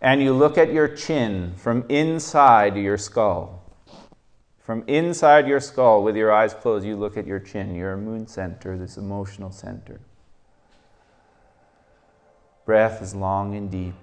And 0.00 0.20
you 0.20 0.32
look 0.32 0.58
at 0.58 0.72
your 0.72 0.88
chin 0.88 1.54
from 1.56 1.84
inside 1.88 2.76
your 2.76 2.98
skull. 2.98 3.62
From 4.58 4.82
inside 4.88 5.46
your 5.46 5.60
skull, 5.60 6.02
with 6.02 6.16
your 6.16 6.32
eyes 6.32 6.54
closed, 6.54 6.84
you 6.84 6.96
look 6.96 7.16
at 7.16 7.24
your 7.24 7.38
chin, 7.38 7.76
your 7.76 7.96
moon 7.96 8.26
center, 8.26 8.76
this 8.76 8.96
emotional 8.96 9.52
center. 9.52 10.00
Breath 12.66 13.00
is 13.00 13.14
long 13.14 13.54
and 13.54 13.70
deep. 13.70 13.94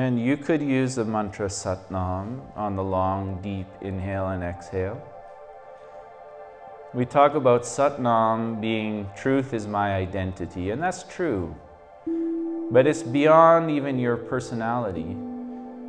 And 0.00 0.18
you 0.18 0.38
could 0.38 0.62
use 0.62 0.94
the 0.94 1.04
mantra 1.04 1.48
Satnam 1.48 2.40
on 2.56 2.74
the 2.74 2.82
long, 2.82 3.38
deep 3.42 3.66
inhale 3.82 4.28
and 4.28 4.42
exhale. 4.42 4.98
We 6.94 7.04
talk 7.04 7.34
about 7.34 7.64
Satnam 7.64 8.62
being 8.62 9.10
truth 9.14 9.52
is 9.52 9.66
my 9.66 9.94
identity, 9.94 10.70
and 10.70 10.82
that's 10.82 11.02
true. 11.02 11.54
But 12.70 12.86
it's 12.86 13.02
beyond 13.02 13.70
even 13.70 13.98
your 13.98 14.16
personality. 14.16 15.14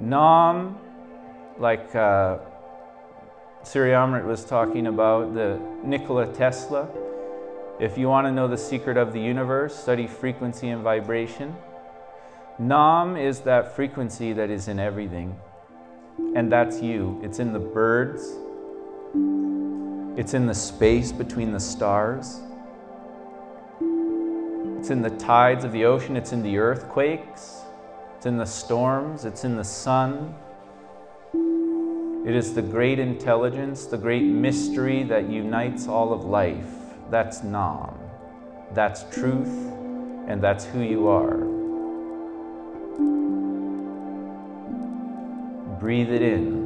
Nam, 0.01 0.77
like 1.57 1.95
uh, 1.95 2.39
Siri 3.63 3.91
Amrit 3.91 4.25
was 4.25 4.43
talking 4.43 4.87
about, 4.87 5.33
the 5.33 5.57
Nikola 5.85 6.27
Tesla. 6.33 6.89
If 7.79 7.97
you 7.97 8.09
want 8.09 8.27
to 8.27 8.31
know 8.33 8.49
the 8.49 8.57
secret 8.57 8.97
of 8.97 9.13
the 9.13 9.21
universe, 9.21 9.73
study 9.73 10.05
frequency 10.05 10.67
and 10.67 10.83
vibration. 10.83 11.55
Nam 12.59 13.17
is 13.17 13.41
that 13.41 13.75
frequency 13.75 14.33
that 14.33 14.49
is 14.49 14.67
in 14.67 14.79
everything. 14.79 15.39
And 16.35 16.51
that's 16.51 16.81
you. 16.81 17.19
It's 17.23 17.39
in 17.39 17.53
the 17.53 17.59
birds, 17.59 18.21
it's 20.19 20.33
in 20.33 20.45
the 20.45 20.53
space 20.53 21.11
between 21.11 21.51
the 21.51 21.59
stars, 21.59 22.41
it's 24.77 24.89
in 24.89 25.01
the 25.01 25.09
tides 25.11 25.63
of 25.63 25.71
the 25.71 25.85
ocean, 25.85 26.15
it's 26.15 26.31
in 26.31 26.43
the 26.43 26.57
earthquakes, 26.57 27.61
it's 28.17 28.25
in 28.25 28.37
the 28.37 28.45
storms, 28.45 29.25
it's 29.25 29.43
in 29.43 29.55
the 29.55 29.63
sun. 29.63 30.35
It 32.23 32.35
is 32.35 32.53
the 32.53 32.61
great 32.61 32.99
intelligence, 32.99 33.85
the 33.85 33.97
great 33.97 34.23
mystery 34.23 35.03
that 35.03 35.27
unites 35.27 35.87
all 35.87 36.13
of 36.13 36.23
life. 36.23 36.69
That's 37.09 37.41
Nam. 37.41 37.97
That's 38.73 39.03
truth, 39.11 39.71
and 40.27 40.41
that's 40.41 40.65
who 40.65 40.81
you 40.81 41.07
are. 41.07 41.50
Breathe 45.81 46.11
it 46.11 46.21
in. 46.21 46.60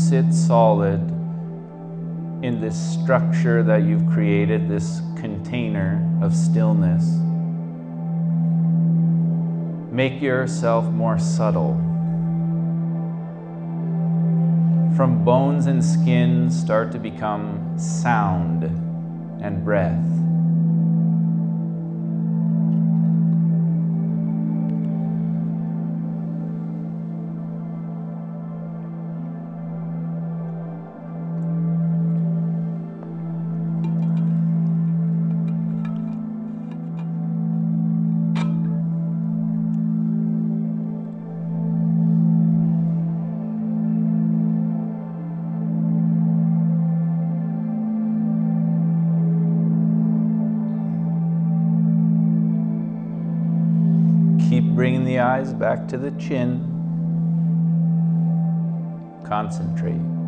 Sit 0.00 0.32
solid 0.32 1.00
in 2.42 2.58
this 2.58 2.74
structure 2.74 3.62
that 3.62 3.82
you've 3.82 4.06
created, 4.06 4.66
this 4.66 5.02
container 5.16 6.00
of 6.22 6.34
stillness, 6.34 7.04
make 9.92 10.22
yourself 10.22 10.86
more 10.86 11.18
subtle. 11.18 11.74
From 14.96 15.22
bones 15.22 15.66
and 15.66 15.84
skin, 15.84 16.50
start 16.50 16.92
to 16.92 16.98
become 16.98 17.78
sound 17.78 18.64
and 19.42 19.62
breath. 19.62 20.29
Eyes 55.30 55.52
back 55.54 55.86
to 55.86 55.96
the 55.96 56.10
chin. 56.12 56.58
Concentrate. 59.24 60.19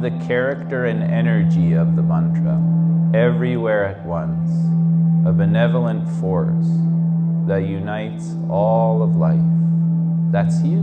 The 0.00 0.10
character 0.26 0.86
and 0.86 1.02
energy 1.02 1.72
of 1.72 1.96
the 1.96 2.02
mantra, 2.02 2.56
everywhere 3.14 3.84
at 3.84 4.04
once, 4.04 4.50
a 5.26 5.32
benevolent 5.32 6.08
force 6.20 6.68
that 7.46 7.66
unites 7.66 8.34
all 8.50 9.02
of 9.02 9.16
life. 9.16 9.40
That's 10.30 10.62
you. 10.62 10.82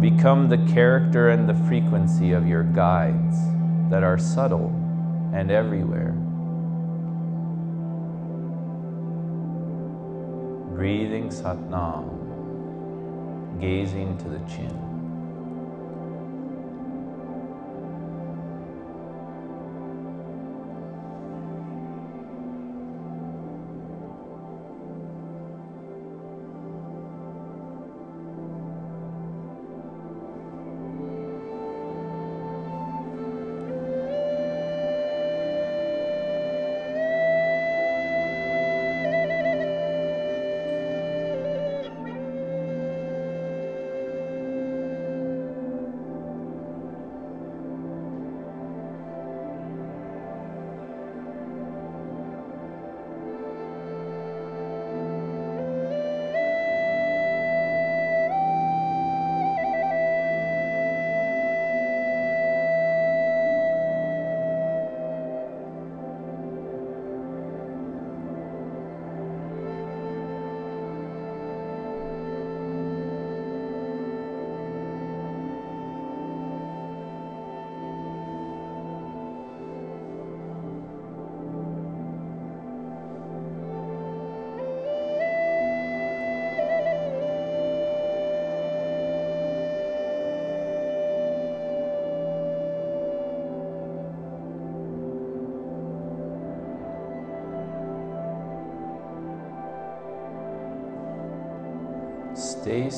Become 0.00 0.48
the 0.48 0.58
character 0.72 1.30
and 1.30 1.48
the 1.48 1.54
frequency 1.66 2.32
of 2.32 2.46
your 2.46 2.62
guides 2.62 3.36
that 3.90 4.02
are 4.02 4.18
subtle 4.18 4.68
and 5.34 5.50
everywhere. 5.50 6.14
Breathing 10.74 11.28
Satnam, 11.28 12.10
gazing 13.60 14.18
to 14.18 14.28
the 14.28 14.40
chin. 14.50 14.93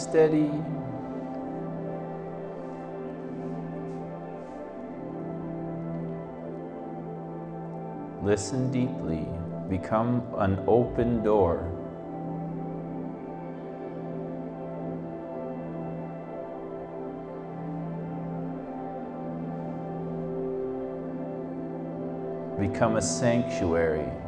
Steady. 0.09 0.50
Listen 8.22 8.70
deeply. 8.70 9.26
Become 9.68 10.22
an 10.38 10.62
open 10.68 11.24
door. 11.24 11.72
Become 22.61 22.96
a 22.96 23.02
sanctuary. 23.02 24.26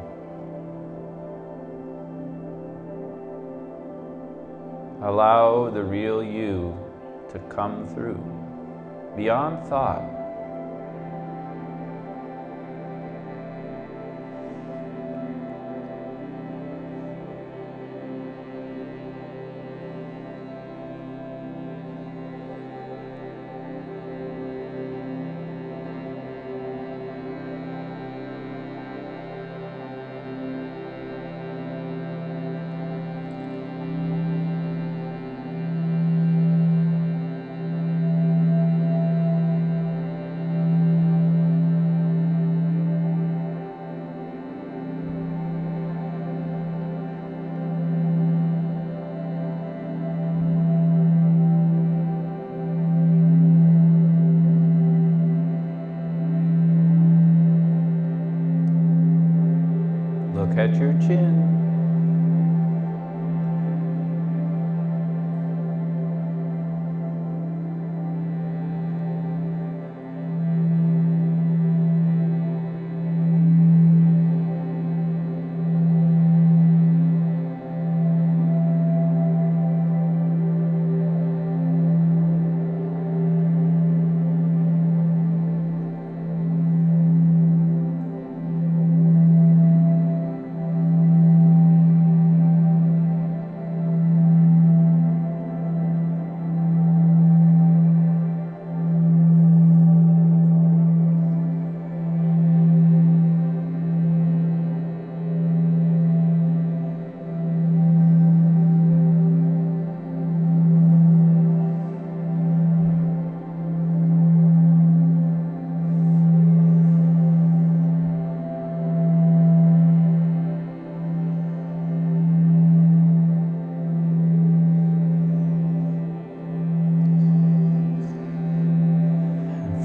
Allow 5.01 5.69
the 5.69 5.81
real 5.81 6.21
you 6.21 6.77
to 7.31 7.39
come 7.47 7.87
through 7.87 8.21
beyond 9.15 9.65
thought. 9.65 10.18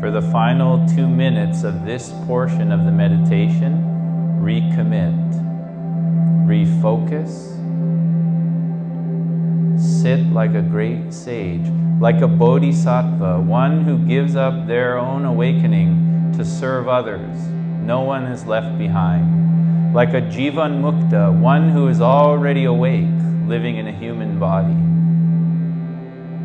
For 0.05 0.11
the 0.11 0.21
final 0.21 0.87
two 0.87 1.09
minutes 1.09 1.65
of 1.65 1.87
this 1.87 2.13
portion 2.27 2.73
of 2.73 2.85
the 2.85 2.91
meditation, 2.91 3.73
recommit, 4.39 5.17
refocus, 6.47 7.31
sit 9.81 10.21
like 10.27 10.55
a 10.55 10.61
great 10.61 11.11
sage, 11.11 11.67
like 12.01 12.21
a 12.21 12.29
bodhisattva, 12.29 13.41
one 13.41 13.83
who 13.85 13.97
gives 13.97 14.37
up 14.37 14.67
their 14.67 14.99
own 14.99 15.25
awakening 15.25 16.35
to 16.37 16.45
serve 16.45 16.87
others. 16.87 17.35
No 17.81 18.03
one 18.03 18.25
is 18.25 18.45
left 18.45 18.77
behind. 18.77 19.95
Like 19.95 20.11
a 20.11 20.21
jivan 20.21 20.83
mukta, 20.83 21.33
one 21.41 21.71
who 21.71 21.89
is 21.89 22.03
already 22.03 22.65
awake, 22.67 23.09
living 23.47 23.77
in 23.79 23.87
a 23.87 23.93
human 23.93 24.39
body. 24.39 24.77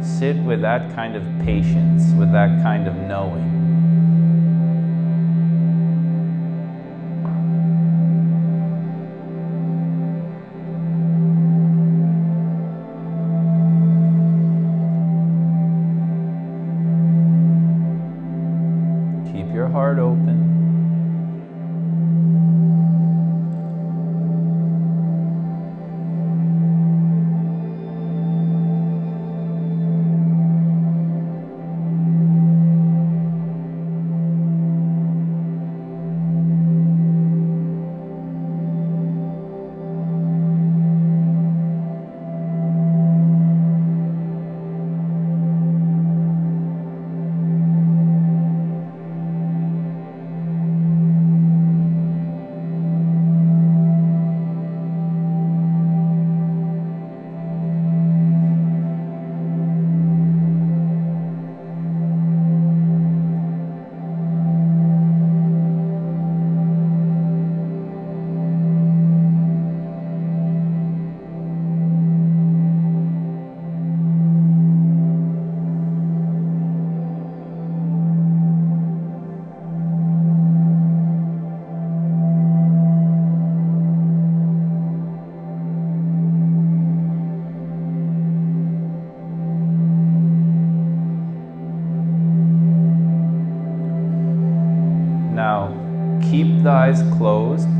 Sit 0.01 0.37
with 0.37 0.61
that 0.61 0.95
kind 0.95 1.17
of 1.17 1.23
patience, 1.45 2.13
with 2.17 2.31
that 2.31 2.63
kind 2.63 2.87
of 2.87 2.95
knowing. 2.95 3.48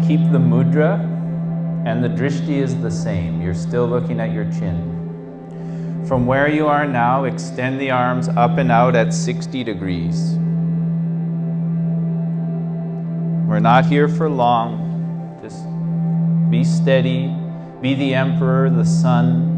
Keep 0.07 0.19
the 0.32 0.38
mudra, 0.38 0.99
and 1.86 2.03
the 2.03 2.09
drishti 2.09 2.57
is 2.57 2.80
the 2.82 2.91
same. 2.91 3.41
You're 3.41 3.53
still 3.53 3.88
looking 3.88 4.19
at 4.19 4.32
your 4.32 4.45
chin. 4.45 6.03
From 6.07 6.25
where 6.25 6.49
you 6.49 6.67
are 6.67 6.88
now, 6.88 7.25
extend 7.25 7.80
the 7.80 7.91
arms 7.91 8.30
up 8.30 8.57
and 8.57 8.71
out 8.71 8.95
at 8.95 9.13
60 9.13 9.63
degrees. 9.63 10.34
We're 13.47 13.59
not 13.59 13.86
here 13.86 14.07
for 14.07 14.30
long. 14.30 15.39
Just 15.41 15.63
be 16.49 16.63
steady, 16.63 17.36
be 17.82 17.93
the 17.93 18.15
emperor, 18.15 18.69
the 18.69 18.86
sun. 18.86 19.57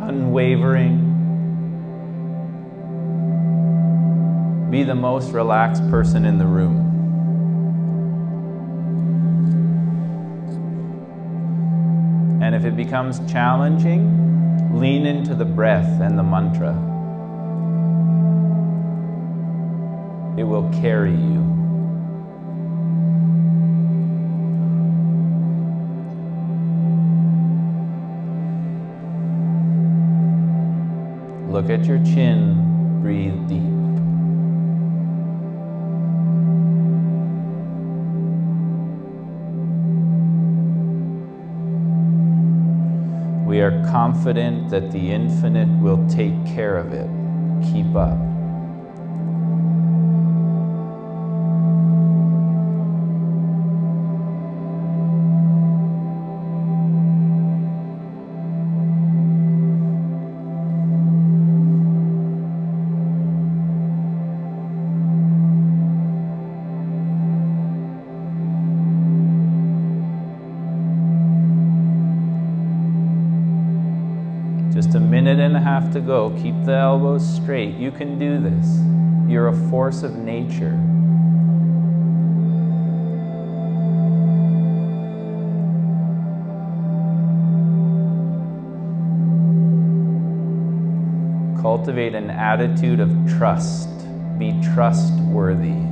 unwavering. 0.00 1.02
Be 4.70 4.82
the 4.84 4.94
most 4.94 5.32
relaxed 5.32 5.82
person 5.90 6.24
in 6.24 6.38
the 6.38 6.46
room. 6.46 6.85
Becomes 12.96 13.30
challenging, 13.30 14.80
lean 14.80 15.04
into 15.04 15.34
the 15.34 15.44
breath 15.44 16.00
and 16.00 16.18
the 16.18 16.22
mantra. 16.22 16.72
It 20.38 20.44
will 20.44 20.66
carry 20.80 21.10
you. 21.10 21.42
Look 31.52 31.68
at 31.68 31.84
your 31.84 31.98
chin, 31.98 33.02
breathe 33.02 33.46
deep. 33.46 33.75
Confident 43.90 44.70
that 44.70 44.90
the 44.90 45.12
infinite 45.12 45.68
will 45.80 46.06
take 46.08 46.34
care 46.46 46.76
of 46.76 46.92
it. 46.92 47.08
Keep 47.72 47.94
up. 47.94 48.25
Go. 76.16 76.30
Keep 76.40 76.64
the 76.64 76.72
elbows 76.72 77.26
straight. 77.36 77.76
You 77.76 77.90
can 77.90 78.18
do 78.18 78.40
this. 78.40 78.80
You're 79.30 79.48
a 79.48 79.68
force 79.68 80.02
of 80.02 80.16
nature. 80.16 80.80
Cultivate 91.60 92.14
an 92.14 92.30
attitude 92.30 93.00
of 93.00 93.10
trust. 93.36 93.90
Be 94.38 94.58
trustworthy. 94.62 95.82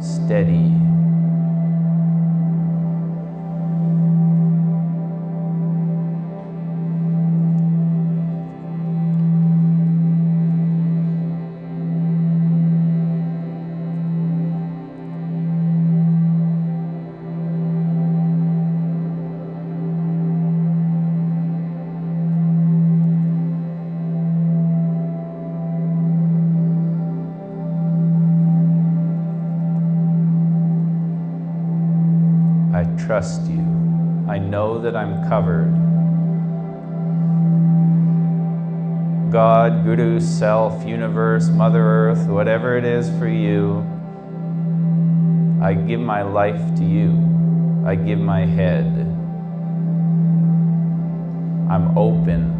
Steady. 0.00 0.79
Trust 33.10 33.42
you. 33.50 33.58
I 34.28 34.38
know 34.38 34.80
that 34.82 34.94
I'm 34.94 35.28
covered. 35.28 35.72
God, 39.32 39.82
Guru, 39.82 40.20
Self, 40.20 40.86
Universe, 40.86 41.48
Mother 41.48 41.82
Earth, 41.82 42.28
whatever 42.28 42.76
it 42.78 42.84
is 42.84 43.10
for 43.18 43.26
you, 43.26 43.78
I 45.60 45.74
give 45.74 45.98
my 45.98 46.22
life 46.22 46.76
to 46.76 46.84
you. 46.84 47.10
I 47.84 47.96
give 47.96 48.20
my 48.20 48.46
head. 48.46 48.86
I'm 51.68 51.98
open. 51.98 52.59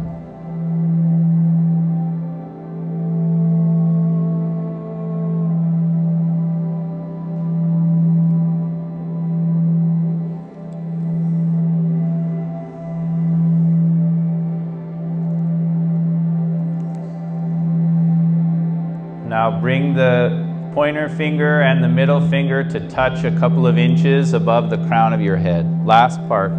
Pointer 20.91 21.07
finger 21.07 21.61
and 21.61 21.81
the 21.81 21.87
middle 21.87 22.19
finger 22.27 22.65
to 22.65 22.85
touch 22.89 23.23
a 23.23 23.31
couple 23.39 23.65
of 23.65 23.77
inches 23.77 24.33
above 24.33 24.69
the 24.69 24.75
crown 24.87 25.13
of 25.13 25.21
your 25.21 25.37
head. 25.37 25.65
Last 25.85 26.17
part. 26.27 26.51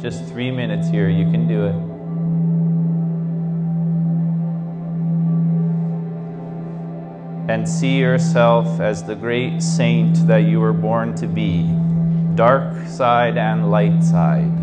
Just 0.00 0.24
three 0.26 0.52
minutes 0.52 0.88
here. 0.88 1.08
You 1.08 1.28
can 1.32 1.48
do 1.48 1.66
it. 1.66 1.74
And 7.52 7.68
see 7.68 7.98
yourself 7.98 8.78
as 8.78 9.02
the 9.02 9.16
great 9.16 9.60
saint 9.60 10.24
that 10.28 10.44
you 10.44 10.60
were 10.60 10.72
born 10.72 11.16
to 11.16 11.26
be, 11.26 11.64
dark 12.36 12.86
side 12.86 13.36
and 13.36 13.68
light 13.68 14.04
side. 14.04 14.61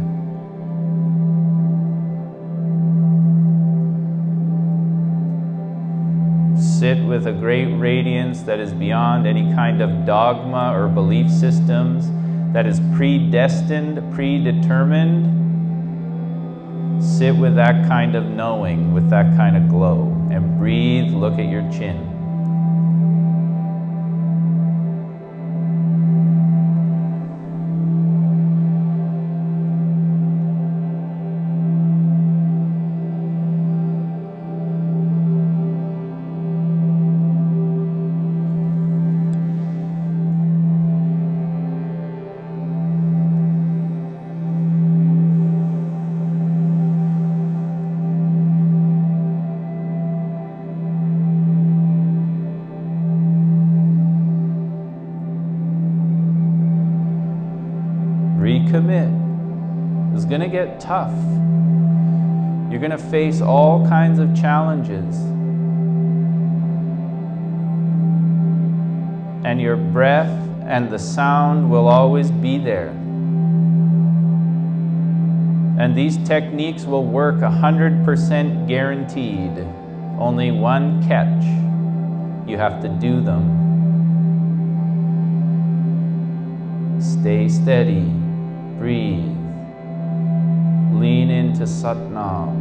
With 7.20 7.28
a 7.28 7.38
great 7.38 7.66
radiance 7.76 8.44
that 8.44 8.62
is 8.62 8.72
beyond 8.72 9.28
any 9.28 9.54
kind 9.54 9.82
of 9.82 10.06
dogma 10.06 10.72
or 10.74 10.88
belief 10.88 11.30
systems, 11.30 12.10
that 12.54 12.66
is 12.66 12.80
predestined, 12.96 13.98
predetermined. 14.14 15.26
Sit 17.04 17.36
with 17.36 17.56
that 17.56 17.86
kind 17.90 18.16
of 18.16 18.24
knowing, 18.24 18.94
with 18.94 19.10
that 19.10 19.36
kind 19.36 19.58
of 19.58 19.68
glow, 19.68 20.04
and 20.32 20.58
breathe, 20.58 21.12
look 21.12 21.34
at 21.34 21.50
your 21.50 21.70
chin. 21.74 22.09
Recommit. 58.70 60.16
It's 60.16 60.26
going 60.26 60.42
to 60.42 60.48
get 60.48 60.80
tough. 60.80 61.14
You're 62.72 62.80
going 62.80 62.92
to 62.92 62.98
face 62.98 63.42
all 63.42 63.88
kinds 63.88 64.20
of 64.20 64.36
challenges. 64.36 65.16
And 69.46 69.60
your 69.60 69.78
breath 69.78 70.30
and 70.66 70.92
the 70.92 71.00
sound 71.00 71.72
will 71.72 71.88
always 71.88 72.30
be 72.30 72.60
there. 72.60 72.90
And 75.80 75.96
these 75.96 76.18
techniques 76.28 76.84
will 76.84 77.06
work 77.06 77.36
100% 77.36 78.68
guaranteed. 78.68 79.66
Only 80.20 80.52
one 80.52 81.02
catch. 81.08 81.44
You 82.48 82.58
have 82.58 82.82
to 82.82 82.90
do 82.90 83.22
them. 83.22 83.56
Stay 87.00 87.48
steady. 87.48 88.19
Breathe. 88.80 89.36
Lean 90.94 91.30
into 91.30 91.64
Satnam. 91.64 92.56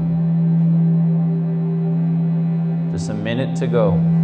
Just 2.90 3.10
a 3.10 3.14
minute 3.14 3.56
to 3.58 3.68
go. 3.68 4.17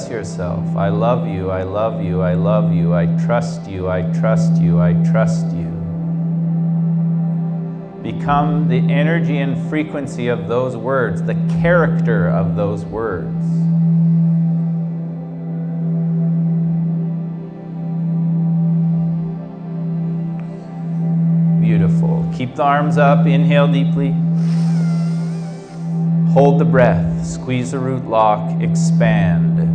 Bless 0.00 0.10
yourself. 0.12 0.76
I 0.76 0.88
love 0.88 1.28
you. 1.28 1.50
I 1.50 1.62
love 1.62 2.02
you. 2.02 2.22
I 2.22 2.32
love 2.32 2.72
you. 2.72 2.94
I 2.94 3.04
trust 3.26 3.68
you. 3.68 3.90
I 3.90 4.00
trust 4.18 4.58
you. 4.58 4.80
I 4.80 4.94
trust 4.94 5.44
you. 5.52 5.68
Become 8.02 8.68
the 8.68 8.78
energy 8.90 9.36
and 9.36 9.68
frequency 9.68 10.28
of 10.28 10.48
those 10.48 10.74
words, 10.74 11.20
the 11.22 11.34
character 11.60 12.30
of 12.30 12.56
those 12.56 12.82
words. 12.86 13.44
Beautiful. 21.60 22.26
Keep 22.34 22.54
the 22.54 22.62
arms 22.62 22.96
up. 22.96 23.26
Inhale 23.26 23.68
deeply. 23.68 24.12
Hold 26.32 26.58
the 26.58 26.64
breath. 26.64 27.26
Squeeze 27.26 27.72
the 27.72 27.78
root 27.78 28.06
lock. 28.06 28.62
Expand. 28.62 29.69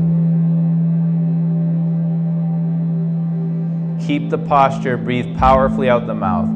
Keep 4.05 4.29
the 4.29 4.37
posture. 4.37 4.97
Breathe 4.97 5.35
powerfully 5.35 5.89
out 5.89 6.05
the 6.05 6.13
mouth. 6.13 6.47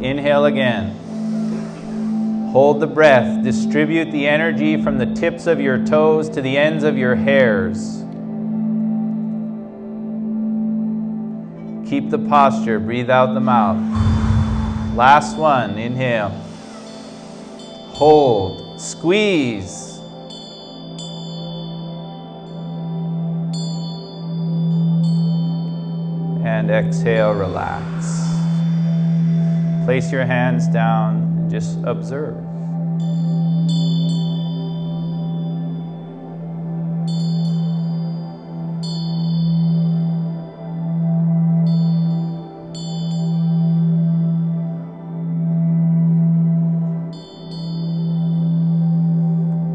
Inhale 0.00 0.44
again. 0.44 0.96
Hold 2.52 2.78
the 2.78 2.86
breath. 2.86 3.42
Distribute 3.42 4.12
the 4.12 4.28
energy 4.28 4.80
from 4.80 4.98
the 4.98 5.06
tips 5.06 5.48
of 5.48 5.60
your 5.60 5.84
toes 5.84 6.28
to 6.28 6.42
the 6.42 6.56
ends 6.56 6.84
of 6.84 6.96
your 6.96 7.16
hairs. 7.16 8.04
Keep 11.90 12.10
the 12.10 12.24
posture. 12.28 12.78
Breathe 12.78 13.10
out 13.10 13.34
the 13.34 13.40
mouth. 13.40 13.78
Last 14.94 15.36
one. 15.36 15.76
Inhale. 15.76 16.30
Hold. 17.94 18.80
Squeeze. 18.80 19.91
Exhale, 26.72 27.34
relax. 27.34 28.22
Place 29.84 30.10
your 30.10 30.24
hands 30.24 30.66
down 30.68 31.16
and 31.16 31.50
just 31.50 31.78
observe. 31.84 32.36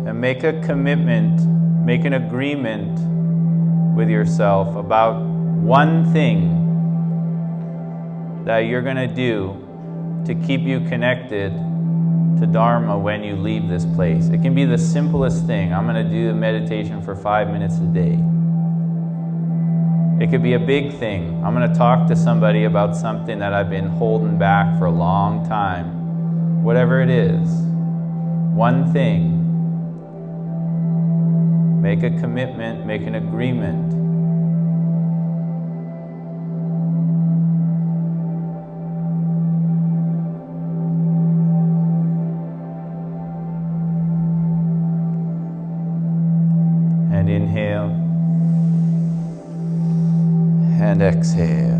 And 0.07 0.19
make 0.19 0.43
a 0.43 0.59
commitment, 0.61 1.39
make 1.85 2.05
an 2.05 2.13
agreement 2.13 2.97
with 3.95 4.09
yourself 4.09 4.75
about 4.75 5.21
one 5.21 6.11
thing 6.11 6.56
that 8.47 8.59
you're 8.59 8.81
going 8.81 8.95
to 8.95 9.07
do 9.07 10.23
to 10.25 10.33
keep 10.33 10.61
you 10.61 10.79
connected 10.87 11.51
to 12.39 12.47
Dharma 12.47 12.97
when 12.97 13.21
you 13.21 13.35
leave 13.35 13.67
this 13.67 13.85
place. 13.85 14.29
It 14.29 14.41
can 14.41 14.55
be 14.55 14.63
the 14.63 14.77
simplest 14.77 15.45
thing. 15.45 15.73
I'm 15.73 15.85
going 15.85 16.01
to 16.01 16.09
do 16.09 16.27
the 16.27 16.33
meditation 16.33 17.01
for 17.01 17.13
five 17.13 17.49
minutes 17.49 17.75
a 17.79 17.87
day. 17.87 18.17
It 20.23 20.31
could 20.31 20.41
be 20.41 20.53
a 20.53 20.59
big 20.59 20.97
thing. 20.97 21.43
I'm 21.43 21.53
going 21.53 21.69
to 21.69 21.77
talk 21.77 22.07
to 22.07 22.15
somebody 22.15 22.63
about 22.63 22.95
something 22.95 23.37
that 23.39 23.51
I've 23.51 23.69
been 23.69 23.89
holding 23.89 24.37
back 24.37 24.79
for 24.79 24.85
a 24.85 24.91
long 24.91 25.45
time. 25.45 26.63
Whatever 26.63 27.01
it 27.01 27.09
is, 27.09 27.49
one 28.55 28.93
thing. 28.93 29.33
Make 31.81 32.01
a 32.01 32.11
commitment, 32.17 32.85
make 32.85 33.01
an 33.01 33.15
agreement. 33.15 34.06
Exhale. 51.17 51.77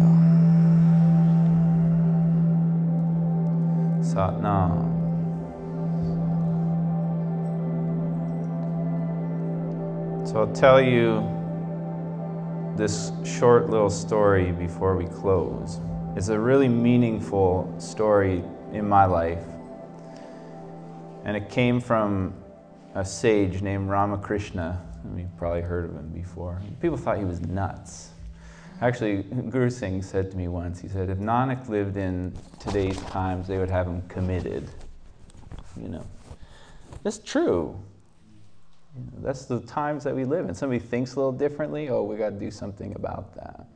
Satnam. 4.01 4.95
So 10.27 10.39
I'll 10.39 10.53
tell 10.53 10.81
you 10.81 11.21
this 12.75 13.11
short 13.23 13.69
little 13.69 13.89
story 13.89 14.51
before 14.51 14.95
we 14.95 15.05
close. 15.05 15.79
It's 16.15 16.29
a 16.29 16.39
really 16.39 16.67
meaningful 16.67 17.71
story 17.77 18.43
in 18.73 18.89
my 18.89 19.05
life. 19.05 19.45
And 21.25 21.37
it 21.37 21.49
came 21.49 21.79
from 21.79 22.33
a 22.95 23.05
sage 23.05 23.61
named 23.61 23.89
Ramakrishna. 23.89 24.81
You've 25.15 25.37
probably 25.37 25.61
heard 25.61 25.85
of 25.85 25.91
him 25.91 26.09
before. 26.09 26.59
People 26.81 26.97
thought 26.97 27.19
he 27.19 27.25
was 27.25 27.39
nuts. 27.41 28.09
Actually, 28.81 29.23
Guru 29.49 29.69
Singh 29.69 30.01
said 30.01 30.31
to 30.31 30.37
me 30.37 30.47
once, 30.47 30.79
he 30.79 30.87
said, 30.87 31.09
if 31.09 31.17
Nanak 31.17 31.67
lived 31.67 31.97
in 31.97 32.33
today's 32.59 32.99
times, 33.03 33.47
they 33.47 33.57
would 33.57 33.69
have 33.69 33.87
him 33.87 34.03
committed. 34.07 34.69
You 35.81 35.89
know, 35.89 36.05
that's 37.03 37.17
true. 37.17 37.79
You 38.95 39.03
know, 39.03 39.19
that's 39.21 39.45
the 39.45 39.61
times 39.61 40.03
that 40.03 40.15
we 40.15 40.25
live 40.25 40.47
in. 40.47 40.55
Somebody 40.55 40.79
thinks 40.79 41.15
a 41.15 41.17
little 41.17 41.31
differently, 41.31 41.89
oh, 41.89 42.03
we 42.03 42.17
got 42.17 42.29
to 42.29 42.39
do 42.39 42.51
something 42.51 42.95
about 42.95 43.35
that. 43.35 43.67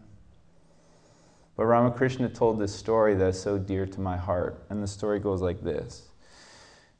But 1.57 1.65
Ramakrishna 1.65 2.29
told 2.29 2.59
this 2.59 2.73
story 2.73 3.15
that's 3.15 3.39
so 3.39 3.57
dear 3.57 3.85
to 3.85 3.99
my 3.99 4.17
heart, 4.17 4.63
and 4.69 4.81
the 4.81 4.87
story 4.87 5.19
goes 5.19 5.41
like 5.41 5.61
this. 5.61 6.09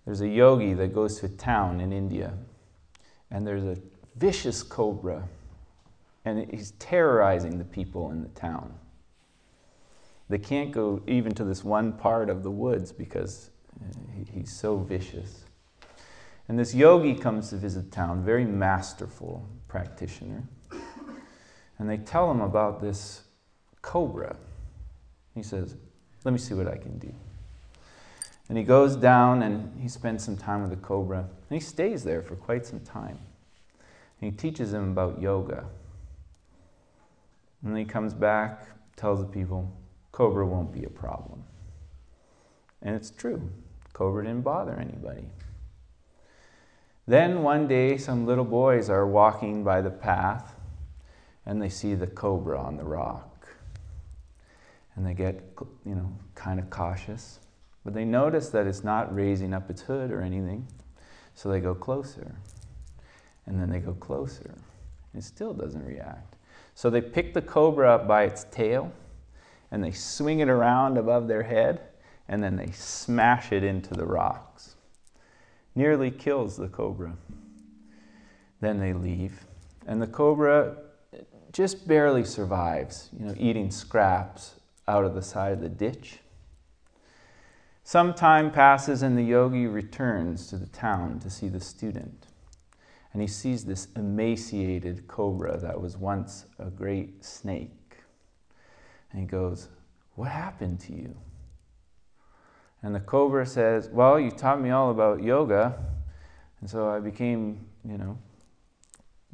There's 0.05 0.21
a 0.21 0.27
yogi 0.27 0.73
that 0.73 0.93
goes 0.93 1.19
to 1.19 1.27
a 1.27 1.29
town 1.29 1.79
in 1.79 1.93
India, 1.93 2.33
and 3.29 3.45
there's 3.45 3.63
a 3.63 3.77
vicious 4.15 4.61
cobra 4.61 5.23
and 6.25 6.49
he's 6.51 6.71
terrorizing 6.71 7.57
the 7.57 7.65
people 7.65 8.11
in 8.11 8.21
the 8.21 8.29
town. 8.29 8.73
They 10.29 10.37
can't 10.37 10.71
go 10.71 11.01
even 11.07 11.33
to 11.35 11.43
this 11.43 11.63
one 11.63 11.93
part 11.93 12.29
of 12.29 12.43
the 12.43 12.51
woods 12.51 12.91
because 12.91 13.49
uh, 13.81 13.85
he's 14.31 14.51
so 14.51 14.77
vicious. 14.77 15.43
And 16.47 16.57
this 16.57 16.73
yogi 16.73 17.15
comes 17.15 17.49
to 17.49 17.57
visit 17.57 17.91
town, 17.91 18.23
very 18.23 18.45
masterful 18.45 19.47
practitioner. 19.67 20.43
And 21.79 21.89
they 21.89 21.97
tell 21.97 22.29
him 22.29 22.41
about 22.41 22.79
this 22.79 23.23
cobra. 23.81 24.35
He 25.33 25.41
says, 25.41 25.75
Let 26.23 26.31
me 26.31 26.37
see 26.37 26.53
what 26.53 26.67
I 26.67 26.77
can 26.77 26.99
do. 26.99 27.11
And 28.49 28.57
he 28.57 28.63
goes 28.63 28.95
down 28.95 29.41
and 29.41 29.81
he 29.81 29.87
spends 29.87 30.23
some 30.23 30.37
time 30.37 30.61
with 30.61 30.69
the 30.69 30.75
cobra. 30.75 31.19
And 31.19 31.27
he 31.49 31.59
stays 31.59 32.03
there 32.03 32.21
for 32.21 32.35
quite 32.35 32.65
some 32.65 32.81
time. 32.81 33.17
And 34.21 34.31
he 34.31 34.37
teaches 34.37 34.73
him 34.73 34.91
about 34.91 35.21
yoga. 35.21 35.65
And 37.63 37.71
then 37.71 37.77
he 37.77 37.85
comes 37.85 38.13
back, 38.13 38.65
tells 38.95 39.19
the 39.19 39.27
people, 39.27 39.71
Cobra 40.11 40.45
won't 40.45 40.71
be 40.71 40.83
a 40.83 40.89
problem. 40.89 41.43
And 42.81 42.95
it's 42.95 43.11
true. 43.11 43.49
Cobra 43.93 44.23
didn't 44.23 44.41
bother 44.41 44.75
anybody. 44.79 45.29
Then 47.07 47.43
one 47.43 47.67
day, 47.67 47.97
some 47.97 48.25
little 48.25 48.45
boys 48.45 48.89
are 48.89 49.07
walking 49.07 49.63
by 49.63 49.81
the 49.81 49.89
path 49.89 50.55
and 51.45 51.61
they 51.61 51.69
see 51.69 51.95
the 51.95 52.07
cobra 52.07 52.59
on 52.59 52.77
the 52.77 52.83
rock. 52.83 53.47
And 54.95 55.05
they 55.05 55.13
get, 55.13 55.41
you 55.85 55.95
know, 55.95 56.11
kind 56.35 56.59
of 56.59 56.69
cautious. 56.69 57.39
But 57.83 57.93
they 57.93 58.05
notice 58.05 58.49
that 58.49 58.67
it's 58.67 58.83
not 58.83 59.13
raising 59.13 59.53
up 59.53 59.69
its 59.69 59.81
hood 59.81 60.11
or 60.11 60.21
anything. 60.21 60.67
So 61.33 61.49
they 61.49 61.59
go 61.59 61.73
closer. 61.73 62.35
And 63.45 63.59
then 63.59 63.69
they 63.69 63.79
go 63.79 63.93
closer. 63.93 64.53
And 65.13 65.21
it 65.21 65.25
still 65.25 65.53
doesn't 65.53 65.83
react. 65.83 66.35
So 66.81 66.89
they 66.89 67.01
pick 67.01 67.35
the 67.35 67.43
cobra 67.43 67.93
up 67.93 68.07
by 68.07 68.23
its 68.23 68.45
tail 68.45 68.91
and 69.69 69.83
they 69.83 69.91
swing 69.91 70.39
it 70.39 70.49
around 70.49 70.97
above 70.97 71.27
their 71.27 71.43
head 71.43 71.79
and 72.27 72.43
then 72.43 72.55
they 72.55 72.71
smash 72.71 73.51
it 73.51 73.63
into 73.63 73.93
the 73.93 74.07
rocks. 74.07 74.73
Nearly 75.75 76.09
kills 76.09 76.57
the 76.57 76.67
cobra. 76.67 77.13
Then 78.61 78.79
they 78.79 78.93
leave. 78.93 79.45
And 79.85 80.01
the 80.01 80.07
cobra 80.07 80.75
just 81.53 81.87
barely 81.87 82.23
survives, 82.23 83.11
you 83.15 83.27
know, 83.27 83.35
eating 83.37 83.69
scraps 83.69 84.55
out 84.87 85.05
of 85.05 85.13
the 85.13 85.21
side 85.21 85.53
of 85.53 85.61
the 85.61 85.69
ditch. 85.69 86.17
Some 87.83 88.15
time 88.15 88.49
passes 88.49 89.03
and 89.03 89.15
the 89.15 89.21
yogi 89.21 89.67
returns 89.67 90.47
to 90.47 90.57
the 90.57 90.65
town 90.65 91.19
to 91.19 91.29
see 91.29 91.47
the 91.47 91.61
student 91.61 92.25
and 93.13 93.21
he 93.21 93.27
sees 93.27 93.65
this 93.65 93.87
emaciated 93.95 95.07
cobra 95.07 95.57
that 95.57 95.79
was 95.79 95.97
once 95.97 96.45
a 96.59 96.69
great 96.69 97.23
snake. 97.23 97.97
And 99.11 99.21
he 99.21 99.27
goes, 99.27 99.67
What 100.15 100.29
happened 100.29 100.79
to 100.81 100.93
you? 100.93 101.15
And 102.83 102.95
the 102.95 103.01
cobra 103.01 103.45
says, 103.45 103.89
Well, 103.89 104.19
you 104.19 104.31
taught 104.31 104.61
me 104.61 104.69
all 104.69 104.91
about 104.91 105.21
yoga. 105.21 105.77
And 106.61 106.69
so 106.69 106.89
I 106.89 106.99
became, 106.99 107.65
you 107.83 107.97
know, 107.97 108.17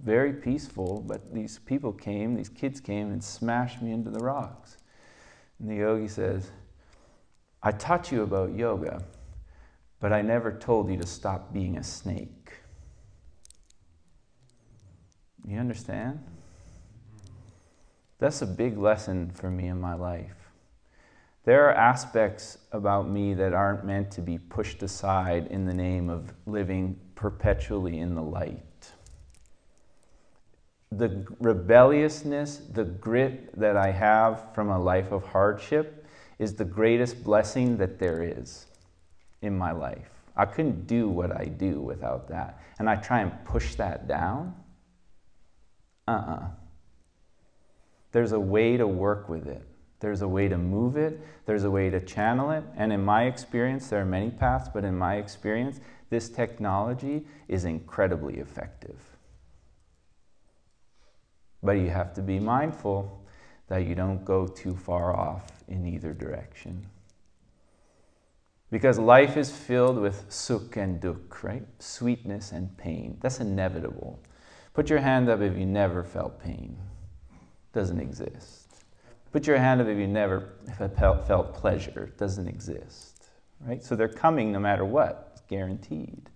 very 0.03 0.33
peaceful. 0.33 1.03
But 1.05 1.33
these 1.33 1.59
people 1.59 1.93
came, 1.93 2.35
these 2.35 2.49
kids 2.49 2.79
came 2.79 3.11
and 3.11 3.23
smashed 3.23 3.81
me 3.81 3.91
into 3.91 4.09
the 4.09 4.19
rocks. 4.19 4.77
And 5.59 5.69
the 5.69 5.75
yogi 5.75 6.07
says, 6.07 6.51
I 7.61 7.71
taught 7.71 8.11
you 8.11 8.23
about 8.23 8.55
yoga, 8.55 9.03
but 9.99 10.13
I 10.13 10.21
never 10.21 10.51
told 10.51 10.89
you 10.89 10.97
to 10.97 11.07
stop 11.07 11.53
being 11.53 11.77
a 11.77 11.83
snake. 11.83 12.36
You 15.47 15.59
understand? 15.59 16.21
That's 18.19 18.41
a 18.41 18.45
big 18.45 18.77
lesson 18.77 19.31
for 19.31 19.49
me 19.49 19.67
in 19.67 19.79
my 19.79 19.93
life. 19.93 20.51
There 21.45 21.65
are 21.69 21.73
aspects 21.73 22.57
about 22.73 23.07
me 23.07 23.33
that 23.35 23.53
aren't 23.53 23.85
meant 23.85 24.11
to 24.11 24.21
be 24.21 24.37
pushed 24.37 24.83
aside 24.83 25.47
in 25.47 25.65
the 25.65 25.73
name 25.73 26.09
of 26.09 26.33
living 26.45 26.99
perpetually 27.15 27.99
in 27.99 28.15
the 28.15 28.21
light. 28.21 28.91
The 30.91 31.25
rebelliousness, 31.39 32.57
the 32.73 32.83
grit 32.83 33.57
that 33.57 33.77
I 33.77 33.91
have 33.91 34.53
from 34.53 34.69
a 34.69 34.79
life 34.79 35.13
of 35.13 35.23
hardship 35.23 36.05
is 36.37 36.55
the 36.55 36.65
greatest 36.65 37.23
blessing 37.23 37.77
that 37.77 37.99
there 37.99 38.21
is 38.21 38.65
in 39.41 39.57
my 39.57 39.71
life. 39.71 40.09
I 40.35 40.45
couldn't 40.45 40.87
do 40.87 41.07
what 41.07 41.31
I 41.31 41.45
do 41.45 41.79
without 41.79 42.27
that. 42.27 42.61
And 42.79 42.89
I 42.89 42.97
try 42.97 43.21
and 43.21 43.31
push 43.45 43.75
that 43.75 44.07
down. 44.07 44.53
Uh 46.07 46.11
uh-uh. 46.11 46.33
uh 46.33 46.47
There's 48.11 48.31
a 48.31 48.39
way 48.39 48.77
to 48.77 48.87
work 48.87 49.29
with 49.29 49.47
it. 49.47 49.63
There's 49.99 50.21
a 50.21 50.27
way 50.27 50.47
to 50.47 50.57
move 50.57 50.95
it. 50.95 51.19
There's 51.45 51.63
a 51.63 51.71
way 51.71 51.89
to 51.89 51.99
channel 51.99 52.51
it. 52.51 52.63
And 52.75 52.93
in 52.93 53.03
my 53.03 53.23
experience, 53.23 53.87
there 53.87 54.01
are 54.01 54.05
many 54.05 54.29
paths, 54.29 54.69
but 54.71 54.83
in 54.83 54.95
my 54.95 55.15
experience, 55.15 55.79
this 56.09 56.29
technology 56.29 57.25
is 57.47 57.65
incredibly 57.65 58.35
effective. 58.35 58.99
But 61.63 61.73
you 61.73 61.89
have 61.89 62.13
to 62.13 62.21
be 62.21 62.39
mindful 62.39 63.23
that 63.67 63.85
you 63.85 63.95
don't 63.95 64.23
go 64.23 64.47
too 64.47 64.75
far 64.75 65.15
off 65.15 65.51
in 65.67 65.85
either 65.85 66.13
direction. 66.13 66.85
Because 68.69 68.99
life 68.99 69.37
is 69.37 69.49
filled 69.49 69.97
with 69.97 70.29
sukh 70.29 70.77
and 70.77 70.99
dukh, 70.99 71.43
right? 71.43 71.65
Sweetness 71.79 72.51
and 72.51 72.77
pain. 72.77 73.17
That's 73.21 73.39
inevitable. 73.39 74.19
Put 74.77 74.91
your 74.91 74.99
hand 74.99 75.27
up 75.27 75.41
if 75.41 75.57
you 75.57 75.65
never 75.65 76.03
felt 76.03 76.39
pain. 76.39 76.77
Doesn't 77.73 77.99
exist. 77.99 78.85
Put 79.31 79.47
your 79.47 79.57
hand 79.57 79.81
up 79.81 79.87
if 79.87 79.97
you 79.97 80.05
never 80.05 80.49
felt 80.77 81.55
pleasure. 81.55 82.13
Doesn't 82.19 82.47
exist. 82.47 83.25
Right? 83.59 83.83
So 83.83 83.95
they're 83.95 84.07
coming 84.07 84.51
no 84.51 84.59
matter 84.59 84.85
what. 84.85 85.31
It's 85.31 85.41
guaranteed. 85.49 86.29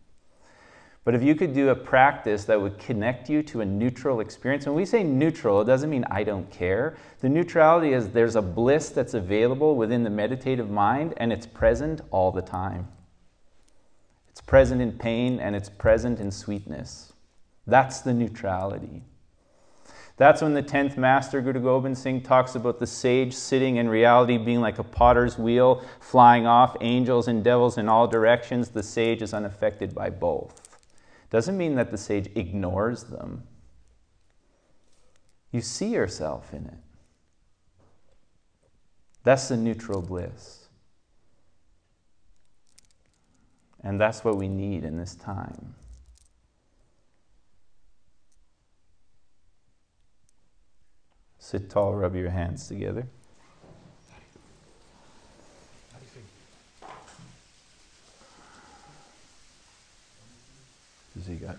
But 1.03 1.13
if 1.13 1.21
you 1.21 1.35
could 1.35 1.53
do 1.53 1.69
a 1.69 1.75
practice 1.75 2.45
that 2.45 2.59
would 2.59 2.79
connect 2.79 3.29
you 3.29 3.43
to 3.43 3.61
a 3.61 3.65
neutral 3.65 4.21
experience, 4.21 4.65
when 4.65 4.73
we 4.73 4.85
say 4.85 5.03
neutral, 5.03 5.61
it 5.61 5.65
doesn't 5.65 5.91
mean 5.91 6.03
I 6.09 6.23
don't 6.23 6.49
care. 6.49 6.97
The 7.19 7.29
neutrality 7.29 7.93
is 7.93 8.09
there's 8.09 8.35
a 8.35 8.41
bliss 8.41 8.89
that's 8.89 9.13
available 9.13 9.75
within 9.75 10.03
the 10.03 10.09
meditative 10.09 10.71
mind 10.71 11.13
and 11.17 11.31
it's 11.31 11.45
present 11.45 12.01
all 12.09 12.31
the 12.31 12.41
time. 12.41 12.87
It's 14.29 14.41
present 14.41 14.81
in 14.81 14.93
pain 14.93 15.39
and 15.39 15.55
it's 15.55 15.69
present 15.69 16.19
in 16.19 16.31
sweetness. 16.31 17.13
That's 17.71 18.01
the 18.01 18.13
neutrality. 18.13 19.01
That's 20.17 20.41
when 20.41 20.53
the 20.53 20.61
10th 20.61 20.97
master, 20.97 21.39
Guru 21.39 21.61
Gobind 21.61 21.97
Singh, 21.97 22.21
talks 22.21 22.53
about 22.53 22.79
the 22.79 22.85
sage 22.85 23.33
sitting 23.33 23.77
in 23.77 23.87
reality 23.87 24.37
being 24.37 24.59
like 24.59 24.77
a 24.77 24.83
potter's 24.83 25.37
wheel, 25.37 25.81
flying 26.01 26.45
off, 26.45 26.75
angels 26.81 27.29
and 27.29 27.41
devils 27.41 27.77
in 27.77 27.87
all 27.87 28.07
directions. 28.07 28.69
The 28.69 28.83
sage 28.83 29.21
is 29.21 29.33
unaffected 29.33 29.95
by 29.95 30.09
both. 30.09 30.77
Doesn't 31.29 31.57
mean 31.57 31.75
that 31.75 31.91
the 31.91 31.97
sage 31.97 32.29
ignores 32.35 33.05
them. 33.05 33.43
You 35.53 35.61
see 35.61 35.93
yourself 35.93 36.53
in 36.53 36.65
it. 36.65 36.77
That's 39.23 39.47
the 39.47 39.55
neutral 39.55 40.01
bliss. 40.01 40.67
And 43.81 43.99
that's 43.99 44.25
what 44.25 44.35
we 44.35 44.49
need 44.49 44.83
in 44.83 44.97
this 44.97 45.15
time. 45.15 45.75
Sit 51.43 51.71
tall, 51.71 51.95
rub 51.95 52.15
your 52.15 52.29
hands 52.29 52.67
together. 52.67 53.07
Does 61.17 61.25
he 61.27 61.35
got? 61.35 61.57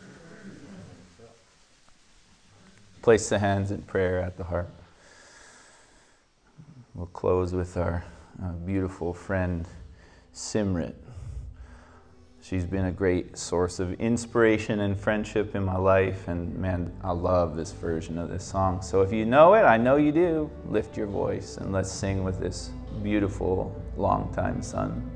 Place 3.03 3.29
the 3.29 3.41
hands 3.41 3.73
in 3.73 3.83
prayer 3.83 4.21
at 4.21 4.39
the 4.39 4.45
heart. 4.45 4.71
We'll 6.95 7.07
close 7.07 7.53
with 7.53 7.77
our 7.77 8.05
uh, 8.41 8.53
beautiful 8.53 9.13
friend 9.13 9.67
Simrit. 10.33 10.95
She's 12.43 12.65
been 12.65 12.87
a 12.87 12.93
great 12.93 13.39
source 13.39 13.79
of 13.79 13.93
inspiration 14.01 14.81
and 14.81 14.99
friendship 14.99 15.55
in 15.55 15.65
my 15.65 15.77
life, 15.77 16.27
and 16.27 16.53
man, 16.57 16.93
I 17.05 17.13
love 17.13 17.55
this 17.55 17.71
version 17.71 18.19
of 18.19 18.31
this 18.31 18.43
song. 18.43 18.83
So 18.83 19.01
if 19.01 19.13
you 19.13 19.25
know 19.25 19.55
it, 19.55 19.63
I 19.63 19.77
know 19.77 19.95
you 19.95 20.11
do, 20.11 20.51
lift 20.67 20.97
your 20.97 21.07
voice 21.07 21.59
and 21.59 21.71
let's 21.73 21.93
sing 21.93 22.25
with 22.25 22.41
this 22.41 22.73
beautiful, 23.01 23.81
long-time 23.97 24.61
sun. 24.61 25.09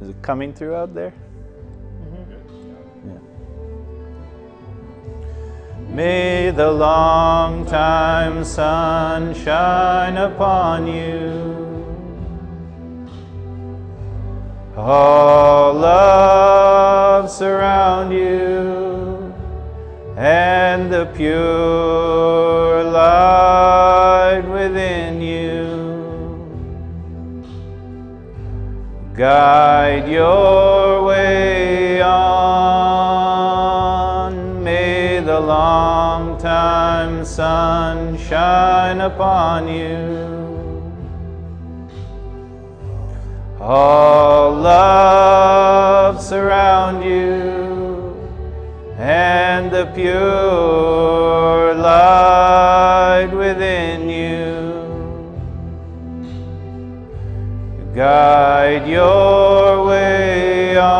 Is 0.00 0.08
it 0.08 0.22
coming 0.22 0.54
through 0.54 0.76
out 0.76 0.94
there? 0.94 1.12
Mm-hmm. 2.02 3.10
Yeah. 5.90 5.94
May 5.94 6.52
the 6.52 6.70
long 6.70 7.66
time 7.66 8.44
sun 8.46 9.34
shine 9.34 10.16
upon 10.16 10.86
you. 10.86 11.69
All 14.80 15.74
love 15.74 17.30
surround 17.30 18.12
you, 18.12 19.34
and 20.16 20.92
the 20.92 21.06
pure 21.14 22.84
light 22.84 24.44
within 24.48 25.20
you. 25.20 25.90
guide 29.20 30.08
your 30.08 31.04
way 31.04 32.00
on. 32.00 32.10
May 34.64 35.20
the 35.20 35.38
long 35.38 36.38
time 36.38 37.22
sun 37.26 38.16
shine 38.16 39.02
upon 39.02 39.68
you. 39.68 40.29
All 43.72 44.50
love 44.52 46.20
surround 46.20 47.04
you, 47.04 48.16
and 48.98 49.70
the 49.70 49.86
pure 49.94 51.74
light 51.74 53.30
within 53.32 54.08
you. 54.08 54.40
guide 57.94 58.88
your 58.88 59.84
way 59.86 60.76
on. 60.78 60.90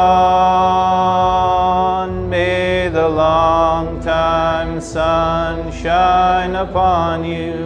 May 2.30 2.88
the 2.88 3.08
long 3.08 4.00
time 4.00 4.80
sun 4.80 5.72
shine 5.72 6.54
upon 6.54 7.24
you. 7.24 7.56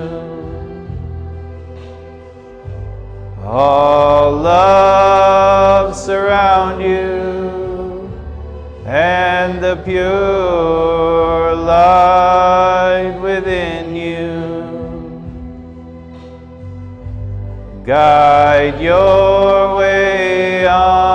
All 3.44 4.13
love 4.35 5.95
surround 5.97 6.82
you, 6.82 8.11
and 8.87 9.62
the 9.62 9.76
pure 9.85 11.55
light 11.55 13.18
within 13.20 13.95
you 13.95 14.55
guide 17.85 18.80
your 18.80 19.76
way 19.76 20.66
on. 20.66 21.13